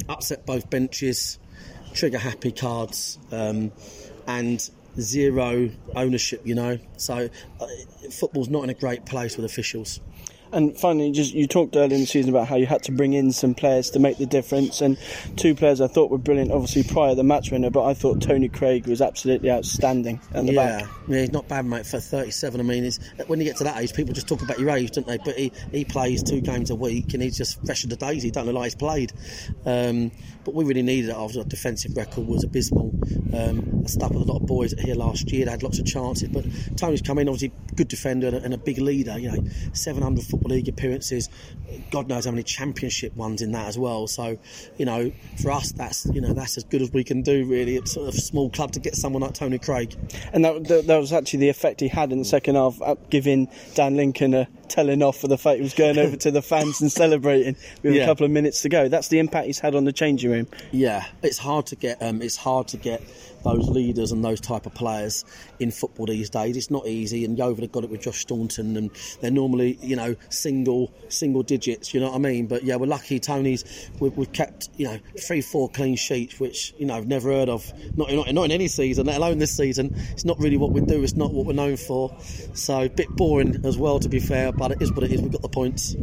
upset 0.07 0.45
both 0.45 0.69
benches, 0.69 1.39
trigger 1.93 2.19
happy 2.19 2.51
cards, 2.51 3.17
um, 3.31 3.71
and 4.27 4.69
zero 4.99 5.69
ownership, 5.95 6.41
you 6.45 6.55
know. 6.55 6.77
So 6.97 7.29
uh, 7.59 7.67
football's 8.11 8.49
not 8.49 8.63
in 8.63 8.69
a 8.69 8.73
great 8.73 9.05
place 9.05 9.35
with 9.37 9.45
officials. 9.45 9.99
And 10.51 10.75
finally, 10.75 11.11
just 11.11 11.33
you 11.33 11.47
talked 11.47 11.75
earlier 11.75 11.95
in 11.95 12.01
the 12.01 12.07
season 12.07 12.31
about 12.31 12.47
how 12.47 12.55
you 12.55 12.65
had 12.65 12.81
to 12.83 12.91
bring 12.91 13.13
in 13.13 13.31
some 13.31 13.53
players 13.53 13.91
to 13.91 13.99
make 13.99 14.17
the 14.17 14.25
difference, 14.25 14.81
and 14.81 14.97
two 15.35 15.53
players 15.53 15.79
I 15.79 15.87
thought 15.87 16.09
were 16.09 16.17
brilliant. 16.17 16.51
Obviously, 16.51 16.83
Prior 16.83 17.13
the 17.13 17.23
match 17.23 17.51
winner, 17.51 17.69
but 17.69 17.85
I 17.85 17.93
thought 17.93 18.21
Tony 18.21 18.49
Craig 18.49 18.87
was 18.87 19.01
absolutely 19.01 19.51
outstanding 19.51 20.19
at 20.33 20.45
the 20.45 20.53
yeah, 20.53 20.79
back. 20.79 20.89
yeah, 21.07 21.19
he's 21.19 21.31
not 21.31 21.47
bad, 21.47 21.65
mate. 21.65 21.85
For 21.85 21.99
37, 21.99 22.59
I 22.59 22.63
mean, 22.63 22.91
when 23.27 23.39
you 23.39 23.45
get 23.45 23.57
to 23.57 23.63
that 23.65 23.79
age, 23.79 23.93
people 23.93 24.13
just 24.13 24.27
talk 24.27 24.41
about 24.41 24.59
your 24.59 24.71
age, 24.71 24.91
don't 24.91 25.05
they? 25.05 25.17
But 25.17 25.35
he, 25.35 25.51
he 25.71 25.85
plays 25.85 26.23
two 26.23 26.41
games 26.41 26.71
a 26.71 26.75
week, 26.75 27.13
and 27.13 27.21
he's 27.21 27.37
just 27.37 27.63
fresh 27.63 27.83
as 27.83 27.89
the 27.89 27.95
daisy. 27.95 28.27
He 28.27 28.31
don't 28.31 28.47
know 28.47 28.53
like 28.53 28.65
he's 28.65 28.75
played. 28.75 29.13
Um, 29.65 30.11
but 30.49 30.55
we 30.55 30.65
really 30.65 30.81
needed 30.81 31.11
it. 31.11 31.15
After 31.15 31.39
our 31.39 31.45
defensive 31.45 31.95
record 31.95 32.25
was 32.25 32.43
abysmal. 32.43 32.91
Um, 33.33 33.83
I 33.83 33.87
stuck 33.87 34.09
with 34.11 34.27
a 34.27 34.31
lot 34.31 34.41
of 34.41 34.47
boys 34.47 34.73
here 34.79 34.95
last 34.95 35.31
year. 35.31 35.45
They 35.45 35.51
had 35.51 35.61
lots 35.61 35.77
of 35.77 35.85
chances, 35.85 36.27
but 36.29 36.43
Tony's 36.75 37.03
come 37.03 37.19
in, 37.19 37.29
obviously 37.29 37.51
good 37.75 37.87
defender 37.87 38.27
and 38.27 38.35
a, 38.37 38.43
and 38.43 38.53
a 38.55 38.57
big 38.57 38.79
leader. 38.79 39.17
You 39.19 39.31
know, 39.31 39.43
700 39.73 40.25
football 40.25 40.49
league 40.49 40.67
appearances. 40.67 41.29
God 41.91 42.07
knows 42.07 42.25
how 42.25 42.31
many 42.31 42.41
championship 42.41 43.15
ones 43.15 43.43
in 43.43 43.51
that 43.51 43.67
as 43.67 43.77
well. 43.77 44.07
So, 44.07 44.39
you 44.77 44.85
know, 44.85 45.11
for 45.41 45.51
us, 45.51 45.71
that's 45.71 46.07
you 46.07 46.21
know 46.21 46.33
that's 46.33 46.57
as 46.57 46.63
good 46.63 46.81
as 46.81 46.91
we 46.91 47.03
can 47.03 47.21
do. 47.21 47.45
Really, 47.45 47.75
it's 47.75 47.91
sort 47.93 48.09
of 48.09 48.15
a 48.15 48.21
small 48.21 48.49
club 48.49 48.71
to 48.71 48.79
get 48.79 48.95
someone 48.95 49.21
like 49.21 49.33
Tony 49.35 49.59
Craig. 49.59 49.95
And 50.33 50.43
that, 50.43 50.67
that, 50.67 50.87
that 50.87 50.97
was 50.97 51.13
actually 51.13 51.39
the 51.39 51.49
effect 51.49 51.79
he 51.81 51.87
had 51.87 52.11
in 52.11 52.17
the 52.17 52.25
second 52.25 52.55
half, 52.55 52.79
giving 53.11 53.47
Dan 53.75 53.95
Lincoln 53.95 54.33
a 54.33 54.47
telling 54.69 55.01
off 55.01 55.17
for 55.17 55.27
the 55.27 55.37
fact 55.37 55.57
he 55.57 55.63
was 55.63 55.73
going 55.73 55.97
over 55.97 56.15
to 56.15 56.31
the 56.31 56.41
fans 56.43 56.79
and 56.79 56.91
celebrating 57.03 57.55
with 57.83 57.93
Yeah. 57.95 58.03
a 58.03 58.05
couple 58.05 58.25
of 58.25 58.31
minutes 58.31 58.61
to 58.61 58.69
go. 58.69 58.87
That's 58.87 59.07
the 59.07 59.19
impact 59.19 59.47
he's 59.47 59.59
had 59.59 59.75
on 59.75 59.83
the 59.83 59.91
changing 59.91 60.29
room. 60.31 60.38
Yeah, 60.71 61.05
it's 61.21 61.37
hard 61.37 61.67
to 61.67 61.75
get. 61.75 62.01
Um, 62.01 62.21
it's 62.21 62.37
hard 62.37 62.67
to 62.69 62.77
get 62.77 63.01
those 63.43 63.69
leaders 63.69 64.11
and 64.11 64.23
those 64.23 64.41
type 64.41 64.65
of 64.65 64.73
players 64.73 65.25
in 65.59 65.71
football 65.71 66.05
these 66.05 66.29
days. 66.29 66.57
It's 66.57 66.69
not 66.69 66.87
easy, 66.87 67.25
and 67.25 67.37
Yeovil 67.37 67.63
have 67.63 67.71
got 67.71 67.83
it 67.83 67.89
with 67.89 68.01
Josh 68.01 68.19
Staunton, 68.19 68.77
and 68.77 68.91
they're 69.21 69.31
normally, 69.31 69.77
you 69.81 69.95
know, 69.95 70.15
single 70.29 70.91
single 71.09 71.43
digits. 71.43 71.93
You 71.93 71.99
know 71.99 72.07
what 72.07 72.15
I 72.15 72.19
mean? 72.19 72.47
But 72.47 72.63
yeah, 72.63 72.75
we're 72.75 72.87
lucky. 72.87 73.19
Tony's 73.19 73.89
we've, 73.99 74.15
we've 74.15 74.31
kept, 74.31 74.69
you 74.77 74.85
know, 74.85 74.99
three 75.19 75.41
four 75.41 75.69
clean 75.69 75.95
sheets, 75.95 76.39
which 76.39 76.73
you 76.77 76.85
know 76.85 76.95
I've 76.95 77.07
never 77.07 77.31
heard 77.31 77.49
of. 77.49 77.71
Not 77.97 78.11
not, 78.11 78.31
not 78.33 78.45
in 78.45 78.51
any 78.51 78.67
season, 78.67 79.07
let 79.07 79.17
alone 79.17 79.39
this 79.39 79.55
season. 79.55 79.95
It's 80.11 80.25
not 80.25 80.39
really 80.39 80.57
what 80.57 80.71
we 80.71 80.81
do. 80.81 81.03
It's 81.03 81.15
not 81.15 81.33
what 81.33 81.45
we're 81.45 81.53
known 81.53 81.77
for. 81.77 82.15
So 82.53 82.81
a 82.81 82.89
bit 82.89 83.09
boring 83.09 83.65
as 83.65 83.77
well, 83.77 83.99
to 83.99 84.09
be 84.09 84.19
fair. 84.19 84.51
But 84.51 84.71
it 84.71 84.81
is 84.81 84.91
what 84.93 85.03
it 85.03 85.11
is. 85.11 85.21
We've 85.21 85.31
got 85.31 85.41
the 85.41 85.49
points. 85.49 85.95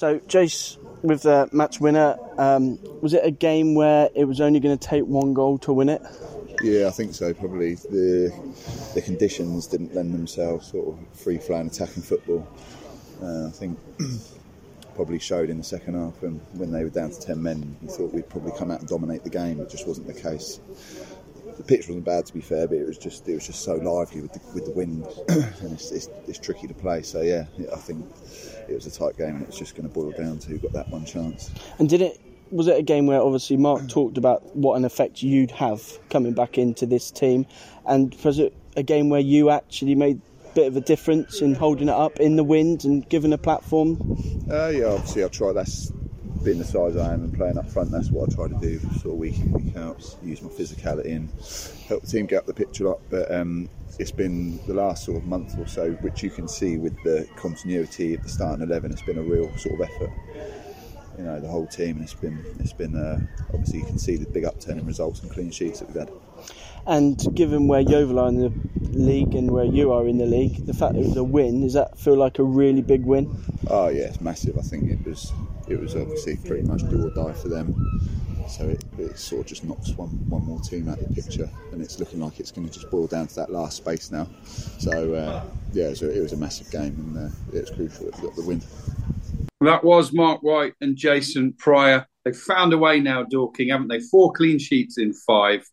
So, 0.00 0.18
Jace, 0.20 0.78
with 1.02 1.22
the 1.22 1.48
match 1.52 1.80
winner, 1.80 2.16
um, 2.38 2.78
was 3.00 3.14
it 3.14 3.24
a 3.24 3.30
game 3.30 3.74
where 3.74 4.08
it 4.14 4.24
was 4.24 4.40
only 4.40 4.60
going 4.60 4.76
to 4.76 4.88
take 4.88 5.04
one 5.04 5.34
goal 5.34 5.58
to 5.58 5.72
win 5.72 5.88
it? 5.88 6.02
Yeah, 6.62 6.88
I 6.88 6.90
think 6.90 7.14
so. 7.14 7.32
Probably 7.32 7.74
the 7.74 8.32
the 8.94 9.00
conditions 9.00 9.66
didn't 9.66 9.94
lend 9.94 10.12
themselves 10.12 10.70
sort 10.70 10.88
of 10.88 11.18
free 11.18 11.38
flowing 11.38 11.68
attacking 11.68 12.02
football. 12.02 12.46
Uh, 13.22 13.46
I 13.46 13.50
think 13.50 13.78
probably 14.94 15.18
showed 15.18 15.48
in 15.48 15.56
the 15.56 15.64
second 15.64 15.94
half 15.94 16.20
when, 16.20 16.34
when 16.52 16.70
they 16.70 16.84
were 16.84 16.90
down 16.90 17.10
to 17.10 17.20
ten 17.20 17.42
men. 17.42 17.76
You 17.80 17.88
thought 17.88 18.12
we'd 18.12 18.28
probably 18.28 18.52
come 18.58 18.70
out 18.70 18.80
and 18.80 18.88
dominate 18.88 19.24
the 19.24 19.30
game. 19.30 19.60
It 19.60 19.70
just 19.70 19.86
wasn't 19.86 20.06
the 20.06 20.14
case. 20.14 20.60
The 21.60 21.66
pitch 21.66 21.88
wasn't 21.88 22.06
bad 22.06 22.24
to 22.24 22.32
be 22.32 22.40
fair, 22.40 22.66
but 22.66 22.78
it 22.78 22.86
was 22.86 22.96
just 22.96 23.28
it 23.28 23.34
was 23.34 23.46
just 23.46 23.62
so 23.62 23.74
lively 23.74 24.22
with 24.22 24.32
the, 24.32 24.40
with 24.54 24.64
the 24.64 24.70
wind, 24.70 25.06
and 25.28 25.72
it's, 25.72 25.90
it's, 25.90 26.08
it's 26.26 26.38
tricky 26.38 26.66
to 26.66 26.72
play. 26.72 27.02
So 27.02 27.20
yeah, 27.20 27.44
I 27.70 27.76
think 27.76 28.06
it 28.66 28.74
was 28.74 28.86
a 28.86 28.90
tight 28.90 29.18
game, 29.18 29.36
and 29.36 29.42
it's 29.46 29.58
just 29.58 29.74
going 29.74 29.86
to 29.86 29.92
boil 29.92 30.10
down 30.12 30.38
to 30.38 30.48
who 30.48 30.56
got 30.56 30.72
that 30.72 30.88
one 30.88 31.04
chance. 31.04 31.50
And 31.78 31.86
did 31.86 32.00
it? 32.00 32.18
Was 32.50 32.66
it 32.66 32.78
a 32.78 32.82
game 32.82 33.06
where 33.06 33.20
obviously 33.20 33.58
Marc 33.58 33.90
talked 33.90 34.16
about 34.16 34.56
what 34.56 34.76
an 34.76 34.86
effect 34.86 35.22
you'd 35.22 35.50
have 35.50 35.98
coming 36.08 36.32
back 36.32 36.56
into 36.56 36.86
this 36.86 37.10
team, 37.10 37.44
and 37.86 38.16
was 38.24 38.38
it 38.38 38.56
a 38.74 38.82
game 38.82 39.10
where 39.10 39.20
you 39.20 39.50
actually 39.50 39.94
made 39.94 40.18
a 40.46 40.54
bit 40.54 40.66
of 40.66 40.76
a 40.78 40.80
difference 40.80 41.42
in 41.42 41.54
holding 41.54 41.88
it 41.88 41.94
up 41.94 42.18
in 42.20 42.36
the 42.36 42.44
wind 42.44 42.86
and 42.86 43.06
giving 43.10 43.34
a 43.34 43.38
platform? 43.38 43.98
Uh, 44.50 44.68
yeah, 44.68 44.86
obviously 44.86 45.24
I 45.24 45.28
try. 45.28 45.52
That's 45.52 45.92
being 46.44 46.58
the 46.58 46.64
size 46.64 46.96
I 46.96 47.12
am 47.12 47.24
and 47.24 47.34
playing 47.34 47.58
up 47.58 47.68
front. 47.70 47.90
That's 47.90 48.10
what 48.10 48.30
I 48.30 48.34
try 48.34 48.48
to 48.48 48.58
do, 48.60 48.78
sort 49.00 49.06
of 49.06 49.18
week 49.18 49.38
in 49.38 49.52
week 49.52 49.76
out. 49.76 50.16
Use 50.22 50.42
my 50.42 50.48
physicality 50.48 51.14
and 51.14 51.30
help 51.86 52.02
the 52.02 52.08
team 52.08 52.26
get 52.26 52.38
up 52.38 52.46
the 52.46 52.54
pitch 52.54 52.80
a 52.80 52.88
lot. 52.88 53.00
But 53.10 53.30
um, 53.32 53.68
it's 53.98 54.10
been 54.10 54.64
the 54.66 54.74
last 54.74 55.04
sort 55.04 55.18
of 55.18 55.24
month 55.24 55.58
or 55.58 55.66
so, 55.66 55.92
which 56.00 56.22
you 56.22 56.30
can 56.30 56.48
see 56.48 56.78
with 56.78 56.94
the 57.02 57.28
continuity 57.36 58.14
of 58.14 58.22
the 58.22 58.28
starting 58.28 58.64
eleven. 58.64 58.90
It's 58.90 59.02
been 59.02 59.18
a 59.18 59.22
real 59.22 59.54
sort 59.58 59.80
of 59.80 59.88
effort. 59.88 60.10
You 61.18 61.24
know, 61.24 61.40
the 61.40 61.48
whole 61.48 61.66
team. 61.66 61.96
and 61.96 62.04
It's 62.04 62.14
been. 62.14 62.42
It's 62.60 62.72
been. 62.72 62.96
Uh, 62.96 63.20
obviously, 63.52 63.80
you 63.80 63.86
can 63.86 63.98
see 63.98 64.16
the 64.16 64.26
big 64.26 64.44
upturn 64.44 64.78
in 64.78 64.86
results 64.86 65.20
and 65.22 65.30
clean 65.30 65.50
sheets 65.50 65.80
that 65.80 65.88
we've 65.88 65.98
had. 65.98 66.10
And 66.86 67.22
given 67.34 67.68
where 67.68 67.80
Yeovil 67.80 68.18
are 68.18 68.28
in 68.28 68.40
the 68.40 68.52
league 68.98 69.34
and 69.34 69.50
where 69.50 69.66
you 69.66 69.92
are 69.92 70.08
in 70.08 70.16
the 70.16 70.24
league, 70.26 70.64
the 70.64 70.72
fact 70.72 70.94
that 70.94 71.00
it 71.00 71.08
was 71.08 71.16
a 71.16 71.24
win, 71.24 71.60
does 71.60 71.74
that 71.74 71.98
feel 71.98 72.16
like 72.16 72.38
a 72.38 72.42
really 72.42 72.80
big 72.80 73.04
win? 73.04 73.30
Oh 73.68 73.88
yeah, 73.88 74.04
it's 74.04 74.20
massive. 74.22 74.56
I 74.56 74.62
think 74.62 74.90
it 74.90 75.06
was 75.06 75.30
it 75.70 75.80
was 75.80 75.94
obviously 75.94 76.36
pretty 76.36 76.66
much 76.66 76.80
do 76.88 77.06
or 77.06 77.10
die 77.10 77.32
for 77.32 77.48
them. 77.48 77.74
So 78.48 78.68
it, 78.68 78.84
it 78.98 79.16
sort 79.16 79.42
of 79.42 79.46
just 79.46 79.64
knocks 79.64 79.90
one 79.92 80.08
one 80.28 80.44
more 80.44 80.60
team 80.60 80.88
out 80.88 80.98
of 80.98 81.08
the 81.08 81.22
picture, 81.22 81.48
and 81.72 81.80
it's 81.80 82.00
looking 82.00 82.20
like 82.20 82.40
it's 82.40 82.50
going 82.50 82.66
to 82.68 82.72
just 82.72 82.90
boil 82.90 83.06
down 83.06 83.28
to 83.28 83.34
that 83.36 83.52
last 83.52 83.76
space 83.76 84.10
now. 84.10 84.28
So 84.44 85.14
uh, 85.14 85.44
yeah, 85.72 85.86
it 85.86 85.90
was, 85.90 86.02
a, 86.02 86.18
it 86.18 86.20
was 86.20 86.32
a 86.32 86.36
massive 86.36 86.70
game, 86.70 86.96
and 86.98 87.16
uh, 87.16 87.56
it 87.56 87.60
was 87.60 87.70
crucial 87.70 88.06
that 88.06 88.16
we 88.16 88.26
got 88.26 88.36
the 88.36 88.44
win. 88.44 88.62
That 89.60 89.84
was 89.84 90.12
Marc 90.12 90.42
White 90.42 90.74
and 90.80 90.96
Jason 90.96 91.52
Prior. 91.52 92.06
They've 92.24 92.36
found 92.36 92.72
a 92.72 92.78
way 92.78 92.98
now, 93.00 93.22
Dorking, 93.22 93.68
haven't 93.68 93.88
they? 93.88 94.00
Four 94.00 94.32
clean 94.32 94.58
sheets 94.58 94.98
in 94.98 95.12
five. 95.12 95.64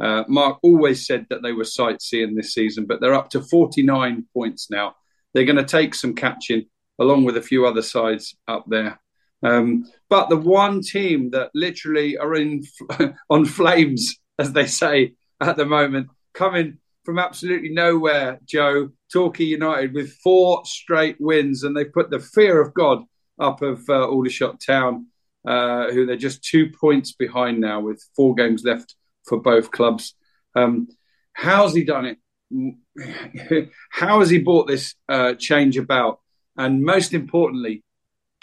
Uh, 0.00 0.24
Marc 0.28 0.58
always 0.62 1.06
said 1.06 1.26
that 1.30 1.42
they 1.42 1.52
were 1.52 1.64
sightseeing 1.64 2.34
this 2.34 2.52
season, 2.52 2.84
but 2.86 3.00
they're 3.00 3.14
up 3.14 3.30
to 3.30 3.40
49 3.40 4.26
points 4.32 4.70
now. 4.70 4.94
They're 5.32 5.44
going 5.44 5.56
to 5.56 5.64
take 5.64 5.94
some 5.94 6.14
catching 6.14 6.66
along 6.98 7.24
with 7.24 7.36
a 7.36 7.42
few 7.42 7.66
other 7.66 7.82
sides 7.82 8.36
up 8.46 8.64
there. 8.68 9.00
Um, 9.44 9.84
but 10.08 10.30
the 10.30 10.36
one 10.36 10.80
team 10.80 11.30
that 11.30 11.50
literally 11.54 12.16
are 12.16 12.34
in 12.34 12.64
on 13.30 13.44
flames, 13.44 14.16
as 14.38 14.52
they 14.52 14.66
say 14.66 15.14
at 15.40 15.56
the 15.56 15.66
moment, 15.66 16.08
coming 16.32 16.78
from 17.04 17.18
absolutely 17.18 17.68
nowhere, 17.68 18.40
Joe, 18.46 18.88
Torquay 19.12 19.44
United 19.44 19.92
with 19.92 20.14
four 20.24 20.64
straight 20.64 21.16
wins, 21.20 21.62
and 21.62 21.76
they 21.76 21.84
put 21.84 22.10
the 22.10 22.18
fear 22.18 22.60
of 22.60 22.72
God 22.72 23.04
up 23.38 23.60
of 23.60 23.84
uh, 23.88 24.08
Aldershot 24.08 24.60
Town, 24.60 25.08
uh, 25.46 25.90
who 25.90 26.06
they're 26.06 26.16
just 26.16 26.42
two 26.42 26.70
points 26.70 27.12
behind 27.12 27.60
now 27.60 27.80
with 27.80 28.02
four 28.16 28.34
games 28.34 28.64
left 28.64 28.96
for 29.28 29.40
both 29.40 29.70
clubs. 29.70 30.14
Um, 30.56 30.88
how's 31.34 31.74
he 31.74 31.84
done 31.84 32.06
it? 32.06 32.18
How 33.90 34.20
has 34.20 34.30
he 34.30 34.38
brought 34.38 34.68
this 34.68 34.94
uh, 35.08 35.34
change 35.34 35.76
about? 35.76 36.20
And 36.56 36.84
most 36.84 37.12
importantly, 37.12 37.82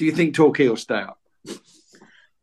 do 0.02 0.08
you 0.08 0.12
think 0.14 0.34
Torquay 0.34 0.68
will 0.68 0.78
stay 0.78 0.96
up? 0.96 1.20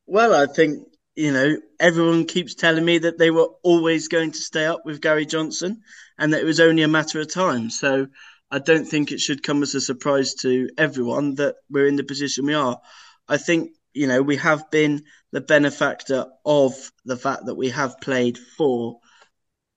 Well, 0.07 0.33
I 0.33 0.47
think, 0.47 0.87
you 1.17 1.33
know, 1.33 1.57
everyone 1.81 2.25
keeps 2.25 2.55
telling 2.55 2.85
me 2.85 2.99
that 2.99 3.19
they 3.19 3.33
were 3.33 3.49
always 3.65 4.07
going 4.07 4.31
to 4.31 4.39
stay 4.39 4.65
up 4.65 4.83
with 4.85 5.01
Gary 5.01 5.27
Johnson 5.27 5.81
and 6.17 6.33
that 6.33 6.41
it 6.41 6.45
was 6.45 6.61
only 6.61 6.85
a 6.85 6.89
matter 6.89 7.19
of 7.19 7.35
time. 7.35 7.69
So 7.71 8.07
I 8.49 8.61
don't 8.61 8.85
think 8.85 9.11
it 9.11 9.19
should 9.19 9.43
come 9.43 9.65
as 9.65 9.75
a 9.75 9.81
surprise 9.81 10.35
to 10.43 10.71
everyone 10.79 11.35
that 11.35 11.57
we're 11.69 11.89
in 11.89 11.97
the 11.97 12.05
position 12.05 12.47
we 12.47 12.55
are. 12.55 12.79
I 13.27 13.39
think, 13.39 13.73
you 13.93 14.07
know, 14.07 14.23
we 14.23 14.37
have 14.37 14.71
been 14.71 15.03
the 15.33 15.41
benefactor 15.41 16.27
of 16.45 16.75
the 17.07 17.17
fact 17.17 17.47
that 17.47 17.57
we 17.57 17.71
have 17.71 18.01
played 18.01 18.39
four, 18.39 19.01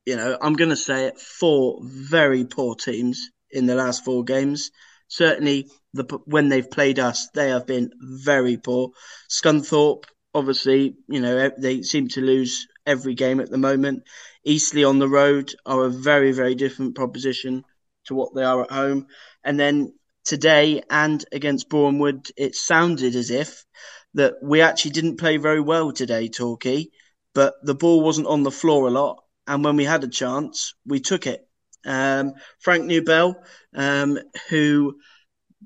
you 0.05 0.17
know, 0.17 0.37
I'm 0.39 0.53
going 0.53 0.69
to 0.69 0.75
say 0.75 1.05
it, 1.05 1.19
four 1.19 1.79
very 1.81 2.45
poor 2.45 2.75
teams 2.75 3.31
in 3.49 3.65
the 3.65 3.73
last 3.73 4.05
four 4.05 4.23
games. 4.23 4.69
certainly 5.07 5.67
the 5.93 6.03
when 6.25 6.49
they've 6.49 6.69
played 6.69 6.99
us, 6.99 7.29
they 7.33 7.49
have 7.49 7.67
been 7.67 7.91
very 7.99 8.57
poor. 8.57 8.91
Scunthorpe, 9.29 10.05
obviously, 10.33 10.95
you 11.07 11.21
know 11.21 11.51
they 11.57 11.81
seem 11.81 12.07
to 12.09 12.21
lose 12.21 12.67
every 12.85 13.13
game 13.13 13.39
at 13.39 13.49
the 13.49 13.57
moment. 13.57 14.03
Eastleigh 14.43 14.85
on 14.85 14.99
the 14.99 15.09
road 15.09 15.53
are 15.65 15.85
a 15.85 15.89
very 15.89 16.31
very 16.31 16.55
different 16.55 16.95
proposition 16.95 17.63
to 18.05 18.15
what 18.15 18.33
they 18.33 18.43
are 18.43 18.63
at 18.63 18.71
home, 18.71 19.07
and 19.43 19.59
then 19.59 19.93
today 20.25 20.81
and 20.89 21.23
against 21.31 21.69
Bournemouth, 21.69 22.31
it 22.37 22.55
sounded 22.55 23.15
as 23.15 23.31
if 23.31 23.65
that 24.13 24.35
we 24.41 24.61
actually 24.61 24.91
didn't 24.91 25.19
play 25.19 25.37
very 25.37 25.61
well 25.61 25.91
today, 25.91 26.27
Torquay, 26.27 26.87
but 27.33 27.53
the 27.63 27.75
ball 27.75 28.01
wasn't 28.01 28.27
on 28.27 28.43
the 28.43 28.51
floor 28.51 28.87
a 28.87 28.91
lot, 28.91 29.23
and 29.47 29.63
when 29.63 29.75
we 29.75 29.85
had 29.85 30.03
a 30.03 30.07
chance, 30.07 30.73
we 30.85 30.99
took 30.99 31.27
it. 31.27 31.47
Um, 31.85 32.33
Frank 32.59 32.85
Nouble, 32.85 33.35
um, 33.73 34.19
who 34.49 34.95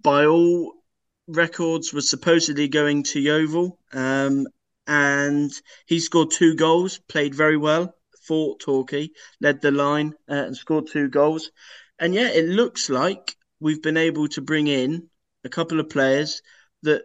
by 0.01 0.25
all 0.25 0.73
records 1.27 1.93
was 1.93 2.09
supposedly 2.09 2.67
going 2.67 3.03
to 3.03 3.19
Yeovil, 3.19 3.79
um, 3.93 4.47
and 4.87 5.51
he 5.85 5.99
scored 5.99 6.31
two 6.31 6.55
goals, 6.55 6.99
played 7.07 7.33
very 7.33 7.57
well, 7.57 7.95
fought 8.21 8.59
Torquay, 8.59 9.09
led 9.41 9.61
the 9.61 9.71
line, 9.71 10.13
uh, 10.29 10.33
and 10.33 10.57
scored 10.57 10.87
two 10.91 11.09
goals. 11.09 11.51
And 11.99 12.13
yeah, 12.13 12.29
it 12.29 12.45
looks 12.45 12.89
like 12.89 13.35
we've 13.59 13.81
been 13.81 13.97
able 13.97 14.27
to 14.29 14.41
bring 14.41 14.67
in 14.67 15.09
a 15.43 15.49
couple 15.49 15.79
of 15.79 15.89
players 15.89 16.41
that 16.83 17.03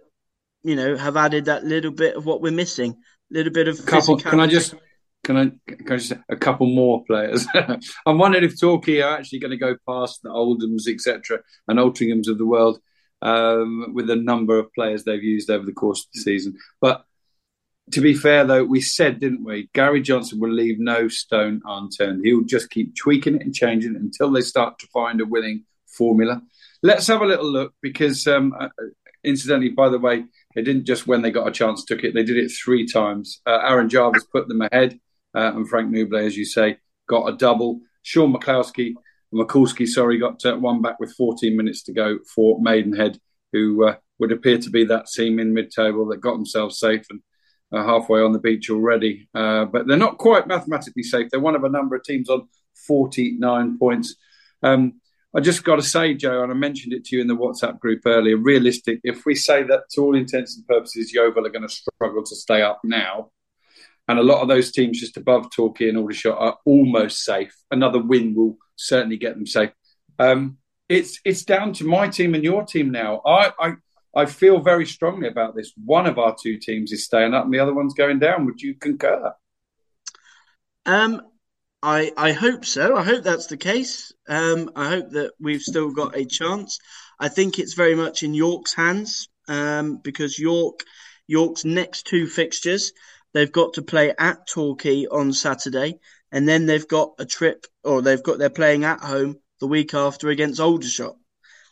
you 0.62 0.76
know 0.76 0.96
have 0.96 1.16
added 1.16 1.46
that 1.46 1.64
little 1.64 1.92
bit 1.92 2.16
of 2.16 2.26
what 2.26 2.42
we're 2.42 2.52
missing, 2.52 2.92
a 3.30 3.34
little 3.34 3.52
bit 3.52 3.68
of 3.68 3.84
couple. 3.86 4.18
Can 4.18 4.40
I 4.40 4.46
just 4.46 4.74
can 5.30 5.36
I, 5.68 5.74
can 5.74 5.92
I 5.92 5.96
just 5.96 6.12
a 6.28 6.36
couple 6.36 6.66
more 6.66 7.04
players? 7.04 7.46
I'm 8.06 8.18
wondering 8.18 8.42
if 8.42 8.58
Torquay 8.58 9.00
are 9.00 9.16
actually 9.16 9.38
going 9.38 9.52
to 9.52 9.56
go 9.56 9.76
past 9.88 10.22
the 10.22 10.30
Oldhams, 10.30 10.88
etc., 10.88 11.38
and 11.68 11.78
Altrinchams 11.78 12.26
of 12.26 12.38
the 12.38 12.46
world 12.46 12.80
um, 13.22 13.92
with 13.94 14.08
the 14.08 14.16
number 14.16 14.58
of 14.58 14.72
players 14.72 15.04
they've 15.04 15.22
used 15.22 15.48
over 15.48 15.64
the 15.64 15.72
course 15.72 16.00
of 16.00 16.06
the 16.14 16.20
season. 16.20 16.56
But 16.80 17.04
to 17.92 18.00
be 18.00 18.14
fair, 18.14 18.44
though, 18.44 18.64
we 18.64 18.80
said, 18.80 19.20
didn't 19.20 19.44
we? 19.44 19.68
Gary 19.72 20.00
Johnson 20.00 20.40
will 20.40 20.52
leave 20.52 20.80
no 20.80 21.06
stone 21.06 21.62
unturned. 21.64 22.24
He'll 22.24 22.42
just 22.42 22.70
keep 22.70 22.96
tweaking 22.96 23.36
it 23.36 23.42
and 23.42 23.54
changing 23.54 23.94
it 23.94 24.00
until 24.00 24.32
they 24.32 24.40
start 24.40 24.80
to 24.80 24.88
find 24.88 25.20
a 25.20 25.26
winning 25.26 25.64
formula. 25.86 26.42
Let's 26.82 27.06
have 27.06 27.20
a 27.20 27.26
little 27.26 27.50
look 27.50 27.74
because, 27.82 28.26
um, 28.26 28.52
uh, 28.58 28.68
incidentally, 29.22 29.70
by 29.70 29.90
the 29.90 29.98
way, 29.98 30.24
they 30.56 30.62
didn't 30.62 30.86
just 30.86 31.06
when 31.06 31.22
they 31.22 31.30
got 31.30 31.46
a 31.46 31.52
chance 31.52 31.84
took 31.84 32.02
it; 32.02 32.14
they 32.14 32.24
did 32.24 32.36
it 32.36 32.50
three 32.50 32.86
times. 32.86 33.40
Uh, 33.46 33.58
Aaron 33.62 33.88
Jarvis 33.88 34.24
put 34.24 34.48
them 34.48 34.62
ahead, 34.62 34.98
uh, 35.34 35.52
and 35.54 35.68
Frank 35.68 35.90
Nouble, 35.90 36.18
as 36.18 36.36
you 36.36 36.44
say, 36.44 36.78
got 37.08 37.28
a 37.28 37.36
double. 37.36 37.80
Sean 38.02 38.32
McCloskey, 38.32 38.94
Mikulski, 39.32 39.86
sorry, 39.86 40.18
got 40.18 40.44
uh, 40.44 40.56
one 40.56 40.82
back 40.82 40.98
with 40.98 41.12
14 41.14 41.56
minutes 41.56 41.82
to 41.84 41.92
go 41.92 42.18
for 42.34 42.60
Maidenhead, 42.60 43.18
who 43.52 43.86
uh, 43.86 43.96
would 44.18 44.32
appear 44.32 44.58
to 44.58 44.70
be 44.70 44.84
that 44.84 45.06
team 45.06 45.38
in 45.38 45.54
mid-table 45.54 46.06
that 46.08 46.20
got 46.20 46.34
themselves 46.34 46.78
safe 46.78 47.04
and 47.10 47.20
are 47.72 47.84
halfway 47.84 48.20
on 48.20 48.32
the 48.32 48.38
beach 48.38 48.70
already. 48.70 49.28
Uh, 49.34 49.64
but 49.64 49.86
they're 49.86 49.96
not 49.96 50.18
quite 50.18 50.46
mathematically 50.46 51.02
safe. 51.02 51.28
They're 51.30 51.40
one 51.40 51.54
of 51.54 51.64
a 51.64 51.68
number 51.68 51.94
of 51.94 52.02
teams 52.02 52.28
on 52.28 52.48
49 52.86 53.78
points. 53.78 54.16
Um, 54.62 55.00
I 55.34 55.40
just 55.40 55.62
got 55.62 55.76
to 55.76 55.82
say, 55.82 56.14
Joe, 56.14 56.42
and 56.42 56.50
I 56.50 56.54
mentioned 56.56 56.92
it 56.92 57.04
to 57.04 57.16
you 57.16 57.22
in 57.22 57.28
the 57.28 57.36
WhatsApp 57.36 57.78
group 57.78 58.02
earlier. 58.04 58.36
Realistic, 58.36 59.00
if 59.04 59.24
we 59.24 59.36
say 59.36 59.62
that 59.62 59.82
to 59.92 60.02
all 60.02 60.16
intents 60.16 60.56
and 60.56 60.66
purposes, 60.66 61.14
Yeovil 61.14 61.46
are 61.46 61.50
going 61.50 61.66
to 61.66 61.68
struggle 61.68 62.24
to 62.24 62.34
stay 62.34 62.62
up 62.62 62.80
now, 62.82 63.30
and 64.10 64.18
a 64.18 64.24
lot 64.24 64.42
of 64.42 64.48
those 64.48 64.72
teams 64.72 64.98
just 64.98 65.16
above 65.16 65.50
Torquay 65.50 65.88
and 65.88 65.96
Aldershot 65.96 66.36
are 66.36 66.58
almost 66.64 67.24
safe. 67.24 67.54
Another 67.70 68.02
win 68.02 68.34
will 68.34 68.58
certainly 68.74 69.16
get 69.16 69.34
them 69.34 69.46
safe. 69.46 69.70
Um, 70.18 70.58
it's 70.88 71.20
it's 71.24 71.44
down 71.44 71.72
to 71.74 71.84
my 71.84 72.08
team 72.08 72.34
and 72.34 72.42
your 72.42 72.64
team 72.64 72.90
now. 72.90 73.22
I, 73.24 73.52
I 73.60 73.72
I 74.14 74.26
feel 74.26 74.58
very 74.58 74.84
strongly 74.86 75.28
about 75.28 75.54
this. 75.54 75.72
One 75.84 76.06
of 76.06 76.18
our 76.18 76.34
two 76.40 76.58
teams 76.58 76.90
is 76.90 77.04
staying 77.04 77.34
up, 77.34 77.44
and 77.44 77.54
the 77.54 77.60
other 77.60 77.72
one's 77.72 77.94
going 77.94 78.18
down. 78.18 78.46
Would 78.46 78.60
you 78.60 78.74
concur? 78.74 79.32
Um, 80.84 81.22
I 81.80 82.10
I 82.16 82.32
hope 82.32 82.64
so. 82.64 82.96
I 82.96 83.04
hope 83.04 83.22
that's 83.22 83.46
the 83.46 83.56
case. 83.56 84.12
Um, 84.28 84.72
I 84.74 84.88
hope 84.88 85.10
that 85.10 85.34
we've 85.38 85.62
still 85.62 85.92
got 85.92 86.16
a 86.16 86.24
chance. 86.24 86.80
I 87.20 87.28
think 87.28 87.58
it's 87.60 87.74
very 87.74 87.94
much 87.94 88.24
in 88.24 88.34
York's 88.34 88.74
hands 88.74 89.28
um, 89.46 89.98
because 90.02 90.36
York 90.36 90.80
York's 91.28 91.64
next 91.64 92.08
two 92.08 92.26
fixtures 92.26 92.92
they've 93.32 93.52
got 93.52 93.74
to 93.74 93.82
play 93.82 94.14
at 94.18 94.46
Torquay 94.46 95.06
on 95.06 95.32
Saturday, 95.32 95.98
and 96.32 96.48
then 96.48 96.66
they've 96.66 96.88
got 96.88 97.14
a 97.18 97.26
trip, 97.26 97.66
or 97.84 98.02
they've 98.02 98.22
got 98.22 98.38
they're 98.38 98.50
playing 98.50 98.84
at 98.84 99.00
home 99.00 99.38
the 99.60 99.66
week 99.66 99.94
after 99.94 100.28
against 100.28 100.60
Aldershot. 100.60 101.16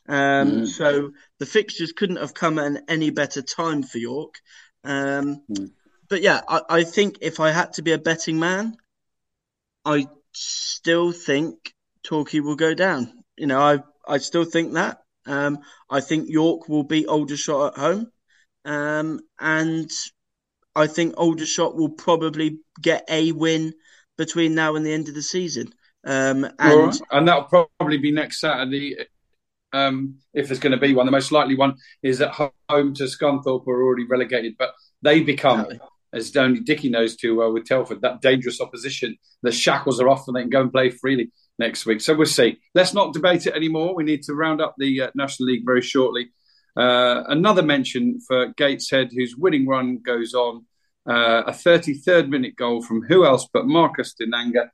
Um, 0.08 0.62
mm. 0.62 0.66
So 0.66 1.12
the 1.38 1.46
fixtures 1.46 1.92
couldn't 1.92 2.16
have 2.16 2.34
come 2.34 2.58
at 2.58 2.84
any 2.88 3.10
better 3.10 3.42
time 3.42 3.82
for 3.82 3.98
York. 3.98 4.40
Um, 4.84 5.42
mm. 5.50 5.70
But 6.08 6.22
yeah, 6.22 6.40
I, 6.48 6.60
I, 6.68 6.84
think 6.84 7.18
if 7.20 7.40
I 7.40 7.50
had 7.50 7.74
to 7.74 7.82
be 7.82 7.92
a 7.92 7.98
betting 7.98 8.38
man, 8.38 8.76
I 9.84 10.06
still 10.32 11.12
think 11.12 11.74
Torquay 12.02 12.40
will 12.40 12.56
go 12.56 12.72
down. 12.72 13.12
You 13.36 13.46
know, 13.46 13.60
I 13.60 13.82
I 14.06 14.18
still 14.18 14.44
think 14.44 14.72
that. 14.74 14.98
Um, 15.26 15.58
I 15.90 16.00
think 16.00 16.30
York 16.30 16.68
will 16.68 16.84
beat 16.84 17.06
Aldershot 17.06 17.74
at 17.74 17.78
home, 17.78 18.10
um, 18.64 19.20
and 19.38 19.90
I 20.78 20.86
think 20.86 21.14
Aldershot 21.16 21.74
will 21.74 21.88
probably 21.88 22.60
get 22.80 23.04
a 23.10 23.32
win 23.32 23.74
between 24.16 24.54
now 24.54 24.76
and 24.76 24.86
the 24.86 24.92
end 24.92 25.08
of 25.08 25.14
the 25.14 25.22
season. 25.22 25.72
Um, 26.06 26.44
and 26.44 26.86
right. 26.86 27.00
and 27.10 27.26
that'll 27.26 27.66
probably 27.78 27.98
be 27.98 28.12
next 28.12 28.40
Saturday. 28.40 28.96
Um, 29.72 30.18
if 30.32 30.46
there's 30.46 30.60
going 30.60 30.72
to 30.72 30.78
be 30.78 30.94
one, 30.94 31.06
the 31.06 31.12
most 31.12 31.32
likely 31.32 31.56
one 31.56 31.74
is 32.02 32.20
at 32.20 32.30
home 32.30 32.94
to 32.94 33.04
Scunthorpe, 33.04 33.64
who 33.64 33.70
are 33.72 33.82
already 33.82 34.06
relegated, 34.06 34.54
but 34.56 34.70
they 35.02 35.20
become, 35.20 35.62
exactly. 35.62 35.80
as 36.12 36.36
only 36.36 36.60
Dickie 36.60 36.90
knows 36.90 37.16
too 37.16 37.34
well 37.34 37.52
with 37.52 37.66
Telford, 37.66 38.00
that 38.02 38.20
dangerous 38.20 38.60
opposition. 38.60 39.16
The 39.42 39.50
shackles 39.50 40.00
are 40.00 40.08
off 40.08 40.28
and 40.28 40.36
they 40.36 40.42
can 40.42 40.50
go 40.50 40.60
and 40.60 40.72
play 40.72 40.90
freely 40.90 41.32
next 41.58 41.86
week. 41.86 42.00
So 42.00 42.14
we'll 42.14 42.26
see. 42.26 42.60
Let's 42.74 42.94
not 42.94 43.12
debate 43.12 43.46
it 43.46 43.54
anymore. 43.54 43.96
We 43.96 44.04
need 44.04 44.22
to 44.22 44.34
round 44.34 44.60
up 44.60 44.76
the 44.78 45.02
uh, 45.02 45.10
National 45.16 45.48
League 45.48 45.66
very 45.66 45.82
shortly. 45.82 46.28
Uh, 46.78 47.24
another 47.26 47.62
mention 47.62 48.20
for 48.20 48.54
Gateshead, 48.56 49.10
whose 49.12 49.36
winning 49.36 49.66
run 49.66 49.98
goes 49.98 50.32
on. 50.32 50.64
Uh, 51.08 51.42
a 51.46 51.52
33rd 51.52 52.28
minute 52.28 52.54
goal 52.54 52.82
from 52.82 53.02
who 53.02 53.24
else 53.24 53.48
but 53.52 53.66
Marcus 53.66 54.14
Dinanga. 54.20 54.68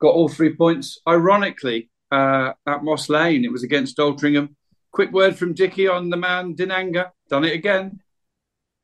Got 0.00 0.14
all 0.14 0.28
three 0.28 0.54
points. 0.54 1.00
Ironically, 1.06 1.90
uh, 2.12 2.52
at 2.66 2.84
Moss 2.84 3.08
Lane, 3.08 3.44
it 3.44 3.52
was 3.52 3.64
against 3.64 3.98
Altrincham. 3.98 4.54
Quick 4.92 5.10
word 5.10 5.36
from 5.36 5.52
Dickie 5.52 5.88
on 5.88 6.10
the 6.10 6.16
man 6.16 6.54
Dinanga. 6.54 7.10
Done 7.28 7.44
it 7.44 7.54
again. 7.54 8.00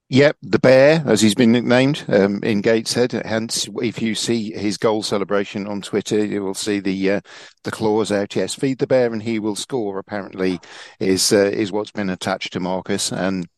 Yep, 0.08 0.36
the 0.40 0.60
bear, 0.60 1.02
as 1.04 1.20
he's 1.20 1.34
been 1.34 1.50
nicknamed 1.50 2.04
um, 2.06 2.40
in 2.44 2.60
Gateshead. 2.60 3.10
Hence, 3.10 3.68
if 3.82 4.00
you 4.00 4.14
see 4.14 4.52
his 4.52 4.76
goal 4.76 5.02
celebration 5.02 5.66
on 5.66 5.82
Twitter, 5.82 6.24
you 6.24 6.44
will 6.44 6.54
see 6.54 6.78
the 6.78 7.10
uh, 7.10 7.20
the 7.64 7.72
claws 7.72 8.12
out. 8.12 8.36
Yes, 8.36 8.54
feed 8.54 8.78
the 8.78 8.86
bear 8.86 9.12
and 9.12 9.20
he 9.20 9.40
will 9.40 9.56
score. 9.56 9.98
Apparently, 9.98 10.60
is 11.00 11.32
uh, 11.32 11.50
is 11.52 11.72
what's 11.72 11.90
been 11.90 12.08
attached 12.08 12.52
to 12.52 12.60
Marcus, 12.60 13.10
and 13.10 13.48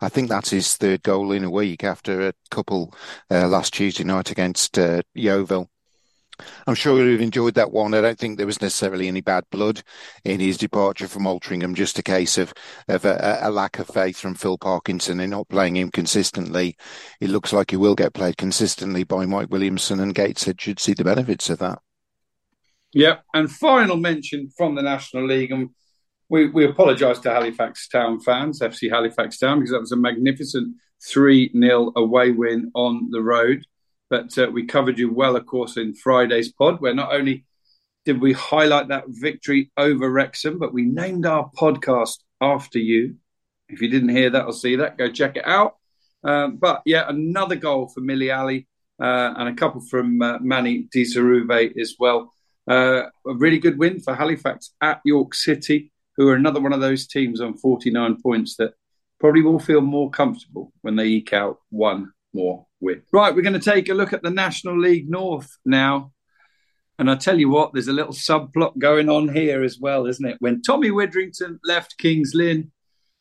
I 0.00 0.08
think 0.08 0.28
that's 0.28 0.50
his 0.50 0.76
third 0.76 1.02
goal 1.02 1.32
in 1.32 1.44
a 1.44 1.50
week 1.50 1.84
after 1.84 2.28
a 2.28 2.34
couple 2.50 2.94
uh, 3.30 3.48
last 3.48 3.74
Tuesday 3.74 4.04
night 4.04 4.30
against 4.30 4.78
uh, 4.78 5.02
Yeovil. 5.14 5.70
I'm 6.66 6.74
sure 6.74 6.96
he 6.96 7.04
would 7.04 7.12
have 7.12 7.20
enjoyed 7.20 7.54
that 7.54 7.72
one. 7.72 7.94
I 7.94 8.00
don't 8.00 8.18
think 8.18 8.36
there 8.36 8.46
was 8.46 8.60
necessarily 8.60 9.08
any 9.08 9.20
bad 9.20 9.44
blood 9.50 9.82
in 10.24 10.40
his 10.40 10.56
departure 10.56 11.08
from 11.08 11.24
Altrincham, 11.24 11.74
just 11.74 11.98
a 11.98 12.02
case 12.02 12.38
of, 12.38 12.52
of 12.88 13.04
a, 13.04 13.38
a, 13.42 13.50
lack 13.50 13.78
of 13.78 13.88
faith 13.88 14.18
from 14.18 14.34
Phil 14.34 14.58
Parkinson 14.58 15.20
in 15.20 15.30
not 15.30 15.48
playing 15.48 15.76
him 15.76 15.90
consistently. 15.90 16.76
It 17.20 17.30
looks 17.30 17.52
like 17.52 17.70
he 17.70 17.76
will 17.76 17.94
get 17.94 18.14
played 18.14 18.36
consistently 18.36 19.04
by 19.04 19.26
Mike 19.26 19.50
Williamson, 19.50 20.00
and 20.00 20.14
Gates, 20.14 20.44
Gateshead 20.44 20.60
should 20.60 20.80
see 20.80 20.94
the 20.94 21.04
benefits 21.04 21.50
of 21.50 21.58
that. 21.58 21.80
Yeah, 22.92 23.18
and 23.34 23.50
final 23.50 23.96
mention 23.96 24.50
from 24.56 24.74
the 24.74 24.82
National 24.82 25.26
League, 25.26 25.52
and 25.52 25.70
we, 26.30 26.46
we 26.46 26.64
apologise 26.64 27.18
to 27.20 27.30
Halifax 27.30 27.88
Town 27.88 28.20
fans, 28.20 28.60
FC 28.60 28.88
Halifax 28.88 29.38
Town, 29.38 29.58
because 29.58 29.72
that 29.72 29.80
was 29.80 29.92
a 29.92 29.96
magnificent 29.96 30.76
3 31.04 31.52
0 31.52 31.92
away 31.96 32.30
win 32.30 32.70
on 32.74 33.10
the 33.10 33.20
road. 33.20 33.64
But 34.08 34.38
uh, 34.38 34.48
we 34.52 34.64
covered 34.64 34.98
you 34.98 35.12
well, 35.12 35.36
of 35.36 35.46
course, 35.46 35.76
in 35.76 35.94
Friday's 35.94 36.52
pod, 36.52 36.80
where 36.80 36.94
not 36.94 37.12
only 37.12 37.44
did 38.04 38.20
we 38.20 38.32
highlight 38.32 38.88
that 38.88 39.04
victory 39.08 39.70
over 39.76 40.08
Wrexham, 40.08 40.58
but 40.58 40.72
we 40.72 40.84
named 40.84 41.26
our 41.26 41.50
podcast 41.56 42.18
after 42.40 42.78
you. 42.78 43.16
If 43.68 43.82
you 43.82 43.88
didn't 43.88 44.08
hear 44.10 44.30
that 44.30 44.46
or 44.46 44.52
see 44.52 44.76
that, 44.76 44.98
go 44.98 45.10
check 45.10 45.36
it 45.36 45.46
out. 45.46 45.76
Um, 46.22 46.56
but 46.56 46.82
yeah, 46.86 47.08
another 47.08 47.56
goal 47.56 47.88
for 47.88 48.00
Milli 48.00 48.32
Alli 48.32 48.68
uh, 49.02 49.34
and 49.36 49.48
a 49.48 49.54
couple 49.54 49.80
from 49.80 50.22
uh, 50.22 50.38
Manny 50.40 50.88
Di 50.92 51.02
as 51.80 51.96
well. 51.98 52.32
Uh, 52.68 53.02
a 53.26 53.34
really 53.34 53.58
good 53.58 53.78
win 53.78 54.00
for 54.00 54.14
Halifax 54.14 54.72
at 54.80 55.00
York 55.04 55.34
City, 55.34 55.90
who 56.20 56.28
are 56.28 56.34
another 56.34 56.60
one 56.60 56.74
of 56.74 56.82
those 56.82 57.06
teams 57.06 57.40
on 57.40 57.56
49 57.56 58.20
points 58.20 58.56
that 58.56 58.74
probably 59.18 59.40
will 59.40 59.58
feel 59.58 59.80
more 59.80 60.10
comfortable 60.10 60.70
when 60.82 60.94
they 60.94 61.06
eke 61.06 61.32
out 61.32 61.60
one 61.70 62.12
more 62.34 62.66
win. 62.78 63.00
Right, 63.10 63.34
we're 63.34 63.40
going 63.40 63.58
to 63.58 63.58
take 63.58 63.88
a 63.88 63.94
look 63.94 64.12
at 64.12 64.22
the 64.22 64.28
National 64.28 64.78
League 64.78 65.08
North 65.08 65.56
now. 65.64 66.12
And 66.98 67.10
I 67.10 67.14
tell 67.14 67.38
you 67.38 67.48
what, 67.48 67.72
there's 67.72 67.88
a 67.88 67.94
little 67.94 68.12
subplot 68.12 68.76
going 68.76 69.08
on 69.08 69.34
here 69.34 69.64
as 69.64 69.78
well, 69.80 70.04
isn't 70.04 70.26
it? 70.26 70.36
When 70.40 70.60
Tommy 70.60 70.90
Widdrington 70.90 71.58
left 71.64 71.96
King's 71.96 72.32
Lynn, 72.34 72.70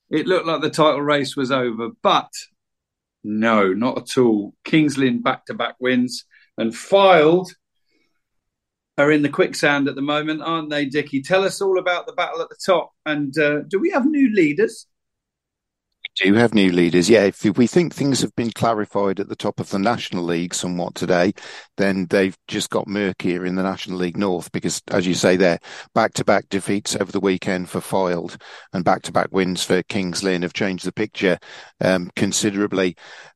it 0.09 0.27
looked 0.27 0.47
like 0.47 0.59
the 0.59 0.69
title 0.69 1.01
race 1.01 1.37
was 1.37 1.53
over, 1.53 1.91
but 2.03 2.29
no, 3.23 3.71
not 3.71 3.97
at 3.97 4.17
all. 4.17 4.55
King's 4.65 4.97
Lynn 4.97 5.21
back 5.21 5.45
to 5.45 5.53
back 5.53 5.75
wins 5.79 6.25
and 6.57 6.73
Fylde 6.73 7.47
are 8.99 9.11
in 9.11 9.21
the 9.21 9.29
quicksand 9.29 9.87
at 9.87 9.95
the 9.95 10.01
moment, 10.01 10.41
aren't 10.41 10.69
they, 10.69 10.85
Dickie? 10.85 11.21
Tell 11.21 11.43
us 11.43 11.61
all 11.61 11.79
about 11.79 12.05
the 12.05 12.13
battle 12.13 12.41
at 12.41 12.49
the 12.49 12.57
top. 12.63 12.91
And 13.05 13.37
uh, 13.37 13.61
do 13.61 13.79
we 13.79 13.89
have 13.91 14.05
new 14.05 14.33
leaders? 14.33 14.87
do 16.19 16.33
have 16.33 16.53
new 16.53 16.71
leaders. 16.71 17.09
Yeah, 17.09 17.25
if, 17.25 17.43
we 17.57 17.67
think 17.67 17.93
things 17.93 18.21
have 18.21 18.35
been 18.35 18.51
clarified 18.51 19.19
at 19.19 19.29
the 19.29 19.35
top 19.35 19.59
of 19.59 19.69
the 19.69 19.79
National 19.79 20.23
League 20.23 20.53
somewhat 20.53 20.95
today, 20.95 21.33
then 21.77 22.07
they've 22.09 22.37
just 22.47 22.69
got 22.69 22.87
murkier 22.87 23.45
in 23.45 23.55
the 23.55 23.63
National 23.63 23.97
League 23.97 24.17
North 24.17 24.51
because, 24.51 24.81
as 24.89 25.07
you 25.07 25.13
say, 25.13 25.37
there 25.37 25.59
back 25.95 26.13
to 26.15 26.25
back 26.25 26.49
defeats 26.49 26.95
over 26.95 27.11
the 27.11 27.19
weekend 27.19 27.69
for 27.69 27.79
Fylde 27.79 28.39
and 28.73 28.83
back 28.83 29.01
to 29.03 29.11
back 29.11 29.29
wins 29.31 29.63
for 29.63 29.81
King's 29.83 30.23
Lynn 30.23 30.41
have 30.41 30.53
changed 30.53 30.85
the 30.85 30.91
picture 30.91 31.37
um, 31.81 32.11
considerably. 32.15 32.95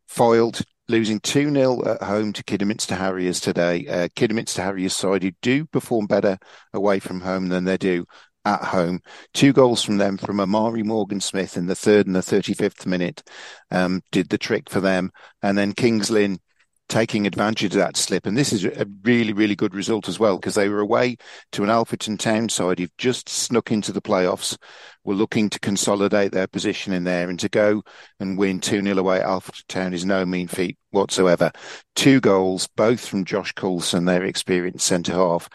Fylde 0.09 0.63
losing 0.93 1.19
2 1.19 1.51
0 1.51 1.85
at 1.85 2.03
home 2.03 2.31
to 2.33 2.43
Kidderminster 2.43 2.93
Harriers 2.93 3.39
today. 3.39 3.87
Uh, 3.87 4.07
Kidderminster 4.15 4.61
Harriers 4.61 4.95
side 4.95 5.23
who 5.23 5.31
do 5.41 5.65
perform 5.65 6.05
better 6.05 6.37
away 6.71 6.99
from 6.99 7.21
home 7.21 7.49
than 7.49 7.63
they 7.63 7.77
do 7.77 8.05
at 8.45 8.63
home. 8.63 9.01
Two 9.33 9.53
goals 9.53 9.83
from 9.83 9.97
them 9.97 10.17
from 10.17 10.39
Amari 10.39 10.83
Morgan 10.83 11.19
Smith 11.19 11.57
in 11.57 11.65
the 11.65 11.75
third 11.75 12.05
and 12.05 12.15
the 12.15 12.19
35th 12.19 12.85
minute 12.85 13.23
um, 13.71 14.01
did 14.11 14.29
the 14.29 14.37
trick 14.37 14.69
for 14.69 14.81
them. 14.81 15.11
And 15.41 15.57
then 15.57 15.73
King's 15.73 16.11
Lynn 16.11 16.37
taking 16.89 17.25
advantage 17.25 17.73
of 17.73 17.79
that 17.79 17.97
slip. 17.97 18.27
And 18.27 18.37
this 18.37 18.53
is 18.53 18.63
a 18.63 18.85
really, 19.03 19.33
really 19.33 19.55
good 19.55 19.73
result 19.73 20.07
as 20.07 20.19
well, 20.19 20.37
because 20.37 20.53
they 20.53 20.69
were 20.69 20.79
away 20.79 21.17
to 21.53 21.63
an 21.63 21.69
Alfreton 21.69 22.19
Town 22.19 22.49
side 22.49 22.77
who've 22.77 22.97
just 22.99 23.29
snuck 23.29 23.71
into 23.71 23.91
the 23.91 24.01
playoffs, 24.01 24.57
were 25.03 25.15
looking 25.15 25.49
to 25.49 25.59
consolidate 25.59 26.31
their 26.31 26.47
position 26.47 26.93
in 26.93 27.03
there 27.03 27.29
and 27.29 27.39
to 27.39 27.49
go 27.49 27.83
and 28.19 28.37
win 28.37 28.59
2 28.59 28.81
0 28.81 28.97
away 28.97 29.19
at 29.19 29.25
Alfreton 29.25 29.67
Town 29.67 29.93
is 29.93 30.05
no 30.05 30.25
mean 30.25 30.47
feat 30.47 30.77
whatsoever. 30.91 31.51
Two 31.95 32.19
goals, 32.19 32.67
both 32.75 33.05
from 33.05 33.25
Josh 33.25 33.51
Coulson, 33.53 34.05
their 34.05 34.23
experienced 34.23 34.85
centre 34.85 35.13
half 35.13 35.49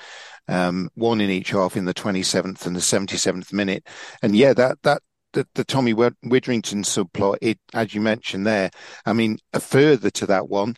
um, 0.48 0.88
one 0.94 1.20
in 1.20 1.30
each 1.30 1.50
half 1.50 1.76
in 1.76 1.84
the 1.84 1.94
27th 1.94 2.66
and 2.66 2.74
the 2.74 2.80
77th 2.80 3.52
minute. 3.52 3.86
And 4.22 4.34
yeah, 4.34 4.54
that, 4.54 4.78
that, 4.82 5.02
the, 5.34 5.46
the 5.54 5.64
Tommy 5.64 5.92
Widdrington 5.92 6.84
subplot, 6.84 7.36
it, 7.42 7.58
as 7.74 7.94
you 7.94 8.00
mentioned 8.00 8.46
there, 8.46 8.70
I 9.04 9.12
mean, 9.12 9.38
a 9.52 9.60
further 9.60 10.10
to 10.10 10.26
that 10.26 10.48
one, 10.48 10.74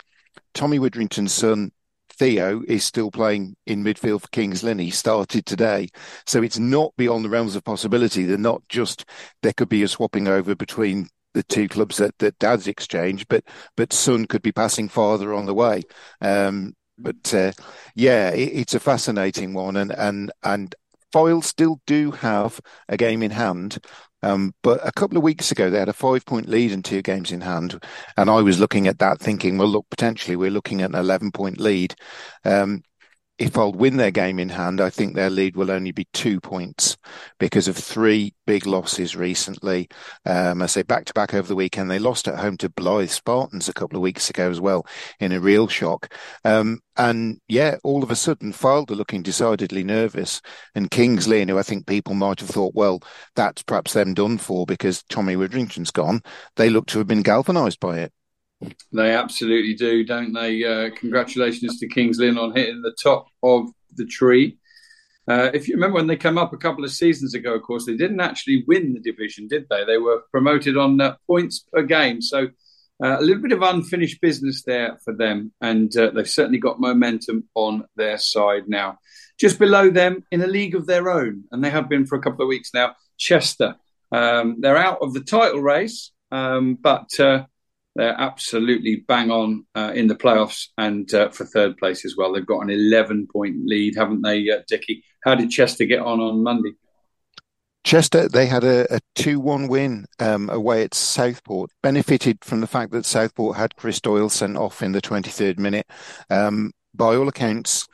Tommy 0.54 0.80
Widdrington's 0.80 1.32
son, 1.32 1.70
Theo, 2.20 2.60
is 2.68 2.84
still 2.84 3.10
playing 3.10 3.56
in 3.66 3.82
midfield 3.82 4.20
for 4.20 4.28
King's 4.28 4.62
Lynn. 4.62 4.78
He 4.78 4.90
started 4.90 5.46
today. 5.46 5.88
So 6.26 6.42
it's 6.42 6.58
not 6.58 6.92
beyond 6.98 7.24
the 7.24 7.30
realms 7.30 7.56
of 7.56 7.64
possibility. 7.64 8.24
They're 8.24 8.36
not 8.36 8.62
just, 8.68 9.06
there 9.40 9.54
could 9.54 9.70
be 9.70 9.82
a 9.82 9.88
swapping 9.88 10.28
over 10.28 10.54
between 10.54 11.08
the 11.32 11.42
two 11.44 11.66
clubs 11.66 11.96
that, 11.96 12.18
that 12.18 12.38
dad's 12.38 12.66
exchanged, 12.66 13.26
but 13.30 13.44
but 13.74 13.94
son 13.94 14.26
could 14.26 14.42
be 14.42 14.52
passing 14.52 14.90
farther 14.90 15.32
on 15.32 15.46
the 15.46 15.54
way. 15.54 15.82
Um, 16.20 16.74
but 16.98 17.32
uh, 17.32 17.52
yeah, 17.94 18.30
it, 18.32 18.50
it's 18.52 18.74
a 18.74 18.80
fascinating 18.80 19.54
one, 19.54 19.76
and 19.76 19.90
and 19.92 20.30
and 20.42 20.74
Fylde 21.14 21.44
still 21.44 21.80
do 21.86 22.10
have 22.10 22.60
a 22.88 22.96
game 22.96 23.22
in 23.22 23.30
hand. 23.30 23.78
Um, 24.22 24.54
but 24.62 24.86
a 24.86 24.92
couple 24.92 25.16
of 25.16 25.24
weeks 25.24 25.50
ago, 25.50 25.70
they 25.70 25.78
had 25.78 25.88
a 25.88 25.94
five 25.94 26.24
point 26.26 26.48
lead 26.48 26.72
and 26.72 26.84
two 26.84 27.02
games 27.02 27.32
in 27.32 27.40
hand. 27.40 27.82
And 28.16 28.30
I 28.30 28.42
was 28.42 28.60
looking 28.60 28.86
at 28.86 28.98
that 28.98 29.18
thinking, 29.20 29.58
well, 29.58 29.68
look, 29.68 29.86
potentially 29.90 30.36
we're 30.36 30.50
looking 30.50 30.82
at 30.82 30.90
an 30.90 30.96
11 30.96 31.32
point 31.32 31.58
lead. 31.60 31.94
Um, 32.44 32.82
if 33.40 33.54
Fylde 33.54 33.74
win 33.74 33.96
their 33.96 34.10
game 34.10 34.38
in 34.38 34.50
hand, 34.50 34.82
I 34.82 34.90
think 34.90 35.14
their 35.14 35.30
lead 35.30 35.56
will 35.56 35.70
only 35.70 35.92
be 35.92 36.06
two 36.12 36.40
points 36.40 36.98
because 37.38 37.68
of 37.68 37.76
three 37.76 38.34
big 38.46 38.66
losses 38.66 39.16
recently. 39.16 39.88
Um, 40.26 40.60
I 40.60 40.66
say 40.66 40.82
back 40.82 41.06
to 41.06 41.14
back 41.14 41.32
over 41.32 41.48
the 41.48 41.56
weekend. 41.56 41.90
They 41.90 41.98
lost 41.98 42.28
at 42.28 42.38
home 42.38 42.58
to 42.58 42.68
Blyth 42.68 43.08
Spartans 43.08 43.66
a 43.66 43.72
couple 43.72 43.96
of 43.96 44.02
weeks 44.02 44.28
ago 44.28 44.50
as 44.50 44.60
well 44.60 44.86
in 45.20 45.32
a 45.32 45.40
real 45.40 45.68
shock. 45.68 46.12
Um, 46.44 46.80
and 46.98 47.40
yeah, 47.48 47.78
all 47.82 48.02
of 48.02 48.10
a 48.10 48.16
sudden, 48.16 48.52
Fylde 48.52 48.90
are 48.90 48.94
looking 48.94 49.22
decidedly 49.22 49.84
nervous. 49.84 50.42
And 50.74 50.90
King's 50.90 51.26
Lynn, 51.26 51.48
who 51.48 51.58
I 51.58 51.62
think 51.62 51.86
people 51.86 52.12
might 52.12 52.40
have 52.40 52.50
thought, 52.50 52.74
well, 52.74 53.00
that's 53.36 53.62
perhaps 53.62 53.94
them 53.94 54.12
done 54.12 54.36
for 54.36 54.66
because 54.66 55.02
Tommy 55.04 55.34
Widdrington's 55.34 55.90
gone, 55.90 56.20
they 56.56 56.68
look 56.68 56.84
to 56.88 56.98
have 56.98 57.06
been 57.06 57.22
galvanised 57.22 57.80
by 57.80 58.00
it. 58.00 58.12
They 58.92 59.12
absolutely 59.12 59.74
do, 59.74 60.04
don't 60.04 60.32
they? 60.32 60.64
Uh, 60.64 60.90
congratulations 60.94 61.78
to 61.78 61.88
King's 61.88 62.18
Lynn 62.18 62.38
on 62.38 62.54
hitting 62.54 62.82
the 62.82 62.96
top 63.02 63.28
of 63.42 63.68
the 63.96 64.06
tree. 64.06 64.58
Uh, 65.28 65.50
if 65.54 65.68
you 65.68 65.74
remember 65.74 65.96
when 65.96 66.06
they 66.06 66.16
came 66.16 66.38
up 66.38 66.52
a 66.52 66.58
couple 66.58 66.84
of 66.84 66.90
seasons 66.90 67.34
ago, 67.34 67.54
of 67.54 67.62
course, 67.62 67.86
they 67.86 67.96
didn't 67.96 68.20
actually 68.20 68.64
win 68.66 68.92
the 68.92 69.00
division, 69.00 69.46
did 69.46 69.66
they? 69.70 69.84
They 69.84 69.98
were 69.98 70.22
promoted 70.30 70.76
on 70.76 71.00
uh, 71.00 71.16
points 71.26 71.64
per 71.72 71.82
game. 71.82 72.20
So 72.20 72.48
uh, 73.02 73.18
a 73.18 73.22
little 73.22 73.42
bit 73.42 73.52
of 73.52 73.62
unfinished 73.62 74.20
business 74.20 74.62
there 74.62 74.98
for 75.04 75.14
them. 75.14 75.52
And 75.60 75.94
uh, 75.96 76.10
they've 76.10 76.28
certainly 76.28 76.58
got 76.58 76.80
momentum 76.80 77.48
on 77.54 77.84
their 77.96 78.18
side 78.18 78.68
now. 78.68 78.98
Just 79.38 79.58
below 79.58 79.88
them 79.88 80.24
in 80.30 80.42
a 80.42 80.46
league 80.46 80.74
of 80.74 80.86
their 80.86 81.10
own, 81.10 81.44
and 81.50 81.64
they 81.64 81.70
have 81.70 81.88
been 81.88 82.06
for 82.06 82.16
a 82.16 82.20
couple 82.20 82.42
of 82.42 82.48
weeks 82.48 82.72
now, 82.74 82.94
Chester. 83.16 83.76
Um, 84.12 84.56
they're 84.60 84.76
out 84.76 84.98
of 85.00 85.14
the 85.14 85.20
title 85.20 85.62
race, 85.62 86.10
um, 86.30 86.74
but 86.74 87.08
uh, 87.18 87.44
they're 87.96 88.18
absolutely 88.18 89.04
bang 89.08 89.30
on 89.30 89.66
uh, 89.74 89.92
in 89.94 90.06
the 90.06 90.14
playoffs 90.14 90.68
and 90.78 91.12
uh, 91.12 91.30
for 91.30 91.44
third 91.44 91.76
place 91.76 92.04
as 92.04 92.16
well. 92.16 92.32
They've 92.32 92.46
got 92.46 92.60
an 92.60 92.70
11 92.70 93.28
point 93.32 93.56
lead, 93.64 93.96
haven't 93.96 94.22
they, 94.22 94.48
uh, 94.50 94.60
Dickie? 94.68 95.04
How 95.24 95.34
did 95.34 95.50
Chester 95.50 95.84
get 95.84 96.00
on 96.00 96.20
on 96.20 96.42
Monday? 96.42 96.72
Chester, 97.82 98.28
they 98.28 98.46
had 98.46 98.62
a, 98.62 98.94
a 98.94 99.00
2 99.16 99.40
1 99.40 99.68
win 99.68 100.06
um, 100.18 100.50
away 100.50 100.84
at 100.84 100.94
Southport, 100.94 101.70
benefited 101.82 102.38
from 102.44 102.60
the 102.60 102.66
fact 102.66 102.92
that 102.92 103.06
Southport 103.06 103.56
had 103.56 103.76
Chris 103.76 104.00
Doyle 104.00 104.28
sent 104.28 104.56
off 104.56 104.82
in 104.82 104.92
the 104.92 105.00
23rd 105.00 105.58
minute. 105.58 105.86
Um, 106.28 106.72
by 106.94 107.16
all 107.16 107.28
accounts, 107.28 107.86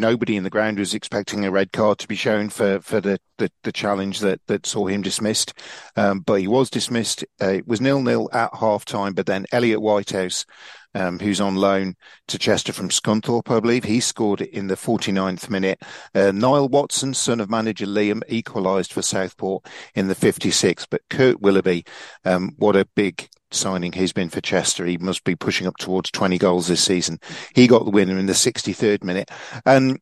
nobody 0.00 0.36
in 0.36 0.42
the 0.42 0.50
ground 0.50 0.78
was 0.78 0.94
expecting 0.94 1.44
a 1.44 1.50
red 1.50 1.72
card 1.72 1.98
to 1.98 2.08
be 2.08 2.16
shown 2.16 2.48
for 2.48 2.80
for 2.80 3.00
the 3.00 3.18
the, 3.38 3.50
the 3.62 3.72
challenge 3.72 4.20
that 4.20 4.40
that 4.46 4.66
saw 4.66 4.86
him 4.86 5.02
dismissed, 5.02 5.54
um, 5.96 6.20
but 6.20 6.40
he 6.40 6.48
was 6.48 6.70
dismissed. 6.70 7.24
Uh, 7.40 7.50
it 7.50 7.68
was 7.68 7.80
nil 7.80 8.02
nil 8.02 8.28
at 8.32 8.50
half 8.54 8.84
time, 8.84 9.12
but 9.12 9.26
then 9.26 9.46
Elliot 9.52 9.80
Whitehouse. 9.80 10.44
Um, 10.92 11.20
who's 11.20 11.40
on 11.40 11.54
loan 11.54 11.94
to 12.26 12.36
Chester 12.36 12.72
from 12.72 12.88
Scunthorpe, 12.88 13.48
I 13.48 13.60
believe. 13.60 13.84
He 13.84 14.00
scored 14.00 14.40
in 14.40 14.66
the 14.66 14.74
49th 14.74 15.48
minute. 15.48 15.80
Uh, 16.16 16.32
Niall 16.32 16.68
Watson, 16.68 17.14
son 17.14 17.38
of 17.38 17.48
manager 17.48 17.86
Liam, 17.86 18.22
equalised 18.28 18.92
for 18.92 19.00
Southport 19.00 19.64
in 19.94 20.08
the 20.08 20.16
56th. 20.16 20.88
But 20.90 21.02
Kurt 21.08 21.40
Willoughby, 21.40 21.84
um, 22.24 22.56
what 22.56 22.74
a 22.74 22.88
big 22.96 23.28
signing 23.52 23.92
he's 23.92 24.12
been 24.12 24.28
for 24.28 24.40
Chester. 24.40 24.86
He 24.86 24.98
must 24.98 25.24
be 25.24 25.36
pushing 25.36 25.66
up 25.66 25.76
towards 25.78 26.10
20 26.10 26.38
goals 26.38 26.66
this 26.66 26.82
season. 26.82 27.18
He 27.54 27.66
got 27.66 27.84
the 27.84 27.90
winner 27.90 28.18
in 28.18 28.26
the 28.26 28.32
63rd 28.32 29.04
minute. 29.04 29.30
And 29.66 29.98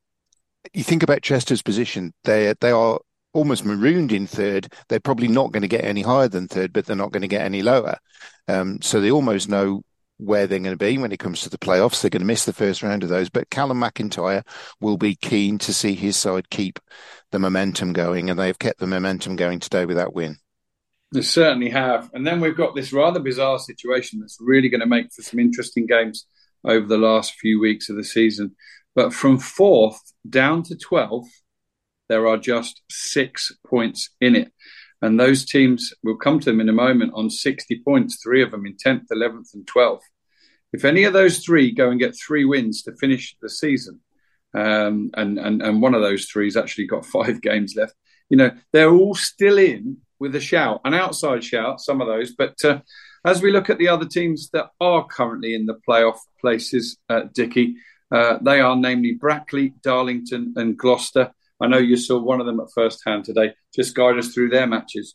you 0.73 0.83
think 0.83 1.03
about 1.03 1.23
Chester's 1.23 1.63
position, 1.63 2.13
they 2.25 2.55
they 2.61 2.71
are 2.71 2.99
almost 3.33 3.65
marooned 3.65 4.13
in 4.13 4.27
third. 4.27 4.73
They're 4.89 5.01
probably 5.01 5.29
not 5.29 5.53
going 5.53 5.63
to 5.63 5.69
get 5.69 5.85
any 5.85 6.03
higher 6.03 6.29
than 6.29 6.49
third, 6.49 6.73
but 6.73 6.87
they're 6.87 6.97
not 6.97 7.13
going 7.13 7.23
to 7.23 7.29
get 7.29 7.43
any 7.43 7.63
lower. 7.63 7.97
Um, 8.49 8.81
so 8.83 9.01
they 9.01 9.11
almost 9.11 9.49
know 9.49 9.83
where 10.19 10.47
they're 10.47 10.59
going 10.59 10.77
to 10.77 10.85
be 10.85 10.99
when 10.99 11.13
it 11.13 11.21
comes 11.21 11.43
to 11.43 11.51
the 11.51 11.59
playoffs. 11.59 12.01
They're 12.01 12.11
going 12.11 12.21
to 12.21 12.27
miss 12.27 12.45
the 12.45 12.53
first 12.53 12.83
round 12.83 13.03
of 13.03 13.09
those, 13.09 13.31
but 13.31 13.51
Callum 13.51 13.81
McIntyre 13.81 14.43
will 14.81 14.97
be 14.97 15.15
keen 15.15 15.59
to 15.59 15.73
see 15.73 15.95
his 15.95 16.17
side 16.17 16.51
keep 16.51 16.81
the 17.31 17.39
momentum 17.39 17.93
going, 17.93 18.29
and 18.29 18.39
they've 18.39 18.59
kept 18.59 18.81
the 18.81 18.87
momentum 18.87 19.37
going 19.37 19.61
today 19.61 19.87
with 19.87 19.97
that 19.97 20.15
win. 20.15 20.39
They 21.13 21.23
certainly 21.23 21.71
have. 21.71 22.11
And 22.13 22.27
then 22.27 22.41
we've 22.41 22.57
got 22.57 22.75
this 22.75 22.93
rather 22.93 23.21
bizarre 23.21 23.59
situation 23.59 24.21
that's 24.21 24.39
really 24.41 24.69
going 24.69 24.81
to 24.81 24.87
make 24.87 25.13
for 25.13 25.23
some 25.23 25.41
interesting 25.41 25.87
games 25.87 26.27
over 26.65 26.87
the 26.87 26.99
last 26.99 27.35
few 27.35 27.61
weeks 27.61 27.89
of 27.89 27.97
the 27.97 28.05
season. 28.05 28.55
But 28.95 29.15
from 29.15 29.39
fourth 29.39 30.01
down 30.29 30.65
to 30.65 30.75
12th, 30.75 31.29
there 32.09 32.27
are 32.27 32.37
just 32.37 32.83
six 32.91 33.53
points 33.67 34.11
in 34.21 34.35
it. 34.35 34.53
And 35.01 35.19
those 35.19 35.45
teams, 35.45 35.93
we'll 36.03 36.17
come 36.17 36.41
to 36.41 36.51
them 36.51 36.61
in 36.61 36.69
a 36.69 36.73
moment, 36.73 37.13
on 37.15 37.31
60 37.31 37.83
points, 37.85 38.21
three 38.23 38.43
of 38.43 38.51
them 38.51 38.67
in 38.67 38.75
10th, 38.75 39.05
11th, 39.13 39.55
and 39.55 39.67
12th. 39.67 40.01
If 40.73 40.85
any 40.85 41.05
of 41.05 41.13
those 41.13 41.39
three 41.39 41.73
go 41.73 41.91
and 41.91 42.01
get 42.01 42.17
three 42.17 42.45
wins 42.45 42.83
to 42.83 42.97
finish 42.97 43.37
the 43.41 43.49
season, 43.49 44.01
um, 44.55 45.11
and, 45.15 45.39
and, 45.39 45.63
and 45.63 45.81
one 45.81 45.95
of 45.95 46.03
those 46.03 46.27
three 46.27 46.47
has 46.47 46.57
actually 46.57 46.87
got 46.87 47.07
five 47.17 47.41
games 47.41 47.75
left, 47.77 47.95
you 48.29 48.37
know, 48.37 48.51
they're 48.73 48.93
all 48.93 49.15
still 49.15 49.59
in 49.59 49.99
with 50.19 50.35
a 50.35 50.41
shout, 50.41 50.81
an 50.85 50.95
outside 50.95 51.45
shout, 51.45 51.81
some 51.81 52.01
of 52.01 52.07
those. 52.07 52.35
But 52.35 52.57
uh, 52.65 52.81
as 53.25 53.43
we 53.43 53.53
look 53.53 53.71
at 53.71 53.79
the 53.79 53.89
other 53.89 54.07
teams 54.07 54.51
that 54.51 54.71
are 54.81 55.07
currently 55.07 55.55
in 55.55 55.67
the 55.67 55.79
playoff 55.89 56.19
places, 56.41 56.97
uh, 57.09 57.23
Dickie, 57.33 57.77
uh, 58.11 58.39
they 58.41 58.61
are 58.61 58.77
namely 58.77 59.13
Brackley, 59.13 59.75
Darlington, 59.83 60.55
and 60.57 60.77
Gloucester. 60.77 61.33
I 61.61 61.67
know 61.67 61.79
you 61.79 61.97
saw 61.97 62.19
one 62.19 62.41
of 62.41 62.47
them 62.47 62.61
at 62.61 62.73
first 62.75 63.03
hand 63.05 63.25
today. 63.25 63.55
Just 63.75 63.95
guide 63.95 64.19
us 64.19 64.33
through 64.33 64.51
their 64.51 64.67
matches. 64.67 65.15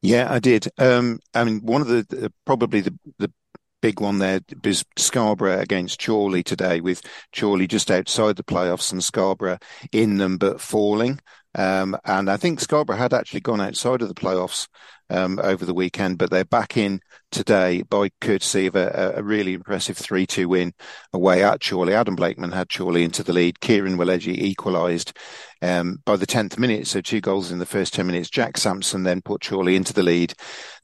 Yeah, 0.00 0.30
I 0.30 0.38
did. 0.38 0.68
Um, 0.78 1.20
I 1.34 1.44
mean, 1.44 1.60
one 1.60 1.80
of 1.80 1.88
the, 1.88 2.06
the 2.08 2.32
probably 2.44 2.82
the, 2.82 2.96
the 3.18 3.32
big 3.80 4.00
one 4.00 4.18
there 4.18 4.40
is 4.62 4.84
Scarborough 4.96 5.60
against 5.60 6.04
Chorley 6.04 6.42
today, 6.42 6.80
with 6.80 7.02
Chorley 7.38 7.66
just 7.66 7.90
outside 7.90 8.36
the 8.36 8.44
playoffs 8.44 8.92
and 8.92 9.02
Scarborough 9.02 9.58
in 9.92 10.18
them 10.18 10.38
but 10.38 10.60
falling. 10.60 11.20
Um, 11.54 11.96
and 12.04 12.28
I 12.30 12.36
think 12.36 12.60
Scarborough 12.60 12.96
had 12.96 13.14
actually 13.14 13.40
gone 13.40 13.60
outside 13.60 14.02
of 14.02 14.08
the 14.08 14.14
playoffs 14.14 14.68
um, 15.10 15.38
over 15.42 15.64
the 15.64 15.74
weekend, 15.74 16.18
but 16.18 16.30
they're 16.30 16.44
back 16.44 16.76
in 16.76 17.00
today 17.30 17.82
by 17.82 18.08
courtesy 18.20 18.66
of 18.66 18.76
a, 18.76 19.14
a 19.16 19.22
really 19.22 19.54
impressive 19.54 19.96
3 19.96 20.26
2 20.26 20.48
win 20.48 20.72
away 21.12 21.42
at 21.42 21.60
Chorley. 21.60 21.94
Adam 21.94 22.14
Blakeman 22.14 22.52
had 22.52 22.68
Chorley 22.68 23.02
into 23.02 23.22
the 23.22 23.32
lead. 23.32 23.60
Kieran 23.60 23.96
Waleji 23.96 24.36
equalised 24.36 25.16
um, 25.62 25.98
by 26.04 26.16
the 26.16 26.26
10th 26.26 26.58
minute, 26.58 26.86
so 26.86 27.00
two 27.00 27.20
goals 27.20 27.50
in 27.50 27.58
the 27.58 27.66
first 27.66 27.94
10 27.94 28.06
minutes. 28.06 28.30
Jack 28.30 28.56
Sampson 28.56 29.02
then 29.02 29.22
put 29.22 29.42
Chorley 29.46 29.76
into 29.76 29.92
the 29.92 30.02
lead. 30.02 30.34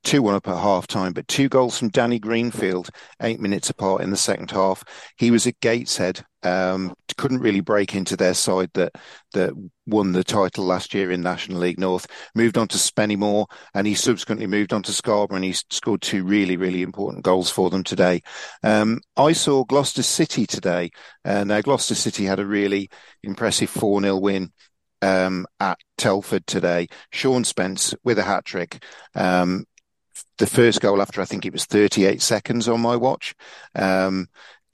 2 0.05 0.23
1 0.23 0.35
up 0.35 0.49
at 0.49 0.57
half 0.57 0.87
time, 0.87 1.13
but 1.13 1.29
two 1.29 1.49
goals 1.49 1.79
from 1.79 1.91
Danny 1.91 2.19
Greenfield, 2.19 2.89
eight 3.23 3.41
minutes 3.41 3.69
apart 3.69 4.03
in 4.03 4.11
the 4.11 4.17
second 4.17 4.51
half. 4.51 4.83
He 5.19 5.31
was 5.31 5.47
at 5.47 5.61
Gateshead, 5.61 6.25
um, 6.43 6.95
couldn't 7.19 7.41
really 7.41 7.61
break 7.61 7.95
into 7.95 8.17
their 8.17 8.33
side 8.33 8.71
that 8.73 8.93
that 9.35 9.53
won 9.87 10.13
the 10.13 10.25
title 10.25 10.65
last 10.65 10.95
year 10.95 11.11
in 11.11 11.21
National 11.21 11.59
League 11.59 11.79
North. 11.79 12.07
Moved 12.35 12.57
on 12.57 12.67
to 12.69 12.79
Spennymoor, 12.79 13.47
and 13.75 13.87
he 13.87 13.95
subsequently 14.11 14.49
moved 14.49 14.73
on 14.73 14.83
to 14.83 14.93
Scarborough, 14.93 15.37
and 15.37 15.45
he 15.45 15.53
scored 15.53 16.03
two 16.03 16.25
really, 16.25 16.57
really 16.57 16.83
important 16.83 17.23
goals 17.23 17.49
for 17.49 17.71
them 17.71 17.85
today. 17.85 18.21
Um, 18.65 19.01
I 19.17 19.33
saw 19.33 19.63
Gloucester 19.63 20.03
City 20.03 20.47
today, 20.47 20.91
uh, 21.25 21.45
Gloucester 21.61 21.95
City 21.95 22.25
had 22.25 22.41
a 22.41 22.45
really 22.45 22.91
impressive 23.23 23.71
4 23.71 24.03
0 24.03 24.17
win 24.17 24.53
um, 25.01 25.47
at 25.61 25.79
Telford 25.97 26.45
today. 26.49 26.89
Sean 27.13 27.45
Spence 27.45 27.95
with 28.03 28.19
a 28.19 28.25
hat 28.25 28.45
trick. 28.45 28.85
Um, 29.15 29.65
the 30.39 30.47
first 30.49 30.81
goal 30.81 31.01
after 31.01 31.21
I 31.21 31.25
think 31.25 31.47
it 31.47 31.53
was 31.53 31.67
38 31.67 32.21
seconds 32.21 32.67
on 32.67 32.81
my 32.81 32.97
watch. 32.97 33.37
Um, 33.77 34.27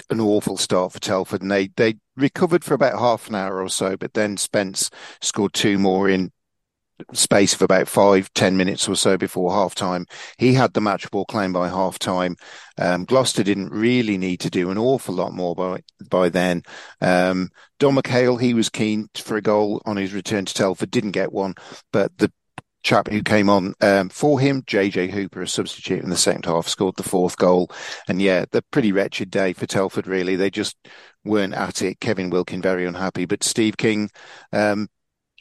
an 0.08 0.20
awful 0.20 0.56
start 0.56 0.92
for 0.92 0.98
Telford, 0.98 1.42
and 1.42 1.50
they 1.50 1.68
they 1.76 1.96
recovered 2.16 2.64
for 2.64 2.72
about 2.72 2.98
half 2.98 3.28
an 3.28 3.34
hour 3.34 3.60
or 3.60 3.68
so, 3.68 3.98
but 3.98 4.14
then 4.14 4.38
Spence 4.38 4.88
scored 5.20 5.52
two 5.52 5.78
more 5.78 6.08
in 6.08 6.32
space 7.12 7.54
of 7.54 7.62
about 7.62 7.88
five, 7.88 8.32
ten 8.34 8.56
minutes 8.56 8.88
or 8.88 8.96
so 8.96 9.16
before 9.16 9.52
half 9.52 9.74
time. 9.74 10.06
He 10.38 10.54
had 10.54 10.72
the 10.74 10.80
match 10.80 11.10
ball 11.10 11.24
claim 11.24 11.52
by 11.52 11.68
half 11.68 11.98
time. 11.98 12.36
Um, 12.78 13.04
Gloucester 13.04 13.42
didn't 13.42 13.70
really 13.70 14.18
need 14.18 14.40
to 14.40 14.50
do 14.50 14.70
an 14.70 14.78
awful 14.78 15.14
lot 15.14 15.32
more 15.32 15.54
by 15.54 15.82
by 16.08 16.28
then. 16.28 16.62
Um, 17.00 17.50
Don 17.78 17.94
McHale, 17.94 18.40
he 18.40 18.54
was 18.54 18.68
keen 18.68 19.08
for 19.14 19.36
a 19.36 19.42
goal 19.42 19.82
on 19.84 19.96
his 19.96 20.14
return 20.14 20.44
to 20.46 20.54
Telford, 20.54 20.90
didn't 20.90 21.10
get 21.12 21.32
one, 21.32 21.54
but 21.92 22.16
the 22.18 22.32
chap 22.86 23.08
who 23.08 23.22
came 23.22 23.50
on 23.50 23.74
um, 23.80 24.08
for 24.08 24.38
him, 24.38 24.62
JJ 24.62 25.10
Hooper, 25.10 25.42
a 25.42 25.48
substitute 25.48 26.02
in 26.02 26.08
the 26.08 26.16
second 26.16 26.46
half, 26.46 26.68
scored 26.68 26.96
the 26.96 27.02
fourth 27.02 27.36
goal. 27.36 27.70
And 28.08 28.22
yeah, 28.22 28.44
the 28.52 28.62
pretty 28.70 28.92
wretched 28.92 29.30
day 29.30 29.52
for 29.52 29.66
Telford, 29.66 30.06
really. 30.06 30.36
They 30.36 30.50
just 30.50 30.76
weren't 31.24 31.54
at 31.54 31.82
it. 31.82 32.00
Kevin 32.00 32.30
Wilkin 32.30 32.62
very 32.62 32.86
unhappy, 32.86 33.24
but 33.26 33.42
Steve 33.42 33.76
King 33.76 34.08
um, 34.52 34.88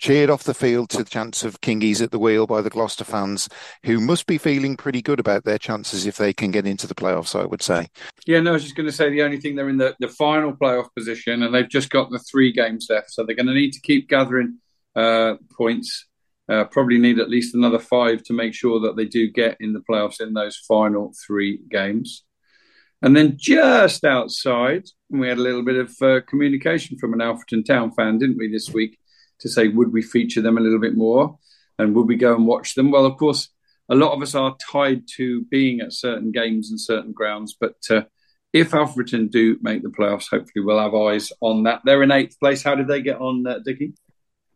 cheered 0.06 0.30
off 0.30 0.44
the 0.44 0.54
field 0.54 0.90
to 0.90 0.98
the 0.98 1.04
chance 1.04 1.44
of 1.44 1.62
Kingies 1.62 2.02
at 2.02 2.12
the 2.12 2.20
wheel 2.20 2.46
by 2.46 2.62
the 2.62 2.70
Gloucester 2.70 3.04
fans, 3.04 3.50
who 3.86 4.00
must 4.00 4.28
be 4.28 4.38
feeling 4.38 4.78
pretty 4.78 5.02
good 5.02 5.20
about 5.20 5.46
their 5.46 5.58
chances 5.58 6.06
if 6.06 6.18
they 6.18 6.32
can 6.32 6.52
get 6.52 6.68
into 6.68 6.86
the 6.86 6.96
playoffs, 6.96 7.40
I 7.40 7.46
would 7.46 7.62
say. 7.62 7.88
Yeah, 8.26 8.40
no, 8.40 8.52
I 8.52 8.54
was 8.54 8.64
just 8.64 8.76
going 8.76 8.88
to 8.88 8.92
say 8.92 9.10
the 9.10 9.24
only 9.24 9.40
thing 9.40 9.56
they're 9.56 9.70
in 9.70 9.78
the, 9.78 9.96
the 10.00 10.08
final 10.08 10.54
playoff 10.54 10.90
position 10.96 11.44
and 11.44 11.54
they've 11.54 11.68
just 11.68 11.90
got 11.90 12.12
the 12.12 12.20
three 12.20 12.52
games 12.52 12.88
left. 12.90 13.12
So 13.12 13.24
they're 13.24 13.36
going 13.36 13.48
to 13.48 13.54
need 13.54 13.74
to 13.74 13.82
keep 13.82 14.08
gathering 14.08 14.60
uh, 14.96 15.36
points 15.58 16.06
uh, 16.48 16.66
probably 16.66 16.98
need 16.98 17.20
at 17.20 17.30
least 17.30 17.56
another 17.56 17.80
five 17.80 18.22
to 18.24 18.34
make 18.34 18.54
sure 18.54 18.80
that 18.82 18.96
they 18.96 19.06
do 19.06 19.30
get 19.32 19.58
in 19.60 19.74
the 19.74 19.82
playoffs 19.90 20.22
in 20.22 20.34
those 20.34 20.56
final 20.56 21.12
three 21.26 21.60
games. 21.70 22.24
And 23.02 23.16
then 23.16 23.36
just 23.38 24.06
outside, 24.06 24.86
we 25.10 25.28
had 25.28 25.38
a 25.38 25.42
little 25.42 25.64
bit 25.64 25.76
of 25.76 25.96
uh, 26.02 26.22
communication 26.28 26.98
from 26.98 27.14
an 27.14 27.20
Alfreton 27.20 27.66
Town 27.66 27.92
fan, 27.92 28.20
didn't 28.20 28.38
we, 28.38 28.48
this 28.48 28.70
week, 28.70 29.00
to 29.40 29.50
say, 29.50 29.68
would 29.68 29.92
we 29.94 30.02
feature 30.02 30.42
them 30.42 30.58
a 30.58 30.62
little 30.62 30.80
bit 30.80 30.96
more? 30.96 31.38
And 31.78 31.94
would 31.96 32.08
we 32.08 32.16
go 32.16 32.36
and 32.36 32.48
watch 32.48 32.76
them? 32.76 32.92
Well, 32.92 33.06
of 33.06 33.18
course, 33.18 33.50
a 33.90 33.96
lot 33.96 34.14
of 34.14 34.22
us 34.22 34.34
are 34.34 34.56
tied 34.72 35.04
to 35.16 35.44
being 35.46 35.82
at 35.82 35.94
certain 35.94 36.32
games 36.32 36.70
and 36.70 36.80
certain 36.80 37.12
grounds. 37.12 37.56
But 37.60 37.76
uh, 37.90 38.04
if 38.54 38.72
Alfreton 38.72 39.30
do 39.30 39.58
make 39.62 39.84
the 39.84 39.90
playoffs, 39.90 40.30
hopefully 40.30 40.64
we'll 40.64 40.80
have 40.80 40.96
eyes 40.96 41.32
on 41.42 41.64
that. 41.64 41.82
They're 41.84 42.04
in 42.04 42.12
eighth 42.12 42.40
place. 42.40 42.64
How 42.64 42.76
did 42.76 42.88
they 42.88 43.02
get 43.02 43.18
on, 43.18 43.46
uh, 43.46 43.60
Dickie? 43.60 43.94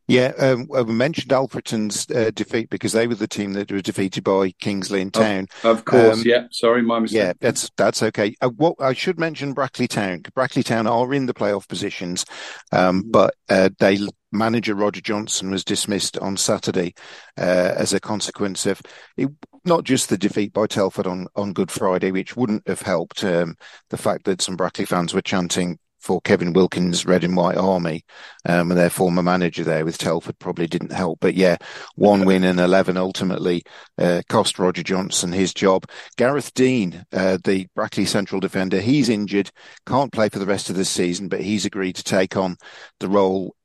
Yeah, 0.09 0.33
um, 0.39 0.65
well, 0.67 0.85
we 0.85 0.93
mentioned 0.93 1.31
Alfreton's 1.31 2.09
uh, 2.09 2.31
defeat 2.33 2.71
because 2.71 2.93
they 2.93 3.05
were 3.05 3.15
the 3.15 3.27
team 3.27 3.53
that 3.53 3.71
was 3.71 3.83
defeated 3.83 4.23
by 4.23 4.51
King's 4.59 4.89
Lynn 4.89 5.11
Town. 5.11 5.45
Of, 5.63 5.77
of 5.77 5.85
course, 5.85 6.17
um, 6.17 6.23
yeah. 6.25 6.47
Sorry, 6.49 6.81
my 6.81 6.97
mistake. 6.97 7.17
Yeah, 7.17 7.33
that's 7.39 7.69
that's 7.77 8.01
okay. 8.01 8.35
Uh, 8.41 8.49
what 8.49 8.75
I 8.79 8.93
should 8.93 9.19
mention 9.19 9.53
Brackley 9.53 9.87
Town. 9.87 10.23
Brackley 10.33 10.63
Town 10.63 10.87
are 10.87 11.13
in 11.13 11.27
the 11.27 11.33
playoff 11.35 11.67
positions, 11.67 12.25
um, 12.71 13.01
mm-hmm. 13.01 13.11
but 13.11 13.35
uh, 13.49 13.69
they 13.79 13.99
manager 14.31 14.73
Roger 14.73 15.01
Johnson 15.01 15.51
was 15.51 15.63
dismissed 15.63 16.17
on 16.17 16.37
Saturday 16.37 16.95
uh, 17.37 17.73
as 17.75 17.93
a 17.93 17.99
consequence 17.99 18.65
of 18.65 18.81
it, 19.17 19.29
not 19.65 19.83
just 19.83 20.09
the 20.09 20.17
defeat 20.17 20.53
by 20.53 20.65
Telford 20.65 21.05
on 21.05 21.27
on 21.35 21.53
Good 21.53 21.69
Friday, 21.69 22.11
which 22.11 22.35
wouldn't 22.35 22.67
have 22.67 22.81
helped. 22.81 23.23
Um, 23.23 23.55
the 23.91 23.97
fact 23.97 24.25
that 24.25 24.41
some 24.41 24.55
Brackley 24.55 24.85
fans 24.85 25.13
were 25.13 25.21
chanting 25.21 25.77
for 25.99 26.21
Kevin 26.21 26.53
Wilkins' 26.53 27.05
Red 27.05 27.23
and 27.23 27.35
White 27.35 27.57
Army, 27.57 28.03
um, 28.45 28.71
and 28.71 28.79
their 28.79 28.89
former 28.89 29.21
manager 29.21 29.63
there 29.63 29.85
with 29.85 29.97
Telford 29.97 30.39
probably 30.39 30.67
didn't 30.67 30.91
help. 30.91 31.19
But 31.19 31.35
yeah, 31.35 31.57
one 31.95 32.25
win 32.25 32.43
and 32.43 32.59
11 32.59 32.97
ultimately 32.97 33.63
uh, 33.97 34.21
cost 34.29 34.59
Roger 34.59 34.83
Johnson 34.83 35.31
his 35.31 35.53
job. 35.53 35.85
Gareth 36.17 36.53
Dean, 36.53 37.05
uh, 37.11 37.37
the 37.43 37.67
Brackley 37.75 38.05
central 38.05 38.39
defender, 38.39 38.79
he's 38.79 39.09
injured, 39.09 39.51
can't 39.85 40.11
play 40.11 40.29
for 40.29 40.39
the 40.39 40.45
rest 40.45 40.69
of 40.69 40.75
the 40.75 40.85
season, 40.85 41.27
but 41.27 41.41
he's 41.41 41.65
agreed 41.65 41.95
to 41.97 42.03
take 42.03 42.37
on 42.37 42.57
the 42.99 43.09
role 43.09 43.55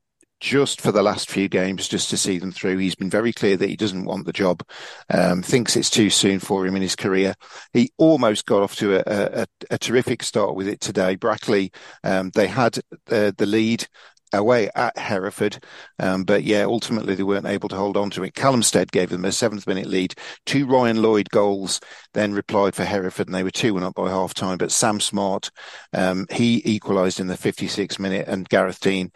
just 0.45 0.78
for 0.78 0.92
the 0.92 1.03
last 1.03 1.30
few 1.30 1.49
games, 1.49 1.88
just 1.88 2.11
to 2.11 2.18
see 2.18 2.38
them 2.38 2.53
through. 2.53 2.76
He's 2.76 2.95
been 2.95 3.09
very 3.09 3.32
clear 3.32 3.57
that 3.57 3.68
he 3.68 3.76
doesn't 3.76 4.05
want 4.05 4.26
the 4.26 4.32
job, 4.32 4.62
um, 5.09 5.40
thinks 5.40 5.74
it's 5.74 5.88
too 5.88 6.11
soon 6.11 6.38
for 6.38 6.66
him 6.66 6.76
in 6.76 6.82
his 6.82 6.95
career. 6.95 7.34
He 7.72 7.92
almost 7.97 8.45
got 8.45 8.62
off 8.62 8.76
to 8.76 8.97
a, 8.97 9.40
a, 9.40 9.47
a 9.70 9.78
terrific 9.78 10.22
start 10.22 10.55
with 10.55 10.68
it 10.68 10.80
today. 10.80 11.16
Brackley, 11.16 11.72
um, 12.05 12.30
they 12.34 12.47
had 12.47 12.76
uh, 13.11 13.32
the 13.38 13.47
lead 13.47 13.86
away 14.34 14.68
at 14.74 14.99
Hereford. 14.99 15.64
Um, 15.99 16.24
but 16.24 16.45
yeah, 16.45 16.64
ultimately 16.64 17.14
they 17.14 17.22
weren't 17.22 17.47
able 17.47 17.70
to 17.70 17.76
hold 17.76 17.97
on 17.97 18.11
to 18.11 18.22
it. 18.24 18.34
Callum 18.34 18.62
Stead 18.62 18.92
gave 18.92 19.09
them 19.09 19.24
a 19.24 19.32
seventh 19.32 19.66
minute 19.66 19.86
lead. 19.86 20.14
Two 20.45 20.66
Ryan 20.66 21.01
Lloyd 21.01 21.30
goals 21.30 21.80
then 22.12 22.34
replied 22.34 22.74
for 22.74 22.84
Hereford 22.84 23.28
and 23.28 23.34
they 23.34 23.45
were 23.45 23.51
2 23.51 23.72
1 23.72 23.82
up 23.82 23.95
by 23.95 24.11
half 24.11 24.34
time. 24.34 24.59
But 24.59 24.72
Sam 24.72 25.01
Smart, 25.01 25.51
um, 25.95 26.26
he 26.30 26.61
equalised 26.66 27.18
in 27.18 27.28
the 27.28 27.38
56th 27.38 27.99
minute 27.99 28.28
and 28.28 28.47
Gareth 28.47 28.80
Dean 28.80 29.11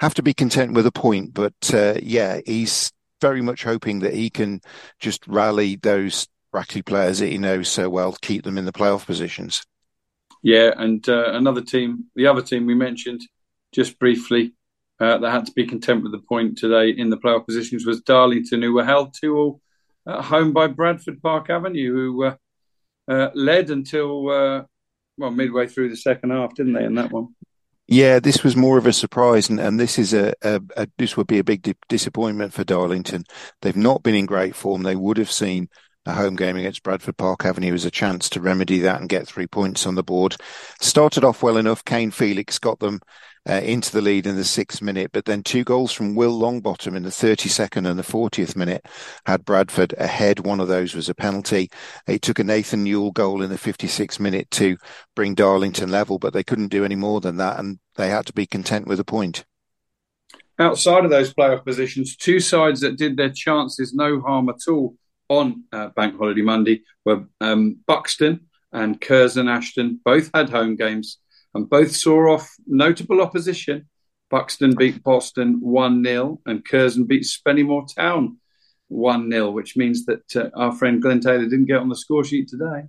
have 0.00 0.14
to 0.14 0.22
be 0.22 0.34
content 0.34 0.72
with 0.72 0.86
a 0.86 0.92
point. 0.92 1.34
But 1.34 1.54
uh, 1.72 1.94
yeah, 2.02 2.40
he's 2.46 2.92
very 3.20 3.42
much 3.42 3.64
hoping 3.64 4.00
that 4.00 4.14
he 4.14 4.30
can 4.30 4.60
just 5.00 5.26
rally 5.26 5.76
those 5.76 6.26
Brackley 6.52 6.82
players 6.82 7.18
that 7.18 7.28
he 7.28 7.38
knows 7.38 7.68
so 7.68 7.88
well, 7.88 8.16
keep 8.22 8.44
them 8.44 8.58
in 8.58 8.64
the 8.64 8.72
playoff 8.72 9.06
positions. 9.06 9.64
Yeah, 10.42 10.72
and 10.76 11.06
uh, 11.08 11.32
another 11.32 11.62
team, 11.62 12.04
the 12.14 12.26
other 12.26 12.42
team 12.42 12.66
we 12.66 12.74
mentioned 12.74 13.22
just 13.72 13.98
briefly, 13.98 14.52
uh, 15.00 15.18
that 15.18 15.30
had 15.30 15.46
to 15.46 15.52
be 15.52 15.66
content 15.66 16.02
with 16.02 16.12
the 16.12 16.18
point 16.18 16.58
today 16.58 16.90
in 16.90 17.10
the 17.10 17.16
playoff 17.16 17.46
positions 17.46 17.86
was 17.86 18.02
Darlington, 18.02 18.62
who 18.62 18.74
were 18.74 18.84
held 18.84 19.14
to 19.22 19.36
all 19.36 19.60
at 20.06 20.20
home 20.20 20.52
by 20.52 20.66
Bradford 20.66 21.22
Park 21.22 21.50
Avenue, 21.50 21.92
who 21.92 22.24
uh 22.24 23.30
led 23.34 23.70
until 23.70 24.30
uh, 24.30 24.62
well 25.18 25.30
midway 25.30 25.66
through 25.66 25.88
the 25.88 25.96
second 25.96 26.30
half, 26.30 26.54
didn't 26.54 26.74
they? 26.74 26.84
In 26.84 26.94
that 26.94 27.10
one. 27.10 27.34
Yeah, 27.86 28.18
this 28.18 28.42
was 28.42 28.56
more 28.56 28.78
of 28.78 28.86
a 28.86 28.92
surprise, 28.94 29.50
and, 29.50 29.60
and 29.60 29.78
this 29.78 29.98
is 29.98 30.14
a, 30.14 30.32
a, 30.42 30.60
a, 30.76 30.88
this 30.96 31.16
would 31.16 31.26
be 31.26 31.38
a 31.38 31.44
big 31.44 31.62
di- 31.62 31.74
disappointment 31.88 32.54
for 32.54 32.64
Darlington. 32.64 33.24
They've 33.60 33.76
not 33.76 34.02
been 34.02 34.14
in 34.14 34.24
great 34.24 34.56
form. 34.56 34.82
They 34.82 34.96
would 34.96 35.18
have 35.18 35.30
seen 35.30 35.68
a 36.06 36.14
home 36.14 36.34
game 36.34 36.56
against 36.56 36.82
Bradford 36.82 37.18
Park 37.18 37.44
Avenue 37.44 37.74
as 37.74 37.84
a 37.84 37.90
chance 37.90 38.30
to 38.30 38.40
remedy 38.40 38.78
that 38.80 39.00
and 39.00 39.08
get 39.08 39.26
three 39.26 39.46
points 39.46 39.86
on 39.86 39.96
the 39.96 40.02
board. 40.02 40.36
Started 40.80 41.24
off 41.24 41.42
well 41.42 41.58
enough. 41.58 41.84
Kane 41.84 42.10
Felix 42.10 42.58
got 42.58 42.80
them 42.80 43.00
uh, 43.48 43.54
into 43.54 43.92
the 43.92 44.00
lead 44.00 44.26
in 44.26 44.36
the 44.36 44.44
sixth 44.44 44.80
minute, 44.80 45.10
but 45.12 45.24
then 45.24 45.42
two 45.42 45.64
goals 45.64 45.92
from 45.92 46.14
Will 46.14 46.38
Longbottom 46.38 46.96
in 46.96 47.02
the 47.02 47.10
32nd 47.10 47.88
and 47.88 47.98
the 47.98 48.02
40th 48.02 48.56
minute 48.56 48.86
had 49.26 49.44
Bradford 49.44 49.94
ahead. 49.98 50.40
One 50.40 50.60
of 50.60 50.68
those 50.68 50.94
was 50.94 51.08
a 51.08 51.14
penalty. 51.14 51.70
It 52.06 52.22
took 52.22 52.38
a 52.38 52.44
Nathan 52.44 52.84
Newell 52.84 53.12
goal 53.12 53.42
in 53.42 53.50
the 53.50 53.58
56th 53.58 54.18
minute 54.18 54.50
to 54.52 54.76
bring 55.14 55.34
Darlington 55.34 55.90
level, 55.90 56.18
but 56.18 56.32
they 56.32 56.44
couldn't 56.44 56.68
do 56.68 56.84
any 56.84 56.96
more 56.96 57.20
than 57.20 57.36
that, 57.36 57.58
and 57.58 57.78
they 57.96 58.08
had 58.08 58.26
to 58.26 58.32
be 58.32 58.46
content 58.46 58.86
with 58.86 59.00
a 59.00 59.04
point. 59.04 59.44
Outside 60.58 61.04
of 61.04 61.10
those 61.10 61.34
playoff 61.34 61.64
positions, 61.64 62.16
two 62.16 62.38
sides 62.38 62.80
that 62.80 62.96
did 62.96 63.16
their 63.16 63.30
chances 63.30 63.92
no 63.92 64.20
harm 64.20 64.48
at 64.48 64.68
all 64.68 64.96
on 65.28 65.64
uh, 65.72 65.88
Bank 65.88 66.16
Holiday 66.16 66.42
Monday 66.42 66.82
were 67.04 67.24
um, 67.40 67.78
Buxton 67.86 68.46
and 68.72 69.00
Curzon 69.00 69.48
Ashton. 69.48 70.00
Both 70.04 70.30
had 70.34 70.50
home 70.50 70.76
games 70.76 71.18
and 71.54 71.68
both 71.68 71.94
saw 71.94 72.34
off 72.34 72.54
notable 72.66 73.20
opposition. 73.20 73.88
Buxton 74.30 74.74
beat 74.74 75.02
Boston 75.02 75.58
1 75.60 76.04
0 76.04 76.40
and 76.46 76.64
Curzon 76.64 77.04
beat 77.04 77.24
Spennymoor 77.24 77.94
Town 77.94 78.38
1 78.88 79.30
0, 79.30 79.50
which 79.50 79.76
means 79.76 80.04
that 80.06 80.36
uh, 80.36 80.50
our 80.54 80.72
friend 80.72 81.00
Glenn 81.00 81.20
Taylor 81.20 81.44
didn't 81.44 81.66
get 81.66 81.78
on 81.78 81.88
the 81.88 81.96
score 81.96 82.24
sheet 82.24 82.48
today. 82.48 82.88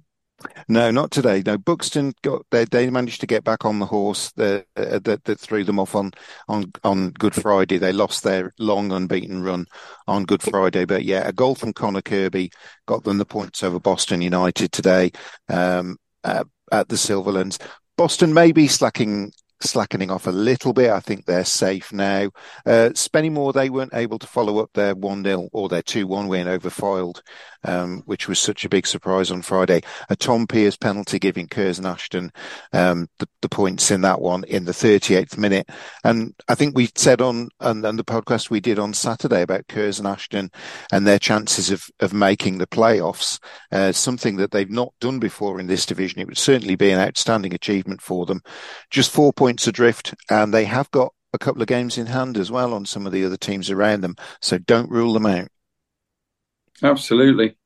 No, 0.68 0.92
not 0.92 1.12
today. 1.12 1.42
No, 1.46 1.58
Buxton 1.58 2.14
got 2.22 2.46
they 2.52 2.66
they 2.66 2.90
managed 2.90 3.22
to 3.22 3.28
get 3.28 3.44
back 3.44 3.64
on 3.64 3.80
the 3.80 3.86
horse 3.86 4.32
that 4.34 4.66
uh, 4.76 5.00
that, 5.00 5.24
that 5.24 5.40
threw 5.40 5.64
them 5.64 5.80
off 5.80 5.96
on 5.96 6.12
on 6.50 6.72
on 6.84 7.12
Good 7.12 7.34
Friday. 7.34 7.78
They 7.78 7.94
lost 7.94 8.24
their 8.24 8.54
long 8.60 8.92
unbeaten 8.92 9.44
run 9.44 9.66
on 10.08 10.26
Good 10.26 10.44
Friday, 10.44 10.86
but 10.86 11.06
yeah, 11.06 11.28
a 11.28 11.32
goal 11.32 11.56
from 11.56 11.74
Connor 11.74 12.02
Kirby 12.02 12.52
got 12.86 13.04
them 13.04 13.18
the 13.18 13.26
points 13.26 13.64
over 13.64 13.80
Boston 13.80 14.22
United 14.22 14.72
today 14.72 15.12
um, 15.48 15.98
uh, 16.24 16.44
at 16.72 16.90
the 16.90 16.96
Silverlands. 16.96 17.58
Boston 17.98 18.34
may 18.34 18.52
be 18.52 18.68
slacking 18.68 19.32
slackening 19.62 20.12
off 20.12 20.28
a 20.28 20.32
little 20.32 20.74
bit. 20.74 20.92
I 20.92 21.00
think 21.00 21.26
they're 21.26 21.46
safe 21.46 21.94
now. 21.94 22.30
Uh, 22.66 22.90
Spennymoor, 22.94 23.54
they 23.54 23.70
weren't 23.70 23.94
able 23.94 24.20
to 24.20 24.28
follow 24.28 24.60
up 24.60 24.72
their 24.74 24.96
1 24.96 25.24
0 25.24 25.50
or 25.54 25.70
their 25.70 25.82
2 25.82 26.08
1 26.08 26.28
win 26.28 26.48
over 26.48 26.70
Fylde, 26.70 27.22
um, 27.66 28.04
which 28.06 28.28
was 28.28 28.40
such 28.40 28.66
a 28.66 28.70
big 28.70 28.88
surprise 28.88 29.32
on 29.32 29.42
Friday. 29.42 29.82
A 30.10 30.16
Tom 30.16 30.48
Pearce 30.48 30.78
penalty 30.78 31.20
giving 31.20 31.48
Curzon 31.48 31.86
Ashton 31.86 32.32
um, 32.74 33.08
the, 33.20 33.28
the, 33.42 33.50
points 33.50 33.92
in 33.92 34.02
that 34.02 34.22
one 34.22 34.44
in 34.46 34.66
the 34.66 34.72
38th 34.72 35.38
minute. 35.38 35.70
And 36.04 36.34
I 36.48 36.56
think 36.56 36.76
we 36.76 36.90
said 36.96 37.22
on, 37.22 37.50
on, 37.60 37.86
on 37.86 37.96
the 37.96 38.04
podcast 38.04 38.50
we 38.50 38.60
did 38.60 38.80
on 38.80 38.94
Saturday 38.94 39.42
about 39.42 39.68
Curzon 39.68 40.06
Ashton 40.06 40.52
and 40.92 41.06
their 41.06 41.20
chances 41.20 41.72
of, 41.72 41.86
of 42.00 42.14
making 42.14 42.58
the 42.58 42.68
playoffs, 42.68 43.40
uh, 43.72 43.92
something 43.92 44.38
that 44.38 44.52
they've 44.52 44.70
not 44.70 44.94
done 45.00 45.20
before 45.20 45.60
in 45.60 45.68
this 45.68 45.86
division. 45.86 46.20
It 46.20 46.28
would 46.28 46.38
certainly 46.38 46.76
be 46.76 46.92
an 46.92 47.00
outstanding 47.00 47.54
achievement 47.54 48.02
for 48.02 48.26
them. 48.26 48.42
Just 48.90 49.12
four 49.12 49.34
points 49.34 49.68
adrift, 49.68 50.14
and 50.30 50.54
they 50.54 50.66
have 50.66 50.90
got 50.92 51.14
a 51.34 51.38
couple 51.38 51.62
of 51.62 51.68
games 51.68 51.98
in 51.98 52.08
hand 52.08 52.38
as 52.38 52.50
well 52.50 52.74
on 52.74 52.86
some 52.86 53.06
of 53.06 53.12
the 53.12 53.26
other 53.26 53.38
teams 53.38 53.70
around 53.70 54.02
them. 54.02 54.16
So 54.42 54.58
don't 54.58 54.90
rule 54.90 55.14
them 55.14 55.26
out. 55.26 55.50
Absolutely. 56.84 57.58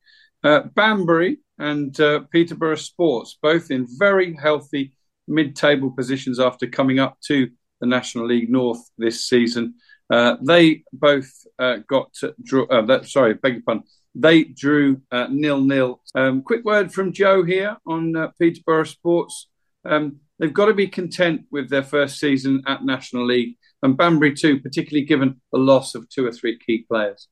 Uh, 0.44 0.62
Banbury 0.76 1.40
and 1.58 2.00
uh, 2.00 2.22
Peterborough 2.32 2.76
Sports, 2.76 3.38
both 3.42 3.72
in 3.72 3.88
very 3.98 4.36
healthy 4.36 4.94
mid 5.28 5.56
table 5.56 5.92
positions 5.92 6.40
after 6.40 6.68
coming 6.68 7.00
up 7.00 7.18
to 7.28 7.50
the 7.82 7.88
National 7.88 8.28
League 8.28 8.50
North 8.50 8.82
this 8.98 9.26
season. 9.28 9.76
Uh, 10.10 10.38
they 10.42 10.84
both 10.92 11.32
uh, 11.60 11.78
got 11.88 12.14
draw. 12.44 12.66
Uh, 12.66 12.86
that, 12.86 13.08
sorry, 13.08 13.36
beg 13.36 13.54
your 13.54 13.62
pardon. 13.64 13.84
They 14.16 14.44
drew 14.44 15.02
uh, 15.12 15.28
nil 15.30 15.62
nil. 15.62 16.02
Um, 16.16 16.42
quick 16.42 16.66
word 16.66 16.92
from 16.92 17.14
Joe 17.14 17.44
here 17.44 17.78
on 17.86 18.32
Peterborough 18.40 18.86
Sports. 18.86 19.50
Um, 19.86 20.22
they've 20.40 20.54
got 20.54 20.66
to 20.66 20.74
be 20.74 20.88
content 20.88 21.42
with 21.52 21.70
their 21.70 21.84
first 21.84 22.20
season 22.20 22.64
at 22.66 22.84
National 22.84 23.26
League, 23.26 23.58
and 23.84 23.96
Banbury 23.96 24.34
too, 24.34 24.60
particularly 24.60 25.06
given 25.06 25.42
the 25.52 25.60
loss 25.60 25.94
of 25.94 26.10
two 26.10 26.26
or 26.26 26.32
three 26.32 26.58
key 26.58 26.86
players. 26.90 27.28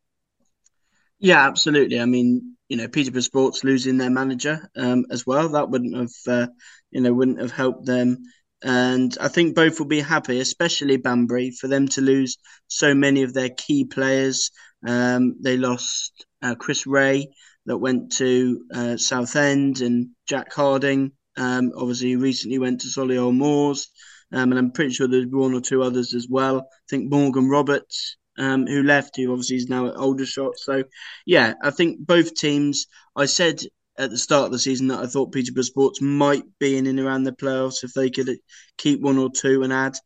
Yeah, 1.20 1.48
absolutely. 1.48 2.00
I 2.00 2.06
mean, 2.06 2.56
you 2.70 2.78
know, 2.78 2.88
Peterborough 2.88 3.22
Sports 3.22 3.64
losing 3.64 3.98
their 3.98 4.10
manager 4.10 4.70
um, 4.76 5.06
as 5.12 5.26
well 5.26 5.50
that 5.50 5.70
wouldn't 5.70 5.96
have, 5.96 6.12
uh, 6.28 6.48
you 6.92 7.02
know, 7.02 7.14
wouldn't 7.14 7.42
have 7.42 7.52
helped 7.52 7.86
them. 7.86 8.18
And 8.64 9.16
I 9.20 9.28
think 9.28 9.56
both 9.56 9.80
will 9.80 9.88
be 9.88 10.02
happy, 10.02 10.40
especially 10.40 10.98
Banbury, 10.98 11.52
for 11.52 11.68
them 11.68 11.88
to 11.90 12.02
lose 12.02 12.38
so 12.68 12.94
many 12.94 13.24
of 13.24 13.34
their 13.34 13.50
key 13.50 13.86
players. 13.86 14.52
Um, 14.86 15.36
they 15.42 15.58
lost 15.58 16.26
uh, 16.42 16.56
Chris 16.56 16.86
Ray 16.88 17.30
that 17.66 17.78
went 17.78 18.14
to 18.14 18.62
uh, 18.74 18.98
Southend 18.98 19.82
and 19.82 20.10
Jack 20.28 20.54
Harding. 20.54 21.12
Um, 21.36 21.72
obviously, 21.76 22.16
recently 22.16 22.58
went 22.58 22.82
to 22.82 22.88
Solihull 22.88 23.36
Moors. 23.36 23.88
Um, 24.32 24.52
and 24.52 24.60
I'm 24.60 24.72
pretty 24.72 24.94
sure 24.94 25.08
there's 25.08 25.28
one 25.28 25.54
or 25.54 25.62
two 25.62 25.84
others 25.84 26.14
as 26.14 26.28
well. 26.30 26.60
I 26.60 26.86
think 26.90 27.12
Morgan 27.12 27.48
Roberts 27.48 28.18
um, 28.38 28.68
who 28.68 28.84
left, 28.84 29.16
who 29.16 29.32
obviously 29.32 29.58
is 29.58 29.70
now 29.70 29.88
at 29.88 29.96
Aldershot. 29.96 30.58
So, 30.58 30.84
yeah, 31.26 31.54
I 31.62 31.72
think 31.72 32.06
both 32.06 32.36
teams. 32.36 32.88
I 33.16 33.26
said 33.26 33.62
at 33.98 34.12
the 34.12 34.18
start 34.18 34.46
of 34.46 34.52
the 34.52 34.60
season 34.60 34.88
that 34.88 35.00
I 35.00 35.08
thought 35.08 35.32
Peterborough 35.32 35.64
Sports 35.64 36.02
might 36.02 36.44
be 36.60 36.78
in 36.78 36.88
and 36.88 37.00
around 37.00 37.24
the 37.24 37.32
playoffs 37.32 37.84
if 37.84 37.94
they 37.94 38.10
could 38.10 38.30
keep 38.78 39.02
one 39.02 39.18
or 39.18 39.30
two 39.32 39.64
and 39.64 39.74
add. 39.74 39.98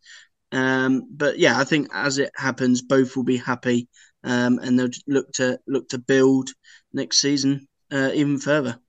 Um, 0.52 1.08
but 1.12 1.40
yeah, 1.40 1.60
I 1.60 1.64
think 1.64 1.90
as 1.94 2.18
it 2.18 2.32
happens, 2.36 2.82
both 2.82 3.16
will 3.16 3.24
be 3.24 3.38
happy, 3.38 3.88
um, 4.24 4.60
and 4.60 4.78
they'll 4.78 4.90
look 5.08 5.32
to 5.34 5.60
look 5.68 5.90
to 5.90 5.98
build 5.98 6.50
next 6.94 7.20
season 7.20 7.68
uh, 7.92 8.12
even 8.14 8.38
further. 8.40 8.80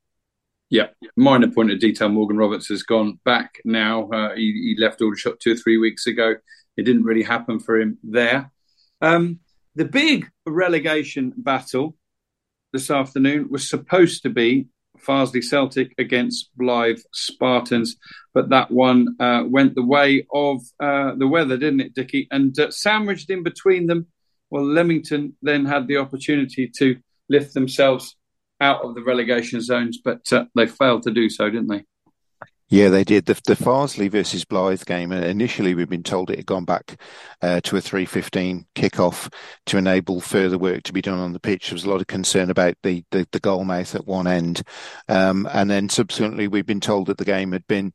Yeah, 0.71 0.87
minor 1.17 1.51
point 1.51 1.71
of 1.71 1.81
detail. 1.81 2.09
Morgan 2.09 2.39
Roberts 2.39 2.69
has 2.69 2.83
gone 2.83 3.19
back 3.25 3.61
now. 3.65 4.09
Uh, 4.09 4.35
he, 4.35 4.75
he 4.77 4.83
left 4.83 5.03
Aldershot 5.03 5.39
two 5.39 5.53
or 5.53 5.57
three 5.57 5.77
weeks 5.77 6.07
ago. 6.07 6.35
It 6.77 6.85
didn't 6.85 7.05
really 7.05 7.23
happen 7.23 7.61
for 7.61 7.79
him 7.79 7.99
there. 8.03 8.51
Um, 9.03 9.41
the 9.75 9.85
big 9.85 10.29
relegation 10.47 11.35
battle 11.37 11.97
this 12.73 12.91
afternoon 12.91 13.49
was 13.51 13.69
supposed 13.69 14.23
to 14.23 14.31
be 14.31 14.69
Farsley 14.99 15.43
Celtic 15.43 15.93
against 15.99 16.51
Blyth 16.57 17.03
Spartans, 17.13 17.97
but 18.33 18.51
that 18.51 18.71
one 18.71 19.17
uh, 19.19 19.43
went 19.47 19.75
the 19.75 19.85
way 19.85 20.25
of 20.33 20.61
uh, 20.79 21.15
the 21.17 21.27
weather, 21.27 21.57
didn't 21.57 21.81
it, 21.81 21.95
Dickie? 21.95 22.29
And 22.31 22.57
uh, 22.59 22.71
sandwiched 22.71 23.29
in 23.29 23.43
between 23.43 23.87
them, 23.89 24.07
well, 24.51 24.65
Leamington 24.65 25.37
then 25.43 25.65
had 25.65 25.89
the 25.89 25.97
opportunity 25.97 26.71
to 26.79 26.97
lift 27.29 27.55
themselves 27.55 28.17
out 28.61 28.85
of 28.85 28.95
the 28.95 29.03
relegation 29.03 29.61
zones, 29.61 29.99
but 30.03 30.33
uh, 30.33 30.45
they 30.55 30.67
failed 30.67 31.03
to 31.03 31.11
do 31.11 31.29
so, 31.29 31.51
didn't 31.51 31.69
they? 31.69 31.85
Yeah, 32.73 32.89
they 32.89 33.05
did. 33.05 33.27
The, 33.27 33.35
the 33.35 33.55
Farsley 33.55 34.11
versus 34.11 34.47
Blyth 34.47 34.87
game, 34.87 35.13
uh, 35.13 35.17
initially 35.17 35.75
we've 35.75 35.91
been 35.91 36.03
told 36.03 36.31
it 36.31 36.39
had 36.39 36.47
gone 36.47 36.65
back 36.65 36.99
uh, 37.43 37.61
to 37.65 37.77
a 37.77 37.81
3.15 37.81 38.65
kickoff 38.75 39.31
to 39.67 39.77
enable 39.77 40.23
further 40.23 40.57
work 40.57 40.83
to 40.85 40.95
be 40.95 41.03
done 41.03 41.19
on 41.19 41.35
the 41.35 41.39
pitch. 41.39 41.69
There 41.69 41.75
was 41.75 41.85
a 41.85 41.91
lot 41.91 42.01
of 42.01 42.07
concern 42.07 42.49
about 42.49 42.77
the, 42.83 43.05
the, 43.11 43.29
the 43.31 43.41
goal 43.41 43.65
mouth 43.65 43.95
at 43.95 44.07
one 44.07 44.27
end. 44.27 44.63
Um, 45.07 45.47
and 45.53 45.71
then 45.71 45.91
subsequently 45.91 46.49
we've 46.49 46.65
been 46.65 46.81
told 46.81 47.09
that 47.09 47.19
the 47.19 47.27
game 47.27 47.53
had 47.53 47.67
been 47.67 47.93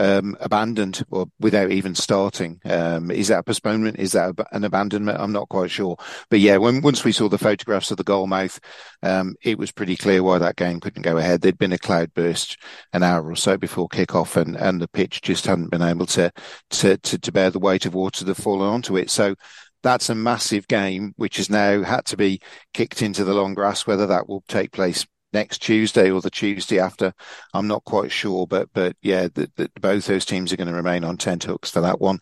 um, 0.00 0.34
abandoned 0.40 1.04
or 1.10 1.26
without 1.40 1.70
even 1.70 1.94
starting. 1.94 2.58
Um, 2.64 3.10
is 3.10 3.28
that 3.28 3.40
a 3.40 3.42
postponement? 3.42 3.98
Is 3.98 4.12
that 4.12 4.34
an 4.52 4.64
abandonment? 4.64 5.20
I'm 5.20 5.32
not 5.32 5.50
quite 5.50 5.70
sure. 5.70 5.96
But 6.30 6.40
yeah, 6.40 6.56
when 6.56 6.80
once 6.80 7.04
we 7.04 7.12
saw 7.12 7.28
the 7.28 7.36
photographs 7.36 7.90
of 7.90 7.98
the 7.98 8.04
goal 8.04 8.26
mouth, 8.26 8.58
um, 9.02 9.34
it 9.42 9.58
was 9.58 9.72
pretty 9.72 9.96
clear 9.96 10.22
why 10.22 10.38
that 10.38 10.56
game 10.56 10.80
couldn't 10.80 11.02
go 11.02 11.18
ahead. 11.18 11.42
There'd 11.42 11.58
been 11.58 11.72
a 11.72 11.78
cloud 11.78 12.14
burst 12.14 12.56
an 12.94 13.02
hour 13.02 13.30
or 13.30 13.36
so 13.36 13.58
before 13.58 13.88
kick-off, 13.88 14.36
and, 14.36 14.56
and 14.56 14.80
the 14.80 14.88
pitch 14.88 15.20
just 15.20 15.46
hadn't 15.46 15.70
been 15.70 15.82
able 15.82 16.06
to, 16.06 16.32
to 16.70 16.96
to 16.96 17.18
to 17.18 17.32
bear 17.32 17.50
the 17.50 17.58
weight 17.58 17.84
of 17.84 17.94
water 17.94 18.24
that 18.24 18.36
fallen 18.36 18.68
onto 18.68 18.96
it. 18.96 19.10
So 19.10 19.34
that's 19.82 20.08
a 20.08 20.14
massive 20.14 20.66
game, 20.66 21.12
which 21.16 21.36
has 21.36 21.50
now 21.50 21.82
had 21.82 22.06
to 22.06 22.16
be 22.16 22.40
kicked 22.72 23.02
into 23.02 23.22
the 23.24 23.34
long 23.34 23.52
grass. 23.52 23.86
Whether 23.86 24.06
that 24.06 24.28
will 24.28 24.44
take 24.48 24.72
place 24.72 25.06
next 25.32 25.58
Tuesday 25.58 26.10
or 26.10 26.20
the 26.20 26.30
Tuesday 26.30 26.78
after. 26.78 27.12
I'm 27.54 27.66
not 27.66 27.84
quite 27.84 28.12
sure, 28.12 28.46
but 28.46 28.68
but 28.72 28.96
yeah, 29.02 29.28
the, 29.32 29.50
the, 29.56 29.70
both 29.80 30.06
those 30.06 30.24
teams 30.24 30.52
are 30.52 30.56
going 30.56 30.68
to 30.68 30.74
remain 30.74 31.04
on 31.04 31.16
tent 31.16 31.44
hooks 31.44 31.70
for 31.70 31.80
that 31.80 32.00
one. 32.00 32.20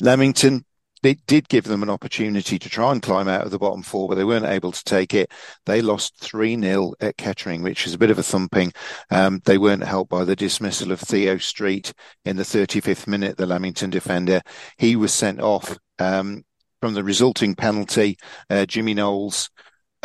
Leamington. 0.00 0.64
It 1.02 1.24
did 1.26 1.48
give 1.48 1.64
them 1.64 1.84
an 1.84 1.90
opportunity 1.90 2.58
to 2.58 2.68
try 2.68 2.90
and 2.90 3.02
climb 3.02 3.28
out 3.28 3.44
of 3.44 3.52
the 3.52 3.60
bottom 3.60 3.82
four, 3.82 4.08
but 4.08 4.16
they 4.16 4.24
weren't 4.24 4.46
able 4.46 4.72
to 4.72 4.84
take 4.84 5.14
it. 5.14 5.30
They 5.64 5.80
lost 5.80 6.18
3 6.18 6.60
0 6.60 6.94
at 7.00 7.16
Kettering, 7.16 7.62
which 7.62 7.86
is 7.86 7.94
a 7.94 7.98
bit 7.98 8.10
of 8.10 8.18
a 8.18 8.24
thumping. 8.24 8.72
Um, 9.10 9.40
they 9.44 9.56
weren't 9.56 9.84
helped 9.84 10.10
by 10.10 10.24
the 10.24 10.34
dismissal 10.34 10.90
of 10.90 10.98
Theo 10.98 11.36
Street 11.36 11.92
in 12.24 12.36
the 12.36 12.42
35th 12.42 13.06
minute, 13.06 13.36
the 13.36 13.46
Leamington 13.46 13.90
defender. 13.90 14.40
He 14.78 14.96
was 14.96 15.12
sent 15.12 15.40
off 15.40 15.78
um, 16.00 16.44
from 16.80 16.94
the 16.94 17.04
resulting 17.04 17.54
penalty. 17.54 18.16
Uh, 18.50 18.66
Jimmy 18.66 18.94
Knowles 18.94 19.50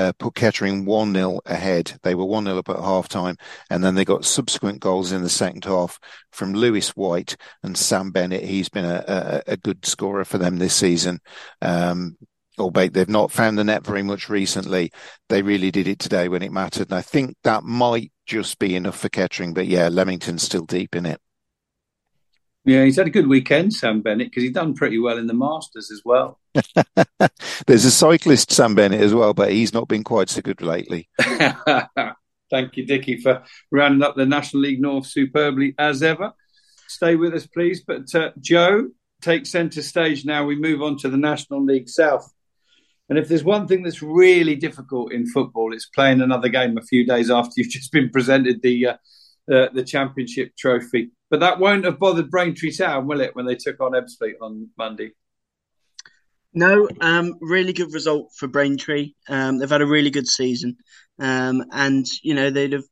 uh, 0.01 0.11
put 0.13 0.35
Kettering 0.35 0.85
1 0.85 1.13
0 1.13 1.39
ahead. 1.45 1.99
They 2.03 2.15
were 2.15 2.25
1 2.25 2.45
0 2.45 2.57
up 2.57 2.69
at 2.69 2.79
half 2.79 3.07
time, 3.07 3.35
and 3.69 3.83
then 3.83 3.95
they 3.95 4.05
got 4.05 4.25
subsequent 4.25 4.79
goals 4.79 5.11
in 5.11 5.21
the 5.21 5.29
second 5.29 5.65
half 5.65 5.99
from 6.31 6.53
Lewis 6.53 6.89
White 6.89 7.37
and 7.63 7.77
Sam 7.77 8.11
Bennett. 8.11 8.43
He's 8.43 8.69
been 8.69 8.85
a, 8.85 9.03
a, 9.47 9.53
a 9.53 9.57
good 9.57 9.85
scorer 9.85 10.25
for 10.25 10.37
them 10.37 10.57
this 10.57 10.75
season. 10.75 11.19
Um, 11.61 12.17
albeit 12.57 12.93
they've 12.93 13.07
not 13.09 13.31
found 13.31 13.57
the 13.57 13.63
net 13.63 13.85
very 13.85 14.03
much 14.03 14.29
recently, 14.29 14.91
they 15.29 15.41
really 15.41 15.71
did 15.71 15.87
it 15.87 15.99
today 15.99 16.27
when 16.27 16.41
it 16.41 16.51
mattered. 16.51 16.89
And 16.89 16.97
I 16.97 17.01
think 17.01 17.35
that 17.43 17.63
might 17.63 18.11
just 18.25 18.59
be 18.59 18.75
enough 18.75 18.99
for 18.99 19.09
Kettering, 19.09 19.53
but 19.53 19.67
yeah, 19.67 19.87
Leamington's 19.89 20.43
still 20.43 20.65
deep 20.65 20.95
in 20.95 21.05
it. 21.05 21.19
Yeah, 22.63 22.83
he's 22.83 22.97
had 22.97 23.07
a 23.07 23.11
good 23.11 23.27
weekend, 23.27 23.73
Sam 23.73 24.01
Bennett, 24.01 24.27
because 24.27 24.43
he's 24.43 24.51
done 24.51 24.75
pretty 24.75 24.99
well 24.99 25.17
in 25.17 25.25
the 25.25 25.33
Masters 25.33 25.89
as 25.91 26.01
well. 26.05 26.39
There's 27.65 27.85
a 27.85 27.91
cyclist, 27.91 28.51
Sam 28.51 28.75
Bennett, 28.75 29.01
as 29.01 29.15
well, 29.15 29.33
but 29.33 29.51
he's 29.51 29.73
not 29.73 29.87
been 29.87 30.03
quite 30.03 30.29
so 30.29 30.41
good 30.41 30.61
lately. 30.61 31.09
Thank 31.19 32.77
you, 32.77 32.85
Dickie, 32.85 33.17
for 33.17 33.43
rounding 33.71 34.03
up 34.03 34.15
the 34.15 34.25
National 34.25 34.61
League 34.63 34.81
North 34.81 35.07
superbly 35.07 35.73
as 35.79 36.03
ever. 36.03 36.33
Stay 36.87 37.15
with 37.15 37.33
us, 37.33 37.47
please. 37.47 37.83
But 37.83 38.13
uh, 38.13 38.31
Joe, 38.39 38.89
take 39.21 39.45
centre 39.45 39.81
stage 39.81 40.25
now. 40.25 40.45
We 40.45 40.55
move 40.55 40.81
on 40.81 40.97
to 40.97 41.09
the 41.09 41.17
National 41.17 41.63
League 41.63 41.89
South. 41.89 42.31
And 43.09 43.17
if 43.17 43.27
there's 43.27 43.43
one 43.43 43.67
thing 43.67 43.83
that's 43.83 44.01
really 44.01 44.55
difficult 44.55 45.11
in 45.11 45.25
football, 45.25 45.73
it's 45.73 45.87
playing 45.87 46.21
another 46.21 46.49
game 46.49 46.77
a 46.77 46.81
few 46.81 47.05
days 47.05 47.31
after 47.31 47.53
you've 47.57 47.69
just 47.69 47.91
been 47.91 48.09
presented 48.09 48.61
the 48.61 48.87
uh, 48.87 48.93
uh, 49.51 49.67
the 49.73 49.83
championship 49.83 50.55
trophy. 50.57 51.11
But 51.31 51.39
that 51.39 51.59
won't 51.59 51.85
have 51.85 51.97
bothered 51.97 52.29
Braintree 52.29 52.73
Town, 52.73 53.07
will 53.07 53.21
it, 53.21 53.35
when 53.35 53.45
they 53.45 53.55
took 53.55 53.79
on 53.79 53.93
Ebbsfleet 53.93 54.35
on 54.41 54.69
Monday? 54.77 55.13
No, 56.53 56.89
um, 56.99 57.35
really 57.39 57.71
good 57.71 57.93
result 57.93 58.33
for 58.37 58.49
Braintree. 58.49 59.13
Um, 59.29 59.57
they've 59.57 59.69
had 59.69 59.81
a 59.81 59.87
really 59.87 60.09
good 60.09 60.27
season, 60.27 60.75
um, 61.17 61.63
and 61.71 62.05
you 62.21 62.35
know 62.35 62.49
they'd 62.49 62.73
have 62.73 62.83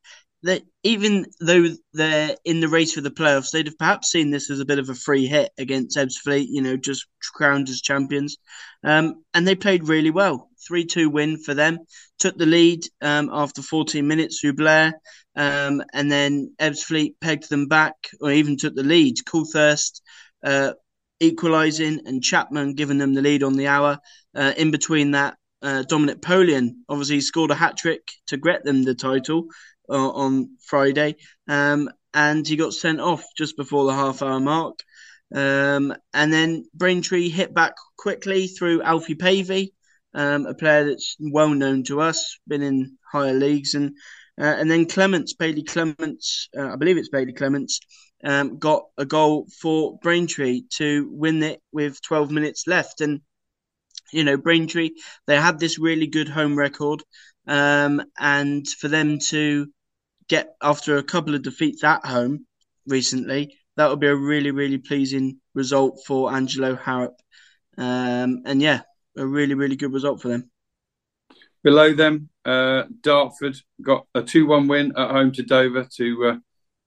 that 0.42 0.62
even 0.82 1.26
though 1.40 1.66
they're 1.92 2.34
in 2.46 2.60
the 2.60 2.68
race 2.68 2.94
for 2.94 3.02
the 3.02 3.10
playoffs, 3.10 3.50
they'd 3.50 3.66
have 3.66 3.76
perhaps 3.76 4.10
seen 4.10 4.30
this 4.30 4.50
as 4.50 4.60
a 4.60 4.64
bit 4.64 4.78
of 4.78 4.88
a 4.88 4.94
free 4.94 5.26
hit 5.26 5.50
against 5.58 5.98
Ebbsfleet, 5.98 6.46
you 6.48 6.62
know, 6.62 6.78
just 6.78 7.06
crowned 7.34 7.68
as 7.68 7.82
champions. 7.82 8.38
Um, 8.82 9.22
and 9.34 9.46
they 9.46 9.54
played 9.54 9.86
really 9.88 10.10
well. 10.10 10.49
3 10.70 10.86
2 10.86 11.10
win 11.10 11.36
for 11.36 11.52
them. 11.52 11.80
Took 12.20 12.38
the 12.38 12.46
lead 12.46 12.84
um, 13.00 13.28
after 13.32 13.60
14 13.60 14.06
minutes 14.06 14.38
through 14.40 14.52
Blair. 14.52 14.94
Um, 15.34 15.82
and 15.92 16.10
then 16.10 16.54
Ebbsfleet 16.60 17.14
pegged 17.20 17.50
them 17.50 17.66
back, 17.66 17.94
or 18.20 18.30
even 18.30 18.56
took 18.56 18.76
the 18.76 18.84
lead. 18.84 19.16
Coulthurst 19.26 20.00
uh, 20.44 20.74
equalising 21.18 22.02
and 22.06 22.22
Chapman 22.22 22.74
giving 22.74 22.98
them 22.98 23.14
the 23.14 23.20
lead 23.20 23.42
on 23.42 23.54
the 23.54 23.66
hour. 23.66 23.98
Uh, 24.32 24.52
in 24.56 24.70
between 24.70 25.10
that, 25.10 25.36
uh, 25.60 25.82
Dominic 25.82 26.22
Poleon 26.22 26.84
obviously 26.88 27.20
scored 27.20 27.50
a 27.50 27.56
hat 27.56 27.76
trick 27.76 28.06
to 28.28 28.36
get 28.36 28.64
them 28.64 28.84
the 28.84 28.94
title 28.94 29.46
uh, 29.88 30.10
on 30.10 30.56
Friday, 30.64 31.16
um, 31.48 31.90
and 32.14 32.46
he 32.46 32.54
got 32.54 32.74
sent 32.74 33.00
off 33.00 33.24
just 33.36 33.56
before 33.56 33.86
the 33.86 33.92
half 33.92 34.22
hour 34.22 34.38
mark. 34.38 34.78
Um, 35.34 35.94
and 36.14 36.32
then 36.32 36.64
Braintree 36.74 37.28
hit 37.28 37.54
back 37.54 37.74
quickly 37.96 38.46
through 38.46 38.82
Alfie 38.82 39.14
Pavey, 39.14 39.74
um, 40.14 40.46
a 40.46 40.54
player 40.54 40.84
that's 40.84 41.16
well 41.20 41.50
known 41.50 41.84
to 41.84 42.00
us, 42.00 42.38
been 42.48 42.62
in 42.62 42.96
higher 43.12 43.34
leagues, 43.34 43.74
and 43.74 43.94
uh, 44.40 44.56
and 44.58 44.70
then 44.70 44.86
Clements, 44.86 45.34
Bailey 45.34 45.62
Clements, 45.62 46.48
uh, 46.56 46.72
I 46.72 46.76
believe 46.76 46.96
it's 46.96 47.10
Bailey 47.10 47.34
Clements, 47.34 47.78
um, 48.24 48.58
got 48.58 48.84
a 48.96 49.04
goal 49.04 49.46
for 49.60 49.98
Braintree 50.02 50.62
to 50.76 51.08
win 51.12 51.42
it 51.42 51.60
with 51.72 52.00
12 52.02 52.30
minutes 52.30 52.66
left. 52.66 53.00
And, 53.02 53.20
you 54.12 54.24
know, 54.24 54.38
Braintree, 54.38 54.90
they 55.26 55.36
had 55.36 55.58
this 55.58 55.78
really 55.78 56.06
good 56.06 56.28
home 56.28 56.56
record. 56.56 57.02
Um, 57.46 58.02
and 58.18 58.66
for 58.66 58.88
them 58.88 59.18
to 59.28 59.68
get, 60.28 60.54
after 60.62 60.96
a 60.96 61.02
couple 61.02 61.34
of 61.34 61.42
defeats 61.42 61.84
at 61.84 62.04
home 62.04 62.46
recently, 62.86 63.58
that 63.76 63.90
would 63.90 64.00
be 64.00 64.06
a 64.06 64.16
really, 64.16 64.50
really 64.50 64.78
pleasing 64.78 65.38
result 65.54 66.02
for 66.06 66.32
Angelo 66.32 66.76
Harrop. 66.76 67.14
Um, 67.76 68.42
and 68.44 68.60
yeah, 68.60 68.82
a 69.16 69.26
really, 69.26 69.54
really 69.54 69.76
good 69.76 69.92
result 69.92 70.20
for 70.20 70.28
them. 70.28 70.50
Below 71.62 71.94
them, 71.94 72.30
uh, 72.44 72.84
Dartford 73.02 73.56
got 73.82 74.06
a 74.14 74.22
2 74.22 74.46
1 74.46 74.68
win 74.68 74.92
at 74.96 75.10
home 75.10 75.32
to 75.32 75.42
Dover 75.42 75.86
to 75.96 76.26
uh, 76.26 76.36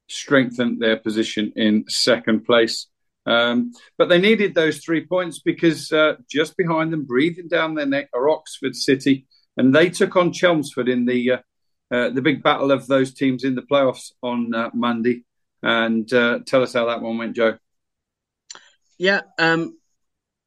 strengthen 0.08 0.80
their 0.80 0.98
position 0.98 1.54
in 1.56 1.86
second 1.88 2.46
place. 2.46 2.88
Um, 3.26 3.72
but 3.98 4.10
they 4.10 4.20
needed 4.20 4.54
those 4.54 4.80
three 4.80 5.06
points 5.06 5.40
because 5.40 5.92
uh, 5.92 6.16
just 6.30 6.58
behind 6.58 6.92
them, 6.92 7.06
breathing 7.06 7.48
down 7.48 7.76
their 7.76 7.86
neck, 7.86 8.10
are 8.14 8.30
Oxford 8.30 8.76
City, 8.76 9.28
and 9.56 9.74
they 9.74 9.90
took 9.90 10.16
on 10.16 10.34
Chelmsford 10.34 10.90
in 10.90 11.06
the 11.06 11.32
uh, 11.32 11.38
uh, 11.92 12.10
the 12.10 12.22
big 12.22 12.42
battle 12.42 12.72
of 12.72 12.88
those 12.88 13.14
teams 13.14 13.44
in 13.44 13.54
the 13.54 13.62
playoffs 13.62 14.12
on 14.24 14.54
uh, 14.56 14.72
Monday. 14.74 15.24
And 15.62 16.12
uh, 16.12 16.40
tell 16.46 16.64
us 16.64 16.74
how 16.74 16.88
that 16.88 17.02
one 17.02 17.18
went, 17.18 17.36
Joe. 17.36 17.58
Yeah, 18.98 19.22
um, 19.38 19.78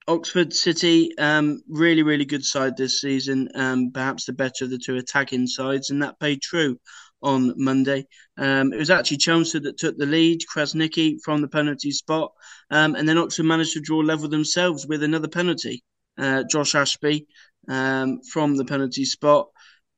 Oxford 0.09 0.52
City, 0.52 1.16
um, 1.18 1.62
really, 1.68 2.02
really 2.02 2.24
good 2.24 2.44
side 2.44 2.76
this 2.76 3.00
season. 3.00 3.48
Um, 3.54 3.90
perhaps 3.92 4.24
the 4.24 4.32
better 4.32 4.64
of 4.64 4.70
the 4.70 4.78
two 4.78 4.96
attacking 4.96 5.48
sides, 5.48 5.90
and 5.90 6.02
that 6.02 6.20
paid 6.20 6.42
true 6.42 6.78
on 7.22 7.54
Monday. 7.57 8.07
Um, 8.38 8.72
it 8.72 8.78
was 8.78 8.90
actually 8.90 9.16
Chelmsford 9.16 9.64
that 9.64 9.78
took 9.78 9.98
the 9.98 10.07
lead, 10.07 10.42
Krasnicki 10.54 11.16
from 11.24 11.40
the 11.40 11.48
penalty 11.48 11.90
spot, 11.90 12.32
um, 12.70 12.94
and 12.94 13.09
then 13.09 13.18
Oxford 13.18 13.46
managed 13.46 13.72
to 13.72 13.80
draw 13.80 13.98
level 13.98 14.28
themselves 14.28 14.86
with 14.86 15.02
another 15.02 15.28
penalty. 15.28 15.82
Uh, 16.18 16.44
Josh 16.48 16.74
Ashby 16.74 17.26
um, 17.68 18.20
from 18.32 18.57
the 18.57 18.64
penalty 18.64 19.04
spot, 19.04 19.48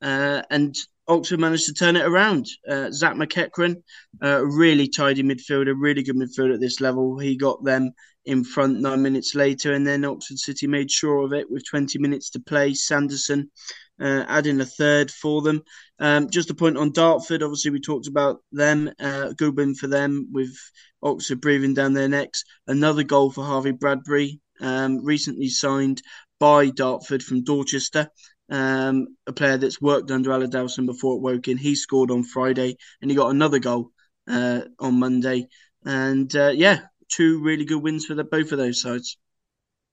uh, 0.01 0.41
and 0.49 0.75
Oxford 1.07 1.39
managed 1.39 1.67
to 1.67 1.73
turn 1.73 1.95
it 1.95 2.05
around. 2.05 2.47
Uh, 2.67 2.89
Zach 2.91 3.13
McEachran, 3.13 3.75
uh, 4.23 4.43
really 4.43 4.87
tidy 4.87 5.23
midfielder, 5.23 5.73
really 5.77 6.03
good 6.03 6.15
midfielder 6.15 6.55
at 6.55 6.59
this 6.59 6.81
level. 6.81 7.17
He 7.19 7.37
got 7.37 7.63
them 7.63 7.91
in 8.29 8.43
front 8.43 8.79
nine 8.79 9.01
minutes 9.01 9.33
later, 9.33 9.73
and 9.73 9.87
then 9.87 10.05
Oxford 10.05 10.37
City 10.37 10.67
made 10.67 10.91
sure 10.91 11.25
of 11.25 11.33
it 11.33 11.49
with 11.49 11.67
20 11.67 11.97
minutes 11.97 12.29
to 12.29 12.39
play. 12.39 12.75
Sanderson 12.75 13.49
uh, 13.99 14.23
adding 14.27 14.61
a 14.61 14.65
third 14.65 15.09
for 15.09 15.41
them. 15.41 15.63
Um, 15.97 16.29
just 16.29 16.51
a 16.51 16.53
point 16.53 16.77
on 16.77 16.91
Dartford. 16.91 17.41
Obviously, 17.41 17.71
we 17.71 17.81
talked 17.81 18.07
about 18.07 18.41
them. 18.51 18.91
Uh, 18.99 19.33
good 19.33 19.57
win 19.57 19.73
for 19.73 19.87
them 19.87 20.29
with 20.31 20.55
Oxford 21.01 21.41
breathing 21.41 21.73
down 21.73 21.93
their 21.93 22.07
necks. 22.07 22.43
Another 22.67 23.01
goal 23.01 23.31
for 23.31 23.43
Harvey 23.43 23.71
Bradbury, 23.71 24.39
um, 24.61 25.03
recently 25.03 25.49
signed 25.49 26.03
by 26.39 26.69
Dartford 26.69 27.23
from 27.23 27.43
Dorchester. 27.43 28.09
Um, 28.51 29.07
a 29.25 29.33
player 29.33 29.57
that's 29.57 29.81
worked 29.81 30.11
under 30.11 30.31
Alan 30.31 30.51
Dowson 30.51 30.85
before 30.85 31.15
at 31.15 31.21
Woking. 31.21 31.57
He 31.57 31.73
scored 31.73 32.11
on 32.11 32.23
Friday 32.23 32.77
and 33.01 33.09
he 33.09 33.17
got 33.17 33.31
another 33.31 33.57
goal 33.57 33.89
uh, 34.27 34.61
on 34.79 34.99
Monday. 34.99 35.47
And 35.83 36.33
uh, 36.35 36.51
yeah, 36.53 36.81
two 37.09 37.41
really 37.41 37.65
good 37.65 37.81
wins 37.81 38.05
for 38.05 38.15
the, 38.15 38.23
both 38.23 38.51
of 38.51 38.57
those 38.57 38.81
sides. 38.81 39.17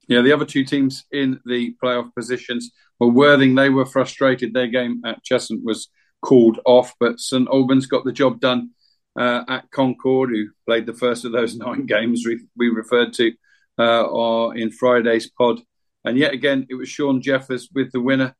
Yeah, 0.08 0.20
the 0.20 0.32
other 0.32 0.44
two 0.44 0.64
teams 0.64 1.04
in 1.10 1.40
the 1.44 1.74
playoff 1.82 2.14
positions 2.14 2.70
were 3.00 3.08
Worthing. 3.08 3.54
They 3.54 3.70
were 3.70 3.86
frustrated. 3.86 4.54
Their 4.54 4.68
game 4.68 5.02
at 5.04 5.24
Cheshunt 5.24 5.64
was 5.64 5.88
called 6.22 6.60
off, 6.64 6.94
but 7.00 7.18
St 7.18 7.48
Albans 7.48 7.86
got 7.86 8.04
the 8.04 8.12
job 8.12 8.40
done 8.40 8.70
uh, 9.18 9.42
at 9.48 9.70
Concord, 9.70 10.30
who 10.30 10.46
played 10.66 10.86
the 10.86 10.94
first 10.94 11.24
of 11.24 11.32
those 11.32 11.56
nine 11.56 11.86
games 11.86 12.24
we, 12.26 12.40
we 12.56 12.68
referred 12.68 13.12
to 13.14 13.32
uh, 13.78 14.50
in 14.50 14.70
Friday's 14.70 15.30
pod. 15.30 15.60
And 16.04 16.16
yet 16.16 16.32
again, 16.32 16.66
it 16.70 16.74
was 16.74 16.88
Sean 16.88 17.20
Jeffers 17.20 17.68
with 17.74 17.90
the 17.92 18.00
winner. 18.00 18.34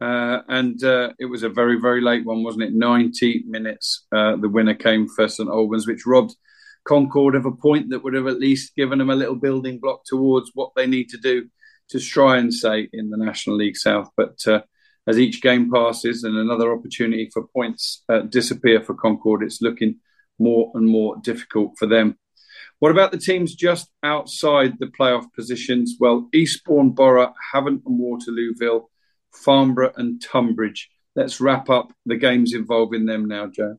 Uh, 0.00 0.40
and 0.48 0.82
uh, 0.82 1.10
it 1.18 1.26
was 1.26 1.42
a 1.42 1.50
very, 1.50 1.78
very 1.78 2.00
late 2.00 2.24
one, 2.24 2.42
wasn't 2.42 2.64
it? 2.64 2.72
90 2.72 3.44
minutes. 3.46 4.06
Uh, 4.10 4.36
the 4.36 4.48
winner 4.48 4.74
came 4.74 5.06
for 5.06 5.28
St 5.28 5.48
Albans, 5.48 5.86
which 5.86 6.06
robbed 6.06 6.34
Concord 6.84 7.34
of 7.34 7.46
a 7.46 7.52
point 7.52 7.90
that 7.90 8.02
would 8.02 8.14
have 8.14 8.26
at 8.26 8.40
least 8.40 8.74
given 8.74 8.98
them 8.98 9.10
a 9.10 9.16
little 9.16 9.36
building 9.36 9.78
block 9.78 10.02
towards 10.06 10.50
what 10.54 10.70
they 10.76 10.86
need 10.86 11.08
to 11.10 11.18
do 11.18 11.48
to 11.90 12.00
try 12.00 12.38
and 12.38 12.52
say 12.52 12.88
in 12.92 13.10
the 13.10 13.16
National 13.16 13.56
League 13.56 13.76
South. 13.76 14.10
But 14.16 14.38
uh, 14.46 14.62
as 15.06 15.18
each 15.18 15.42
game 15.42 15.70
passes 15.70 16.24
and 16.24 16.36
another 16.36 16.72
opportunity 16.72 17.28
for 17.32 17.46
points 17.48 18.02
uh, 18.08 18.20
disappear 18.20 18.82
for 18.82 18.94
Concord, 18.94 19.42
it's 19.42 19.60
looking 19.60 19.96
more 20.38 20.70
and 20.74 20.88
more 20.88 21.16
difficult 21.22 21.72
for 21.78 21.86
them. 21.86 22.16
What 22.78 22.92
about 22.92 23.12
the 23.12 23.18
teams 23.18 23.54
just 23.54 23.90
outside 24.02 24.78
the 24.78 24.86
playoff 24.86 25.26
positions? 25.34 25.96
Well, 26.00 26.28
Eastbourne 26.32 26.90
Borough, 26.90 27.34
Havant 27.52 27.82
and 27.84 28.00
Waterlooville, 28.00 28.84
Farnborough 29.34 29.92
and 29.96 30.22
Tonbridge. 30.22 30.88
Let's 31.14 31.40
wrap 31.40 31.68
up 31.68 31.92
the 32.06 32.16
games 32.16 32.54
involving 32.54 33.04
them 33.04 33.26
now, 33.26 33.48
Joe. 33.48 33.76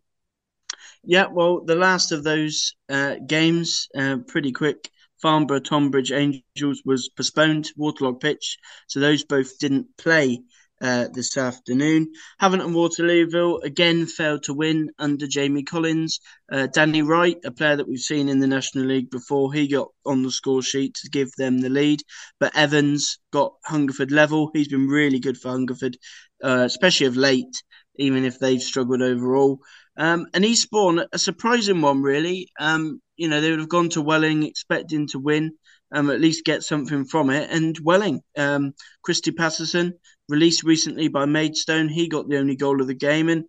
Yeah, 1.03 1.27
well, 1.27 1.61
the 1.65 1.75
last 1.75 2.11
of 2.11 2.23
those 2.23 2.73
uh, 2.89 3.15
games, 3.25 3.87
uh, 3.97 4.17
pretty 4.27 4.51
quick. 4.51 4.89
Farnborough 5.21 5.59
Tonbridge 5.59 6.11
Angels 6.11 6.81
was 6.85 7.09
postponed, 7.09 7.69
waterlogged 7.77 8.21
pitch, 8.21 8.57
so 8.87 8.99
those 8.99 9.23
both 9.23 9.59
didn't 9.59 9.95
play 9.97 10.41
uh, 10.81 11.07
this 11.13 11.37
afternoon. 11.37 12.11
Havant 12.41 12.63
and 12.63 12.73
Waterlooville 12.75 13.63
again 13.63 14.07
failed 14.07 14.43
to 14.43 14.53
win 14.53 14.89
under 14.97 15.27
Jamie 15.27 15.61
Collins. 15.63 16.19
Uh, 16.51 16.65
Danny 16.67 17.03
Wright, 17.03 17.37
a 17.45 17.51
player 17.51 17.75
that 17.75 17.87
we've 17.87 17.99
seen 17.99 18.29
in 18.29 18.39
the 18.39 18.47
National 18.47 18.85
League 18.85 19.11
before, 19.11 19.53
he 19.53 19.67
got 19.67 19.89
on 20.07 20.23
the 20.23 20.31
score 20.31 20.63
sheet 20.63 20.95
to 20.95 21.09
give 21.09 21.31
them 21.37 21.59
the 21.61 21.69
lead. 21.69 22.01
But 22.39 22.55
Evans 22.57 23.19
got 23.31 23.53
Hungerford 23.63 24.11
level. 24.11 24.49
He's 24.53 24.67
been 24.69 24.87
really 24.87 25.19
good 25.19 25.37
for 25.37 25.49
Hungerford, 25.49 25.97
uh, 26.43 26.63
especially 26.65 27.05
of 27.07 27.15
late, 27.15 27.61
even 27.97 28.25
if 28.25 28.39
they've 28.39 28.61
struggled 28.61 29.03
overall. 29.03 29.59
Um, 29.97 30.27
and 30.33 30.45
Eastbourne, 30.45 31.05
a 31.11 31.19
surprising 31.19 31.81
one, 31.81 32.01
really. 32.01 32.49
Um, 32.59 33.01
you 33.17 33.27
know, 33.27 33.41
they 33.41 33.51
would 33.51 33.59
have 33.59 33.69
gone 33.69 33.89
to 33.89 34.01
Welling 34.01 34.43
expecting 34.43 35.07
to 35.07 35.19
win, 35.19 35.51
um, 35.91 36.09
at 36.09 36.21
least 36.21 36.45
get 36.45 36.63
something 36.63 37.05
from 37.05 37.29
it. 37.29 37.49
And 37.51 37.77
Welling, 37.83 38.21
um, 38.37 38.73
Christy 39.03 39.31
Patterson, 39.31 39.93
released 40.29 40.63
recently 40.63 41.07
by 41.07 41.25
Maidstone, 41.25 41.89
he 41.89 42.07
got 42.07 42.29
the 42.29 42.37
only 42.37 42.55
goal 42.55 42.81
of 42.81 42.87
the 42.87 42.93
game, 42.93 43.29
and 43.29 43.45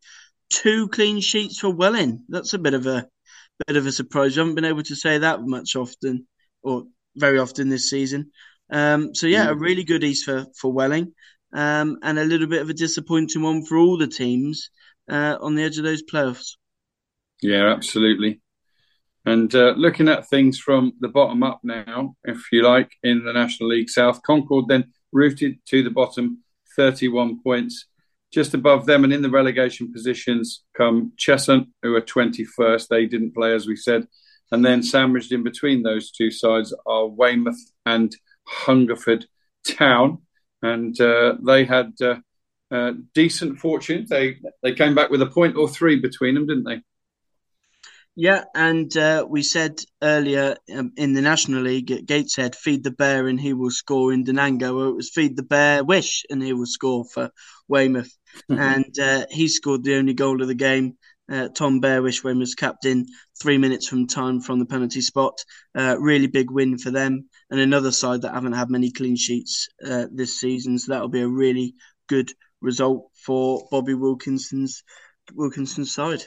two 0.51 0.89
clean 0.89 1.21
sheets 1.21 1.59
for 1.59 1.71
Welling. 1.71 2.25
That's 2.29 2.55
a 2.55 2.59
bit 2.59 2.75
of 2.75 2.87
a 2.87 3.09
bit 3.67 3.77
of 3.77 3.87
a 3.87 3.93
surprise. 3.93 4.37
We 4.37 4.41
haven't 4.41 4.57
been 4.57 4.65
able 4.65 4.83
to 4.83 4.97
say 4.97 5.19
that 5.19 5.41
much 5.43 5.77
often, 5.77 6.27
or 6.63 6.85
very 7.17 7.39
often 7.39 7.69
this 7.69 7.89
season. 7.89 8.33
Um, 8.71 9.15
so 9.15 9.27
yeah, 9.27 9.49
a 9.49 9.55
mm. 9.55 9.61
really 9.61 9.85
good 9.85 10.05
East 10.05 10.25
for 10.25 10.47
for 10.59 10.73
Welling, 10.73 11.15
um, 11.53 11.99
and 12.03 12.19
a 12.19 12.25
little 12.25 12.49
bit 12.49 12.63
of 12.63 12.69
a 12.69 12.75
disappointing 12.75 13.43
one 13.43 13.65
for 13.65 13.79
all 13.79 13.97
the 13.97 14.09
teams 14.09 14.71
uh, 15.11 15.37
on 15.41 15.55
the 15.55 15.63
edge 15.63 15.79
of 15.79 15.85
those 15.85 16.03
playoffs. 16.03 16.57
Yeah, 17.43 17.73
absolutely. 17.73 18.41
And 19.25 19.55
uh, 19.55 19.75
looking 19.77 20.09
at 20.09 20.29
things 20.29 20.59
from 20.59 20.93
the 21.01 21.09
bottom 21.09 21.43
up 21.43 21.61
now, 21.63 22.17
if 22.25 22.41
you 22.51 22.63
like, 22.63 22.91
in 23.03 23.25
the 23.25 23.33
National 23.33 23.69
League 23.69 23.91
South, 23.91 24.23
Concord 24.23 24.67
then 24.69 24.93
rooted 25.13 25.59
to 25.67 25.83
the 25.83 25.91
bottom, 25.91 26.43
31 26.77 27.41
points. 27.43 27.87
Just 28.33 28.55
above 28.55 28.87
them 28.87 29.05
and 29.05 29.13
in 29.13 29.23
the 29.23 29.31
relegation 29.31 29.93
positions 29.93 30.65
come 30.77 31.13
Cheshunt, 31.19 31.67
who 31.83 31.95
are 31.95 32.01
21st. 32.01 32.89
They 32.89 33.07
didn't 33.07 33.35
play, 33.35 33.55
as 33.55 33.67
we 33.67 33.77
said. 33.77 34.07
And 34.51 34.65
then 34.65 34.83
sandwiched 34.83 35.33
in 35.33 35.43
between 35.43 35.83
those 35.83 36.11
two 36.11 36.31
sides 36.31 36.75
are 36.87 37.07
Weymouth 37.07 37.61
and 37.87 38.15
Hungerford 38.47 39.27
Town. 39.67 40.19
And 40.63 40.99
uh, 41.01 41.37
they 41.45 41.65
had 41.65 41.93
uh, 42.01 42.17
uh, 42.73 42.93
decent 43.15 43.59
fortune. 43.59 44.07
They 44.09 44.39
they 44.63 44.75
came 44.75 44.95
back 44.95 45.11
with 45.11 45.23
a 45.23 45.27
point 45.27 45.57
or 45.57 45.69
three 45.69 46.01
between 46.01 46.35
them, 46.35 46.47
didn't 46.47 46.65
they? 46.65 46.83
Yeah, 48.15 48.45
and 48.55 48.95
uh, 48.95 49.27
we 49.29 49.43
said 49.43 49.81
earlier 50.03 50.57
um, 50.75 50.93
in 50.97 51.15
the 51.15 51.23
National 51.23 51.63
League 51.63 51.91
at 51.91 52.05
Gateshead, 52.05 52.55
feed 52.55 52.85
the 52.85 52.91
bear 52.91 53.27
and 53.27 53.41
he 53.41 53.55
will 53.55 53.71
score 53.71 54.13
in 54.13 54.25
Dinanga. 54.25 54.89
It 54.89 54.97
was 54.97 55.11
feed 55.11 55.35
the 55.35 55.43
bear, 55.43 55.83
wish, 55.83 56.25
and 56.29 56.43
he 56.43 56.53
will 56.53 56.67
score 56.67 57.07
for 57.07 57.31
Weymouth. 57.69 58.15
Mm-hmm. 58.51 58.61
And 58.61 58.99
uh, 58.99 59.27
he 59.31 59.49
scored 59.49 59.83
the 59.83 59.97
only 59.97 60.13
goal 60.13 60.43
of 60.43 60.49
the 60.49 60.55
game. 60.55 60.99
Uh, 61.31 61.49
Tom 61.49 61.81
Bearwish, 61.81 62.23
Weymouth's 62.23 62.55
captain, 62.55 63.07
three 63.41 63.57
minutes 63.57 63.89
from 63.89 64.07
time 64.07 64.43
from 64.43 64.59
the 64.59 64.67
penalty 64.67 65.01
spot. 65.01 65.43
Uh, 65.75 65.97
really 65.99 66.27
big 66.27 66.51
win 66.51 66.77
for 66.77 66.91
them. 66.91 67.31
And 67.51 67.61
another 67.61 67.93
side 67.93 68.23
that 68.23 68.35
haven't 68.35 68.53
had 68.53 68.69
many 68.69 68.91
clean 68.91 69.17
sheets 69.17 69.69
uh, 69.87 70.07
this 70.13 70.39
season. 70.39 70.79
So 70.79 70.93
that'll 70.93 71.09
be 71.09 71.23
a 71.23 71.29
really 71.29 71.77
good 72.09 72.31
result 72.63 73.11
for 73.15 73.67
Bobby 73.71 73.95
Wilkinson's 73.95 74.83
Wilkinson's 75.35 75.93
side. 75.95 76.23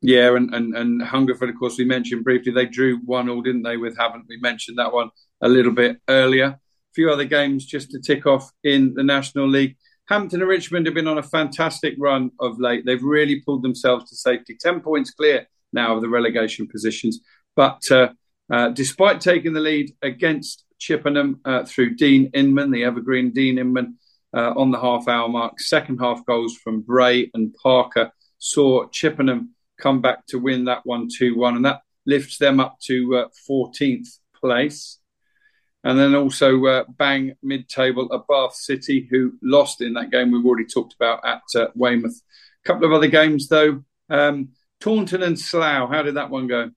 Yeah, 0.00 0.36
and, 0.36 0.54
and, 0.54 0.76
and 0.76 1.02
Hungerford, 1.02 1.48
of 1.48 1.58
course, 1.58 1.78
we 1.78 1.84
mentioned 1.84 2.24
briefly, 2.24 2.52
they 2.52 2.66
drew 2.66 2.98
1 2.98 3.28
all, 3.28 3.40
didn't 3.40 3.62
they, 3.62 3.78
with 3.78 3.96
Havant? 3.96 4.24
We 4.28 4.38
mentioned 4.38 4.78
that 4.78 4.92
one 4.92 5.10
a 5.40 5.48
little 5.48 5.72
bit 5.72 5.98
earlier. 6.08 6.46
A 6.46 6.60
few 6.94 7.10
other 7.10 7.24
games 7.24 7.64
just 7.64 7.90
to 7.92 8.00
tick 8.00 8.26
off 8.26 8.50
in 8.62 8.92
the 8.94 9.02
National 9.02 9.48
League. 9.48 9.76
Hampton 10.08 10.42
and 10.42 10.48
Richmond 10.48 10.84
have 10.84 10.94
been 10.94 11.08
on 11.08 11.16
a 11.16 11.22
fantastic 11.22 11.94
run 11.98 12.30
of 12.38 12.60
late. 12.60 12.84
They've 12.84 13.02
really 13.02 13.40
pulled 13.40 13.62
themselves 13.62 14.10
to 14.10 14.16
safety. 14.16 14.56
10 14.60 14.80
points 14.80 15.10
clear 15.10 15.46
now 15.72 15.96
of 15.96 16.02
the 16.02 16.08
relegation 16.10 16.68
positions. 16.68 17.20
But 17.56 17.80
uh, 17.90 18.08
uh, 18.52 18.68
despite 18.70 19.22
taking 19.22 19.54
the 19.54 19.60
lead 19.60 19.94
against 20.02 20.64
Chippenham 20.78 21.40
uh, 21.46 21.64
through 21.64 21.94
Dean 21.94 22.30
Inman, 22.34 22.70
the 22.70 22.84
evergreen 22.84 23.32
Dean 23.32 23.56
Inman, 23.56 23.96
uh, 24.34 24.52
on 24.56 24.70
the 24.70 24.80
half 24.80 25.08
hour 25.08 25.28
mark, 25.28 25.60
second 25.60 25.98
half 25.98 26.24
goals 26.26 26.56
from 26.56 26.80
Bray 26.80 27.30
and 27.34 27.54
Parker 27.54 28.10
saw 28.38 28.86
Chippenham 28.88 29.54
come 29.78 30.00
back 30.00 30.26
to 30.26 30.38
win 30.38 30.64
that 30.64 30.84
one 30.84 31.08
2 31.16 31.36
1, 31.36 31.56
and 31.56 31.64
that 31.64 31.82
lifts 32.06 32.38
them 32.38 32.60
up 32.60 32.78
to 32.80 33.28
14th 33.48 34.06
uh, 34.06 34.38
place. 34.38 34.98
And 35.82 35.98
then 35.98 36.14
also 36.14 36.64
uh, 36.64 36.84
bang 36.88 37.34
mid 37.42 37.68
table 37.68 38.10
above 38.10 38.54
City, 38.54 39.06
who 39.10 39.34
lost 39.42 39.82
in 39.82 39.94
that 39.94 40.10
game 40.10 40.30
we've 40.30 40.44
already 40.44 40.66
talked 40.66 40.94
about 40.94 41.20
at 41.26 41.42
uh, 41.54 41.68
Weymouth. 41.74 42.22
A 42.64 42.66
couple 42.66 42.86
of 42.86 42.92
other 42.92 43.06
games, 43.06 43.48
though. 43.48 43.84
Um, 44.08 44.50
Taunton 44.80 45.22
and 45.22 45.38
Slough, 45.38 45.90
how 45.90 46.02
did 46.02 46.16
that 46.16 46.30
one 46.30 46.46
go? 46.46 46.70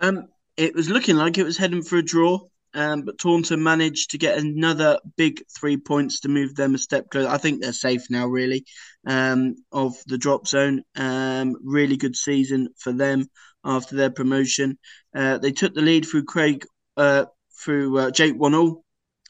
Um, 0.00 0.28
it 0.56 0.74
was 0.74 0.88
looking 0.88 1.16
like 1.16 1.38
it 1.38 1.44
was 1.44 1.58
heading 1.58 1.82
for 1.82 1.96
a 1.96 2.02
draw, 2.02 2.40
um, 2.74 3.02
but 3.02 3.18
Taunton 3.18 3.62
managed 3.62 4.10
to 4.10 4.18
get 4.18 4.38
another 4.38 4.98
big 5.16 5.42
three 5.56 5.76
points 5.76 6.20
to 6.20 6.28
move 6.28 6.54
them 6.54 6.74
a 6.74 6.78
step 6.78 7.08
closer. 7.10 7.28
I 7.28 7.38
think 7.38 7.62
they're 7.62 7.72
safe 7.72 8.10
now, 8.10 8.26
really, 8.26 8.64
um, 9.06 9.54
of 9.72 9.94
the 10.06 10.18
drop 10.18 10.46
zone. 10.48 10.82
Um, 10.96 11.56
really 11.62 11.96
good 11.96 12.16
season 12.16 12.68
for 12.78 12.92
them 12.92 13.28
after 13.64 13.96
their 13.96 14.10
promotion. 14.10 14.78
Uh, 15.14 15.38
they 15.38 15.52
took 15.52 15.74
the 15.74 15.82
lead 15.82 16.04
through 16.04 16.24
Craig, 16.24 16.66
uh, 16.96 17.26
through 17.62 17.98
uh, 17.98 18.10
Jake 18.10 18.34
Wannall. 18.34 18.82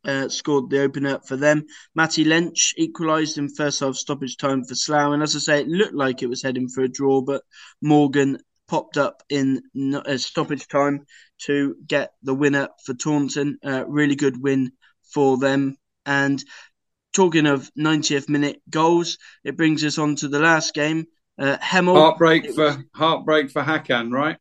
Uh, 0.06 0.28
scored 0.28 0.68
the 0.68 0.82
opener 0.82 1.18
for 1.26 1.34
them. 1.34 1.64
Matty 1.94 2.26
Lench 2.26 2.74
equalised 2.76 3.38
in 3.38 3.48
first 3.48 3.80
half 3.80 3.94
stoppage 3.94 4.36
time 4.36 4.62
for 4.62 4.74
Slough. 4.74 5.14
And 5.14 5.22
as 5.22 5.34
I 5.34 5.38
say, 5.38 5.60
it 5.60 5.68
looked 5.68 5.94
like 5.94 6.22
it 6.22 6.28
was 6.28 6.42
heading 6.42 6.68
for 6.68 6.82
a 6.82 6.88
draw, 6.88 7.22
but 7.22 7.42
Morgan 7.80 8.36
popped 8.68 8.96
up 8.96 9.22
in 9.28 9.62
uh, 9.94 10.16
stoppage 10.16 10.68
time 10.68 11.06
to 11.46 11.76
get 11.86 12.12
the 12.22 12.34
winner 12.34 12.68
for 12.84 12.94
Taunton. 12.94 13.58
Uh, 13.64 13.84
really 13.86 14.16
good 14.16 14.42
win 14.42 14.72
for 15.12 15.36
them. 15.36 15.76
And 16.06 16.42
talking 17.12 17.46
of 17.46 17.70
90th 17.78 18.28
minute 18.28 18.60
goals, 18.68 19.18
it 19.44 19.56
brings 19.56 19.84
us 19.84 19.98
on 19.98 20.16
to 20.16 20.28
the 20.28 20.38
last 20.38 20.74
game. 20.74 21.06
Uh, 21.38 21.56
Hemel. 21.58 21.96
Heartbreak 21.96 22.44
was, 22.44 22.54
for 22.56 22.84
heartbreak 22.94 23.50
for 23.50 23.62
Hakan, 23.62 24.12
right? 24.12 24.36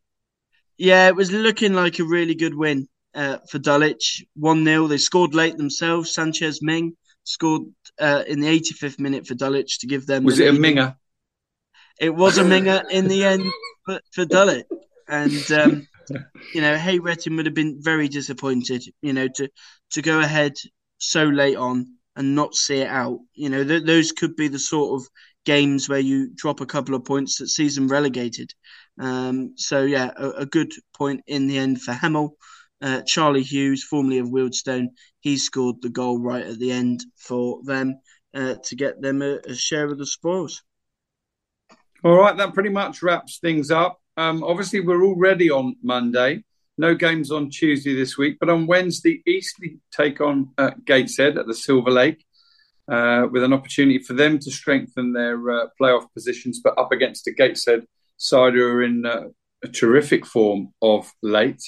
Yeah, 0.76 1.08
it 1.08 1.16
was 1.16 1.32
looking 1.32 1.72
like 1.72 1.98
a 1.98 2.04
really 2.04 2.34
good 2.34 2.54
win 2.54 2.88
uh, 3.14 3.38
for 3.50 3.58
Dulwich. 3.58 4.24
1 4.36 4.64
0. 4.64 4.86
They 4.86 4.98
scored 4.98 5.34
late 5.34 5.56
themselves. 5.56 6.14
Sanchez 6.14 6.60
Ming 6.62 6.96
scored 7.24 7.62
uh, 8.00 8.24
in 8.26 8.40
the 8.40 8.48
85th 8.48 8.98
minute 8.98 9.26
for 9.26 9.34
Dulwich 9.34 9.80
to 9.80 9.86
give 9.86 10.06
them. 10.06 10.24
Was 10.24 10.40
it 10.40 10.52
lead. 10.52 10.58
a 10.58 10.74
Minger? 10.74 10.96
It 12.00 12.14
was 12.14 12.38
a 12.38 12.42
Minger 12.42 12.82
in 12.90 13.08
the 13.08 13.24
end 13.24 13.44
for, 13.84 14.00
for 14.12 14.24
Dulwich. 14.24 14.66
And 15.08 15.52
um, 15.52 15.88
you 16.54 16.60
know, 16.60 16.76
Hayrettin 16.76 17.36
would 17.36 17.46
have 17.46 17.54
been 17.54 17.80
very 17.80 18.08
disappointed, 18.08 18.84
you 19.02 19.12
know, 19.12 19.28
to 19.28 19.48
to 19.92 20.02
go 20.02 20.20
ahead 20.20 20.54
so 20.98 21.24
late 21.24 21.56
on 21.56 21.86
and 22.16 22.34
not 22.34 22.54
see 22.54 22.78
it 22.78 22.88
out. 22.88 23.20
You 23.34 23.48
know, 23.50 23.64
th- 23.64 23.84
those 23.84 24.12
could 24.12 24.36
be 24.36 24.48
the 24.48 24.58
sort 24.58 25.00
of 25.00 25.08
games 25.44 25.88
where 25.88 26.00
you 26.00 26.30
drop 26.34 26.60
a 26.60 26.66
couple 26.66 26.94
of 26.94 27.04
points 27.04 27.38
that 27.38 27.48
season 27.48 27.88
relegated. 27.88 28.52
Um, 28.98 29.54
so 29.56 29.82
yeah, 29.82 30.10
a, 30.16 30.30
a, 30.30 30.46
good 30.46 30.72
point 30.96 31.22
in 31.26 31.46
the 31.46 31.58
end 31.58 31.82
for 31.82 31.92
Hemel. 31.92 32.30
Uh, 32.80 33.02
Charlie 33.02 33.42
Hughes, 33.42 33.82
formerly 33.82 34.18
of 34.18 34.28
Wealdstone, 34.28 34.88
he 35.20 35.36
scored 35.36 35.82
the 35.82 35.88
goal 35.88 36.20
right 36.20 36.44
at 36.44 36.58
the 36.58 36.70
end 36.70 37.04
for 37.16 37.60
them 37.64 37.98
uh, 38.34 38.54
to 38.64 38.76
get 38.76 39.00
them 39.00 39.22
a, 39.22 39.38
a 39.46 39.54
share 39.54 39.86
of 39.86 39.98
the 39.98 40.06
spoils. 40.06 40.62
All 42.04 42.18
right, 42.18 42.36
that 42.36 42.52
pretty 42.52 42.68
much 42.68 43.02
wraps 43.02 43.38
things 43.38 43.70
up. 43.70 43.98
Um, 44.18 44.44
obviously, 44.44 44.80
we're 44.80 45.06
already 45.06 45.50
on 45.50 45.76
Monday. 45.82 46.44
No 46.76 46.94
games 46.94 47.30
on 47.30 47.48
Tuesday 47.48 47.94
this 47.94 48.18
week, 48.18 48.36
but 48.38 48.50
on 48.50 48.66
Wednesday, 48.66 49.22
Eastleigh 49.26 49.78
take 49.90 50.20
on 50.20 50.50
uh, 50.58 50.72
Gateshead 50.84 51.38
at 51.38 51.46
the 51.46 51.54
Silver 51.54 51.90
Lake 51.90 52.22
uh, 52.92 53.26
with 53.30 53.42
an 53.42 53.54
opportunity 53.54 54.00
for 54.00 54.12
them 54.12 54.38
to 54.40 54.50
strengthen 54.50 55.14
their 55.14 55.50
uh, 55.50 55.66
playoff 55.80 56.12
positions, 56.12 56.60
but 56.62 56.76
up 56.76 56.92
against 56.92 57.26
a 57.26 57.32
Gateshead 57.32 57.86
side 58.18 58.52
who 58.52 58.66
are 58.66 58.82
in 58.82 59.06
uh, 59.06 59.28
a 59.62 59.68
terrific 59.68 60.26
form 60.26 60.74
of 60.82 61.10
late. 61.22 61.62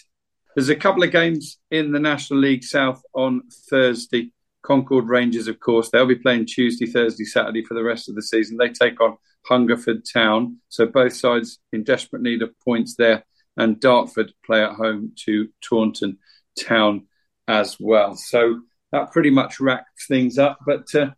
There's 0.54 0.68
a 0.68 0.76
couple 0.76 1.02
of 1.02 1.12
games 1.12 1.56
in 1.70 1.92
the 1.92 2.00
National 2.00 2.40
League 2.40 2.64
South 2.64 3.00
on 3.14 3.40
Thursday. 3.70 4.32
Concord 4.62 5.08
Rangers, 5.08 5.48
of 5.48 5.60
course, 5.60 5.88
they'll 5.88 6.04
be 6.04 6.16
playing 6.16 6.44
Tuesday, 6.44 6.86
Thursday, 6.86 7.24
Saturday 7.24 7.64
for 7.64 7.72
the 7.72 7.84
rest 7.84 8.10
of 8.10 8.16
the 8.16 8.22
season. 8.22 8.58
They 8.58 8.68
take 8.68 9.00
on 9.00 9.16
Hungerford 9.48 10.04
Town. 10.10 10.58
So 10.68 10.86
both 10.86 11.14
sides 11.14 11.58
in 11.72 11.84
desperate 11.84 12.22
need 12.22 12.42
of 12.42 12.58
points 12.60 12.96
there. 12.96 13.24
And 13.56 13.80
Dartford 13.80 14.32
play 14.44 14.62
at 14.62 14.74
home 14.74 15.12
to 15.24 15.48
Taunton 15.62 16.18
Town 16.60 17.06
as 17.48 17.76
well. 17.80 18.14
So 18.16 18.60
that 18.92 19.12
pretty 19.12 19.30
much 19.30 19.60
wraps 19.60 20.06
things 20.06 20.38
up. 20.38 20.58
But 20.66 20.94
uh, 20.94 21.10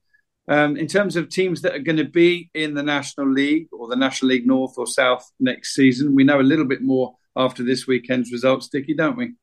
um, 0.48 0.76
in 0.76 0.86
terms 0.86 1.16
of 1.16 1.28
teams 1.28 1.62
that 1.62 1.74
are 1.74 1.80
going 1.80 1.96
to 1.96 2.04
be 2.04 2.50
in 2.54 2.74
the 2.74 2.82
National 2.82 3.30
League 3.30 3.68
or 3.72 3.88
the 3.88 3.96
National 3.96 4.30
League 4.30 4.46
North 4.46 4.74
or 4.78 4.86
South 4.86 5.28
next 5.40 5.74
season, 5.74 6.14
we 6.14 6.24
know 6.24 6.40
a 6.40 6.42
little 6.42 6.64
bit 6.64 6.82
more 6.82 7.16
after 7.36 7.62
this 7.62 7.86
weekend's 7.86 8.32
results, 8.32 8.68
Dickie, 8.68 8.94
don't 8.94 9.16
we? 9.16 9.34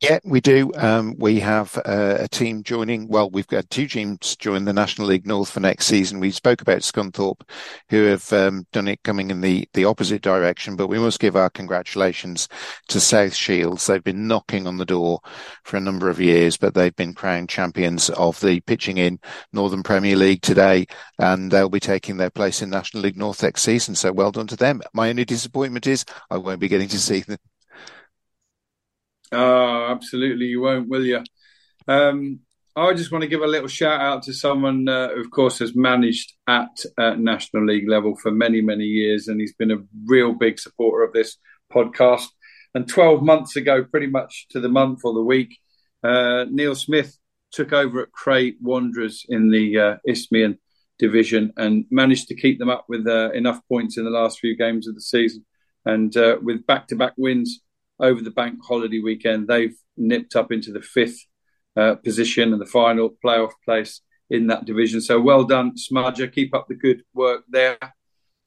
Yeah, 0.00 0.20
we 0.24 0.40
do. 0.40 0.70
Um, 0.76 1.16
we 1.18 1.40
have 1.40 1.76
uh, 1.84 2.18
a 2.20 2.28
team 2.28 2.62
joining. 2.62 3.08
Well, 3.08 3.30
we've 3.30 3.48
got 3.48 3.68
two 3.68 3.88
teams 3.88 4.36
join 4.36 4.64
the 4.64 4.72
National 4.72 5.08
League 5.08 5.26
North 5.26 5.50
for 5.50 5.58
next 5.58 5.86
season. 5.86 6.20
We 6.20 6.30
spoke 6.30 6.62
about 6.62 6.82
Scunthorpe, 6.82 7.40
who 7.90 8.04
have 8.04 8.32
um, 8.32 8.64
done 8.70 8.86
it 8.86 9.02
coming 9.02 9.32
in 9.32 9.40
the, 9.40 9.68
the 9.74 9.86
opposite 9.86 10.22
direction, 10.22 10.76
but 10.76 10.86
we 10.86 11.00
must 11.00 11.18
give 11.18 11.34
our 11.34 11.50
congratulations 11.50 12.46
to 12.86 13.00
South 13.00 13.34
Shields. 13.34 13.86
They've 13.86 14.02
been 14.04 14.28
knocking 14.28 14.68
on 14.68 14.76
the 14.76 14.86
door 14.86 15.18
for 15.64 15.76
a 15.78 15.80
number 15.80 16.08
of 16.08 16.20
years, 16.20 16.56
but 16.56 16.74
they've 16.74 16.94
been 16.94 17.12
crowned 17.12 17.48
champions 17.48 18.08
of 18.10 18.38
the 18.40 18.60
pitching 18.60 18.98
in 18.98 19.18
Northern 19.52 19.82
Premier 19.82 20.14
League 20.14 20.42
today, 20.42 20.86
and 21.18 21.50
they'll 21.50 21.68
be 21.68 21.80
taking 21.80 22.18
their 22.18 22.30
place 22.30 22.62
in 22.62 22.70
National 22.70 23.02
League 23.02 23.16
North 23.16 23.42
next 23.42 23.62
season. 23.62 23.96
So 23.96 24.12
well 24.12 24.30
done 24.30 24.46
to 24.46 24.56
them. 24.56 24.80
My 24.92 25.08
only 25.10 25.24
disappointment 25.24 25.88
is 25.88 26.04
I 26.30 26.36
won't 26.36 26.60
be 26.60 26.68
getting 26.68 26.88
to 26.88 27.00
see 27.00 27.20
them 27.22 27.38
Oh, 29.32 29.86
absolutely, 29.90 30.46
you 30.46 30.60
won't, 30.62 30.88
will 30.88 31.04
you? 31.04 31.22
Um, 31.86 32.40
I 32.76 32.94
just 32.94 33.10
want 33.10 33.22
to 33.22 33.28
give 33.28 33.42
a 33.42 33.46
little 33.46 33.68
shout 33.68 34.00
out 34.00 34.22
to 34.24 34.32
someone, 34.32 34.88
uh, 34.88 35.08
of 35.16 35.30
course, 35.30 35.58
has 35.58 35.74
managed 35.74 36.32
at 36.46 36.78
uh, 36.96 37.14
National 37.14 37.66
League 37.66 37.88
level 37.88 38.14
for 38.16 38.30
many, 38.30 38.60
many 38.60 38.84
years, 38.84 39.26
and 39.26 39.40
he's 39.40 39.54
been 39.54 39.72
a 39.72 39.82
real 40.06 40.32
big 40.32 40.58
supporter 40.58 41.02
of 41.04 41.12
this 41.12 41.36
podcast. 41.72 42.26
And 42.74 42.88
12 42.88 43.22
months 43.22 43.56
ago, 43.56 43.82
pretty 43.82 44.06
much 44.06 44.46
to 44.50 44.60
the 44.60 44.68
month 44.68 45.00
or 45.04 45.12
the 45.12 45.22
week, 45.22 45.58
uh, 46.04 46.44
Neil 46.50 46.74
Smith 46.74 47.18
took 47.50 47.72
over 47.72 48.02
at 48.02 48.12
Cray 48.12 48.54
Wanderers 48.60 49.26
in 49.28 49.50
the 49.50 49.78
uh, 49.78 49.96
Isthmian 50.06 50.58
division 50.98 51.52
and 51.56 51.84
managed 51.90 52.28
to 52.28 52.36
keep 52.36 52.58
them 52.58 52.70
up 52.70 52.84
with 52.88 53.06
uh, 53.06 53.30
enough 53.32 53.60
points 53.68 53.96
in 53.96 54.04
the 54.04 54.10
last 54.10 54.38
few 54.38 54.56
games 54.56 54.86
of 54.86 54.94
the 54.94 55.00
season. 55.00 55.44
And 55.84 56.16
uh, 56.16 56.36
with 56.42 56.66
back 56.66 56.88
to 56.88 56.96
back 56.96 57.14
wins, 57.16 57.60
over 58.00 58.20
the 58.20 58.30
bank 58.30 58.58
holiday 58.66 59.00
weekend, 59.00 59.48
they've 59.48 59.76
nipped 59.96 60.36
up 60.36 60.52
into 60.52 60.72
the 60.72 60.82
fifth 60.82 61.18
uh, 61.76 61.94
position 61.96 62.52
and 62.52 62.60
the 62.60 62.66
final 62.66 63.16
playoff 63.24 63.52
place 63.64 64.00
in 64.30 64.46
that 64.48 64.64
division. 64.64 65.00
So 65.00 65.20
well 65.20 65.44
done, 65.44 65.72
Smudger. 65.76 66.32
Keep 66.32 66.54
up 66.54 66.66
the 66.68 66.74
good 66.74 67.02
work 67.14 67.44
there. 67.48 67.78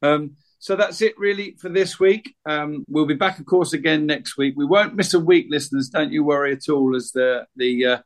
Um, 0.02 0.36
so 0.58 0.76
that's 0.76 1.02
it 1.02 1.18
really 1.18 1.56
for 1.60 1.68
this 1.68 1.98
week. 1.98 2.34
Um, 2.46 2.84
we'll 2.88 3.06
be 3.06 3.14
back, 3.14 3.40
of 3.40 3.46
course, 3.46 3.72
again 3.72 4.06
next 4.06 4.36
week. 4.36 4.54
We 4.56 4.64
won't 4.64 4.94
miss 4.94 5.14
a 5.14 5.20
week, 5.20 5.46
listeners. 5.50 5.88
Don't 5.88 6.12
you 6.12 6.24
worry 6.24 6.52
at 6.52 6.68
all, 6.68 6.94
as 6.94 7.10
the 7.10 7.46
the 7.56 7.86
uh, 7.86 7.98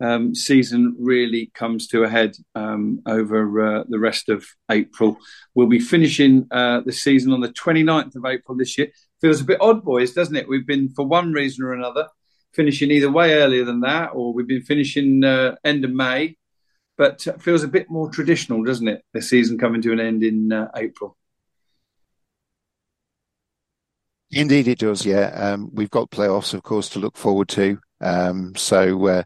um, 0.00 0.34
season 0.34 0.96
really 0.98 1.52
comes 1.54 1.86
to 1.88 2.02
a 2.02 2.08
head 2.08 2.36
um, 2.56 3.02
over 3.06 3.78
uh, 3.78 3.84
the 3.88 4.00
rest 4.00 4.28
of 4.28 4.44
April. 4.70 5.16
We'll 5.54 5.68
be 5.68 5.78
finishing 5.78 6.48
uh, 6.50 6.80
the 6.80 6.92
season 6.92 7.32
on 7.32 7.40
the 7.40 7.52
29th 7.52 8.16
of 8.16 8.24
April 8.24 8.58
this 8.58 8.76
year. 8.76 8.90
Feels 9.22 9.40
a 9.40 9.44
bit 9.44 9.60
odd, 9.60 9.84
boys, 9.84 10.12
doesn't 10.12 10.36
it? 10.36 10.48
We've 10.48 10.66
been, 10.66 10.90
for 10.90 11.06
one 11.06 11.32
reason 11.32 11.64
or 11.64 11.72
another, 11.72 12.08
finishing 12.52 12.90
either 12.90 13.10
way 13.10 13.34
earlier 13.34 13.64
than 13.64 13.80
that, 13.80 14.10
or 14.12 14.34
we've 14.34 14.48
been 14.48 14.62
finishing 14.62 15.24
uh, 15.24 15.54
end 15.64 15.84
of 15.84 15.92
May. 15.92 16.36
But 16.98 17.26
feels 17.40 17.62
a 17.62 17.68
bit 17.68 17.88
more 17.88 18.10
traditional, 18.10 18.62
doesn't 18.62 18.86
it? 18.86 19.02
The 19.14 19.22
season 19.22 19.58
coming 19.58 19.80
to 19.82 19.92
an 19.92 20.00
end 20.00 20.22
in 20.22 20.52
uh, 20.52 20.70
April. 20.76 21.16
Indeed, 24.32 24.66
it 24.66 24.78
does. 24.78 25.06
Yeah, 25.06 25.28
um, 25.34 25.70
we've 25.72 25.90
got 25.90 26.10
playoffs, 26.10 26.52
of 26.52 26.64
course, 26.64 26.88
to 26.90 26.98
look 26.98 27.16
forward 27.16 27.48
to. 27.50 27.78
Um, 28.00 28.54
so, 28.56 29.06
uh, 29.06 29.22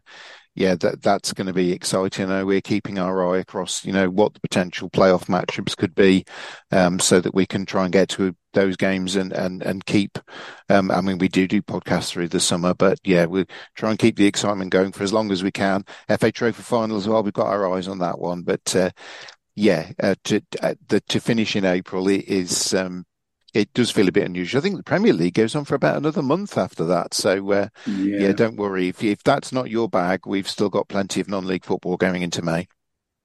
yeah, 0.55 0.75
that 0.75 1.01
that's 1.01 1.33
going 1.33 1.47
to 1.47 1.53
be 1.53 1.71
exciting. 1.71 2.31
Uh, 2.31 2.45
we're 2.45 2.61
keeping 2.61 2.99
our 2.99 3.33
eye 3.33 3.39
across, 3.39 3.85
you 3.85 3.93
know, 3.93 4.09
what 4.09 4.33
the 4.33 4.39
potential 4.39 4.89
playoff 4.89 5.25
matchups 5.25 5.75
could 5.75 5.93
be, 5.93 6.25
um, 6.71 6.99
so 6.99 7.19
that 7.19 7.35
we 7.35 7.45
can 7.45 7.65
try 7.65 7.83
and 7.83 7.93
get 7.93 8.09
to 8.09 8.35
those 8.57 8.75
games 8.75 9.15
and 9.15 9.31
and 9.31 9.61
and 9.61 9.85
keep. 9.85 10.17
Um, 10.69 10.89
I 10.89 11.01
mean, 11.01 11.19
we 11.19 11.27
do 11.27 11.47
do 11.47 11.61
podcasts 11.61 12.09
through 12.09 12.29
the 12.29 12.39
summer, 12.39 12.73
but 12.73 12.99
yeah, 13.03 13.25
we 13.25 13.45
try 13.75 13.91
and 13.91 13.99
keep 13.99 14.15
the 14.17 14.25
excitement 14.25 14.71
going 14.71 14.91
for 14.91 15.03
as 15.03 15.13
long 15.13 15.31
as 15.31 15.43
we 15.43 15.51
can. 15.51 15.85
FA 16.19 16.31
Trophy 16.31 16.63
final 16.63 16.97
as 16.97 17.07
well. 17.07 17.23
We've 17.23 17.33
got 17.33 17.47
our 17.47 17.71
eyes 17.73 17.87
on 17.87 17.99
that 17.99 18.19
one, 18.19 18.41
but 18.41 18.75
uh, 18.75 18.89
yeah, 19.55 19.91
uh, 20.01 20.15
to 20.25 20.41
uh, 20.61 20.75
the, 20.87 21.01
to 21.01 21.19
finish 21.19 21.55
in 21.55 21.65
April 21.65 22.07
is. 22.07 22.73
Um, 22.73 23.05
it 23.53 23.73
does 23.73 23.89
feel 23.89 24.07
a 24.07 24.11
bit 24.11 24.25
unusual. 24.25 24.59
I 24.59 24.61
think 24.61 24.77
the 24.77 24.83
Premier 24.83 25.13
League 25.13 25.33
goes 25.33 25.55
on 25.55 25.65
for 25.65 25.73
about 25.73 25.97
another 25.97 26.21
month 26.21 26.57
after 26.59 26.83
that. 26.83 27.15
So 27.15 27.51
uh, 27.51 27.69
yeah. 27.87 28.19
yeah. 28.19 28.31
don't 28.33 28.57
worry. 28.57 28.89
If, 28.89 29.01
if 29.01 29.23
that's 29.23 29.51
not 29.51 29.71
your 29.71 29.89
bag, 29.89 30.27
we've 30.27 30.49
still 30.49 30.69
got 30.69 30.89
plenty 30.89 31.21
of 31.21 31.29
non-league 31.29 31.65
football 31.65 31.97
going 31.97 32.21
into 32.21 32.43
May. 32.43 32.67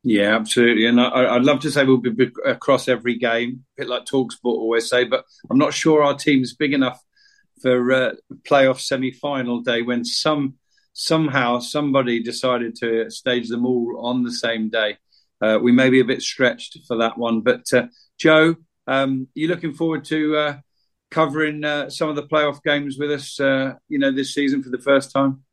Yeah, 0.04 0.34
absolutely. 0.34 0.86
And 0.86 1.00
I, 1.00 1.34
would 1.34 1.44
love 1.44 1.60
to 1.60 1.70
say 1.70 1.84
we'll 1.84 1.98
be 1.98 2.30
across 2.44 2.88
every 2.88 3.16
game, 3.16 3.64
a 3.78 3.82
bit 3.82 3.88
like 3.88 4.04
Talksport 4.04 4.44
always 4.44 4.88
say, 4.88 5.04
but 5.04 5.24
I'm 5.48 5.58
not 5.58 5.74
sure 5.74 6.02
our 6.02 6.16
team's 6.16 6.54
big 6.54 6.72
enough 6.72 7.00
for 7.60 7.92
uh, 7.92 8.12
playoff 8.42 8.80
semi-final 8.80 9.60
day 9.60 9.82
when 9.82 10.04
some 10.04 10.54
somehow 10.92 11.58
somebody 11.58 12.22
decided 12.22 12.76
to 12.76 13.10
stage 13.10 13.48
them 13.48 13.64
all 13.64 14.04
on 14.04 14.24
the 14.24 14.32
same 14.32 14.68
day. 14.68 14.98
Uh, 15.40 15.58
we 15.62 15.72
may 15.72 15.88
be 15.88 16.00
a 16.00 16.04
bit 16.04 16.20
stretched 16.20 16.78
for 16.86 16.98
that 16.98 17.16
one, 17.16 17.40
but 17.40 17.64
uh, 17.72 17.86
Joe, 18.18 18.56
um, 18.86 19.28
you 19.34 19.48
looking 19.48 19.72
forward 19.72 20.04
to 20.06 20.36
uh, 20.36 20.56
covering 21.10 21.64
uh, 21.64 21.88
some 21.88 22.08
of 22.08 22.16
the 22.16 22.26
playoff 22.26 22.62
games 22.62 22.98
with 22.98 23.10
us, 23.10 23.40
uh, 23.40 23.74
you 23.88 23.98
know, 23.98 24.10
this 24.10 24.34
season 24.34 24.62
for 24.62 24.70
the 24.70 24.78
first 24.78 25.12
time? 25.12 25.44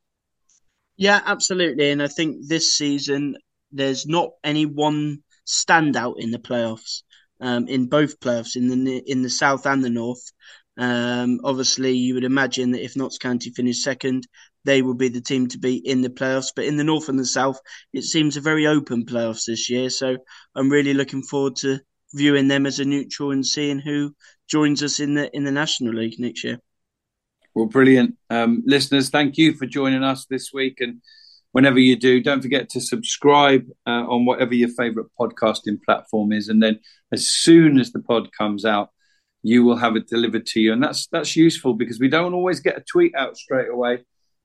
Yeah, 0.98 1.22
absolutely. 1.26 1.92
And 1.92 2.04
I 2.04 2.08
think 2.08 2.48
this 2.48 2.74
season 2.74 3.38
there's 3.72 4.06
not 4.08 4.32
any 4.44 4.66
one 4.66 5.24
standout 5.48 6.16
in 6.20 6.32
the 6.32 6.40
playoffs, 6.40 7.04
um, 7.42 7.68
in 7.68 7.88
both 7.88 8.20
playoffs, 8.20 8.56
in 8.56 8.68
the 8.86 8.98
in 9.06 9.22
the 9.22 9.30
south 9.30 9.66
and 9.66 9.84
the 9.84 9.90
north. 9.90 10.32
Um, 10.78 11.42
obviously, 11.44 11.94
you 11.98 12.14
would 12.14 12.24
imagine 12.24 12.72
that 12.72 12.84
if 12.84 12.96
Notts 12.96 13.18
County 13.18 13.50
finish 13.50 13.84
second, 13.84 14.28
they 14.66 14.82
will 14.82 14.94
be 14.94 15.10
the 15.10 15.22
team 15.22 15.48
to 15.48 15.58
be 15.58 15.76
in 15.76 16.02
the 16.02 16.10
playoffs. 16.10 16.52
But 16.56 16.66
in 16.66 16.78
the 16.78 16.84
north 16.84 17.10
and 17.10 17.20
the 17.20 17.26
south, 17.26 17.60
it 17.92 18.04
seems 18.04 18.38
a 18.38 18.42
very 18.42 18.66
open 18.66 19.06
playoffs 19.06 19.46
this 19.46 19.70
year. 19.70 19.90
So 19.90 20.18
I'm 20.56 20.70
really 20.70 20.94
looking 20.94 21.24
forward 21.24 21.58
to 21.58 21.80
viewing 22.14 22.48
them 22.48 22.66
as 22.66 22.80
a 22.80 22.86
neutral 22.86 23.32
and 23.32 23.46
seeing 23.46 23.80
who 23.80 24.16
joins 24.48 24.82
us 24.82 25.00
in 25.00 25.14
the 25.16 25.36
in 25.36 25.44
the 25.44 25.52
National 25.52 25.94
League 25.94 26.20
next 26.20 26.44
year. 26.44 26.60
Well, 27.56 27.66
brilliant, 27.66 28.16
um, 28.30 28.64
listeners. 28.66 29.10
Thank 29.10 29.38
you 29.38 29.54
for 29.54 29.66
joining 29.66 30.04
us 30.04 30.26
this 30.26 30.52
week, 30.54 30.78
and 30.80 31.02
whenever 31.52 31.80
you 31.80 31.96
do, 31.96 32.22
don't 32.22 32.42
forget 32.42 32.70
to 32.70 32.82
subscribe 32.82 33.66
uh, 33.88 34.06
on 34.08 34.26
whatever 34.26 34.54
your 34.54 34.70
favourite 34.70 35.10
podcasting 35.20 35.82
platform 35.84 36.32
is, 36.32 36.50
and 36.50 36.62
then 36.62 36.80
as 37.12 37.28
soon 37.28 37.80
as 37.80 37.92
the 37.92 38.02
pod 38.02 38.30
comes 38.38 38.66
out, 38.66 38.90
you 39.42 39.64
will 39.64 39.78
have 39.78 39.96
it 39.96 40.08
delivered 40.08 40.46
to 40.48 40.60
you, 40.60 40.74
and 40.74 40.84
that's 40.84 41.08
that's 41.08 41.36
useful 41.36 41.74
because 41.74 42.00
we 42.00 42.10
don't 42.10 42.34
always 42.34 42.60
get 42.60 42.78
a 42.78 42.82
tweet 42.82 43.16
out 43.16 43.38
straight 43.38 43.70
away. 43.70 44.00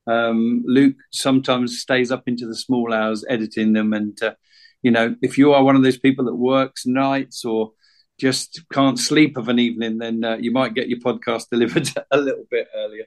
Um, 0.07 0.63
Luke 0.65 0.97
sometimes 1.11 1.79
stays 1.79 2.11
up 2.11 2.23
into 2.27 2.47
the 2.47 2.55
small 2.55 2.93
hours 2.93 3.25
editing 3.29 3.73
them, 3.73 3.93
and 3.93 4.21
uh, 4.23 4.35
you 4.81 4.91
know, 4.91 5.15
if 5.21 5.37
you 5.37 5.53
are 5.53 5.63
one 5.63 5.75
of 5.75 5.83
those 5.83 5.97
people 5.97 6.25
that 6.25 6.35
works 6.35 6.85
nights 6.85 7.43
or 7.43 7.71
just 8.19 8.61
can't 8.71 8.99
sleep 8.99 9.35
of 9.35 9.49
an 9.49 9.59
evening, 9.59 9.97
then 9.97 10.23
uh, 10.23 10.37
you 10.37 10.51
might 10.51 10.73
get 10.73 10.87
your 10.87 10.99
podcast 10.99 11.45
delivered 11.51 11.89
a 12.11 12.17
little 12.17 12.45
bit 12.49 12.67
earlier. 12.75 13.05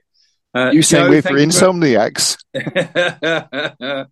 Uh, 0.53 0.71
you 0.73 0.81
say 0.81 1.07
we're 1.07 1.21
for 1.21 1.33
insomniacs. 1.33 2.37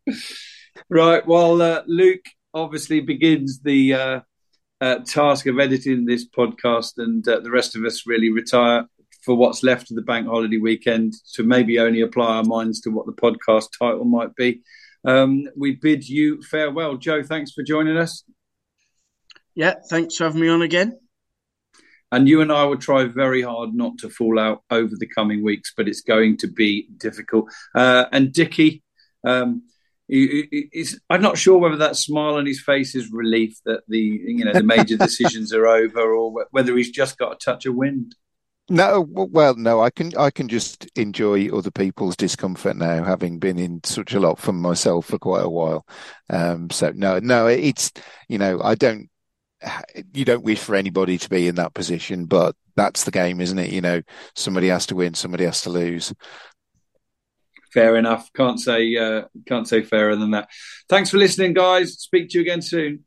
right. 0.89 1.27
Well, 1.27 1.61
uh, 1.61 1.83
Luke 1.87 2.25
obviously 2.53 3.01
begins 3.01 3.61
the 3.61 3.93
uh, 3.93 4.19
uh, 4.79 4.99
task 4.99 5.47
of 5.47 5.59
editing 5.59 6.05
this 6.05 6.27
podcast, 6.27 6.93
and 6.97 7.27
uh, 7.27 7.39
the 7.39 7.51
rest 7.51 7.75
of 7.75 7.83
us 7.83 8.05
really 8.05 8.29
retire 8.29 8.85
for 9.23 9.35
what's 9.35 9.63
left 9.63 9.89
of 9.91 9.95
the 9.95 10.03
bank 10.03 10.27
holiday 10.27 10.57
weekend 10.57 11.13
to 11.33 11.43
maybe 11.43 11.79
only 11.79 12.01
apply 12.01 12.37
our 12.37 12.43
minds 12.43 12.79
to 12.81 12.89
what 12.91 13.05
the 13.05 13.11
podcast 13.11 13.69
title 13.77 14.05
might 14.05 14.33
be 14.35 14.61
um, 15.07 15.47
we 15.55 15.75
bid 15.75 16.07
you 16.07 16.41
farewell. 16.41 16.97
Joe, 16.97 17.23
thanks 17.23 17.51
for 17.51 17.63
joining 17.63 17.97
us. 17.97 18.23
Yeah, 19.55 19.75
thanks 19.89 20.17
for 20.17 20.25
having 20.25 20.41
me 20.41 20.49
on 20.49 20.61
again. 20.61 20.99
And 22.11 22.27
you 22.27 22.41
and 22.41 22.51
I 22.51 22.63
will 22.63 22.77
try 22.77 23.03
very 23.05 23.41
hard 23.41 23.73
not 23.73 23.97
to 23.99 24.09
fall 24.09 24.39
out 24.39 24.63
over 24.71 24.95
the 24.97 25.07
coming 25.07 25.43
weeks, 25.43 25.73
but 25.75 25.87
it's 25.87 26.01
going 26.01 26.37
to 26.37 26.47
be 26.47 26.87
difficult. 26.97 27.51
Uh, 27.75 28.05
and 28.11 28.31
Dickie, 28.31 28.81
um, 29.25 29.63
he, 30.07 30.87
I'm 31.09 31.21
not 31.21 31.37
sure 31.37 31.57
whether 31.57 31.75
that 31.77 31.97
smile 31.97 32.35
on 32.35 32.45
his 32.45 32.61
face 32.61 32.95
is 32.95 33.11
relief 33.11 33.57
that 33.65 33.81
the 33.89 33.99
you 33.99 34.45
know 34.45 34.53
the 34.53 34.63
major 34.63 34.95
decisions 34.97 35.53
are 35.53 35.67
over, 35.67 36.15
or 36.15 36.45
whether 36.51 36.77
he's 36.77 36.91
just 36.91 37.17
got 37.17 37.33
a 37.33 37.37
touch 37.37 37.65
of 37.65 37.75
wind. 37.75 38.15
No, 38.69 39.05
well, 39.09 39.55
no, 39.55 39.81
I 39.81 39.89
can 39.89 40.15
I 40.17 40.29
can 40.29 40.47
just 40.47 40.87
enjoy 40.95 41.49
other 41.49 41.71
people's 41.71 42.17
discomfort 42.17 42.75
now, 42.75 43.03
having 43.03 43.39
been 43.39 43.59
in 43.59 43.81
such 43.83 44.13
a 44.13 44.19
lot 44.19 44.39
for 44.39 44.53
myself 44.53 45.07
for 45.07 45.17
quite 45.17 45.43
a 45.43 45.49
while. 45.49 45.85
Um, 46.29 46.69
so 46.69 46.91
no, 46.95 47.19
no, 47.19 47.47
it's 47.47 47.91
you 48.27 48.37
know 48.37 48.61
I 48.61 48.75
don't 48.75 49.09
you 50.13 50.25
don't 50.25 50.43
wish 50.43 50.59
for 50.59 50.75
anybody 50.75 51.17
to 51.17 51.29
be 51.29 51.47
in 51.47 51.55
that 51.55 51.73
position, 51.73 52.25
but 52.25 52.55
that's 52.75 53.03
the 53.03 53.11
game, 53.11 53.41
isn't 53.41 53.57
it? 53.57 53.71
You 53.71 53.81
know, 53.81 54.01
somebody 54.35 54.67
has 54.67 54.85
to 54.87 54.95
win, 54.95 55.13
somebody 55.13 55.45
has 55.45 55.61
to 55.61 55.69
lose. 55.69 56.13
Fair 57.73 57.97
enough. 57.97 58.31
Can't 58.33 58.59
say 58.59 58.95
uh, 58.95 59.23
can't 59.45 59.67
say 59.67 59.83
fairer 59.83 60.15
than 60.15 60.31
that. 60.31 60.49
Thanks 60.89 61.09
for 61.09 61.17
listening, 61.17 61.53
guys. 61.53 61.93
Speak 61.93 62.29
to 62.29 62.37
you 62.37 62.41
again 62.41 62.61
soon. 62.61 63.05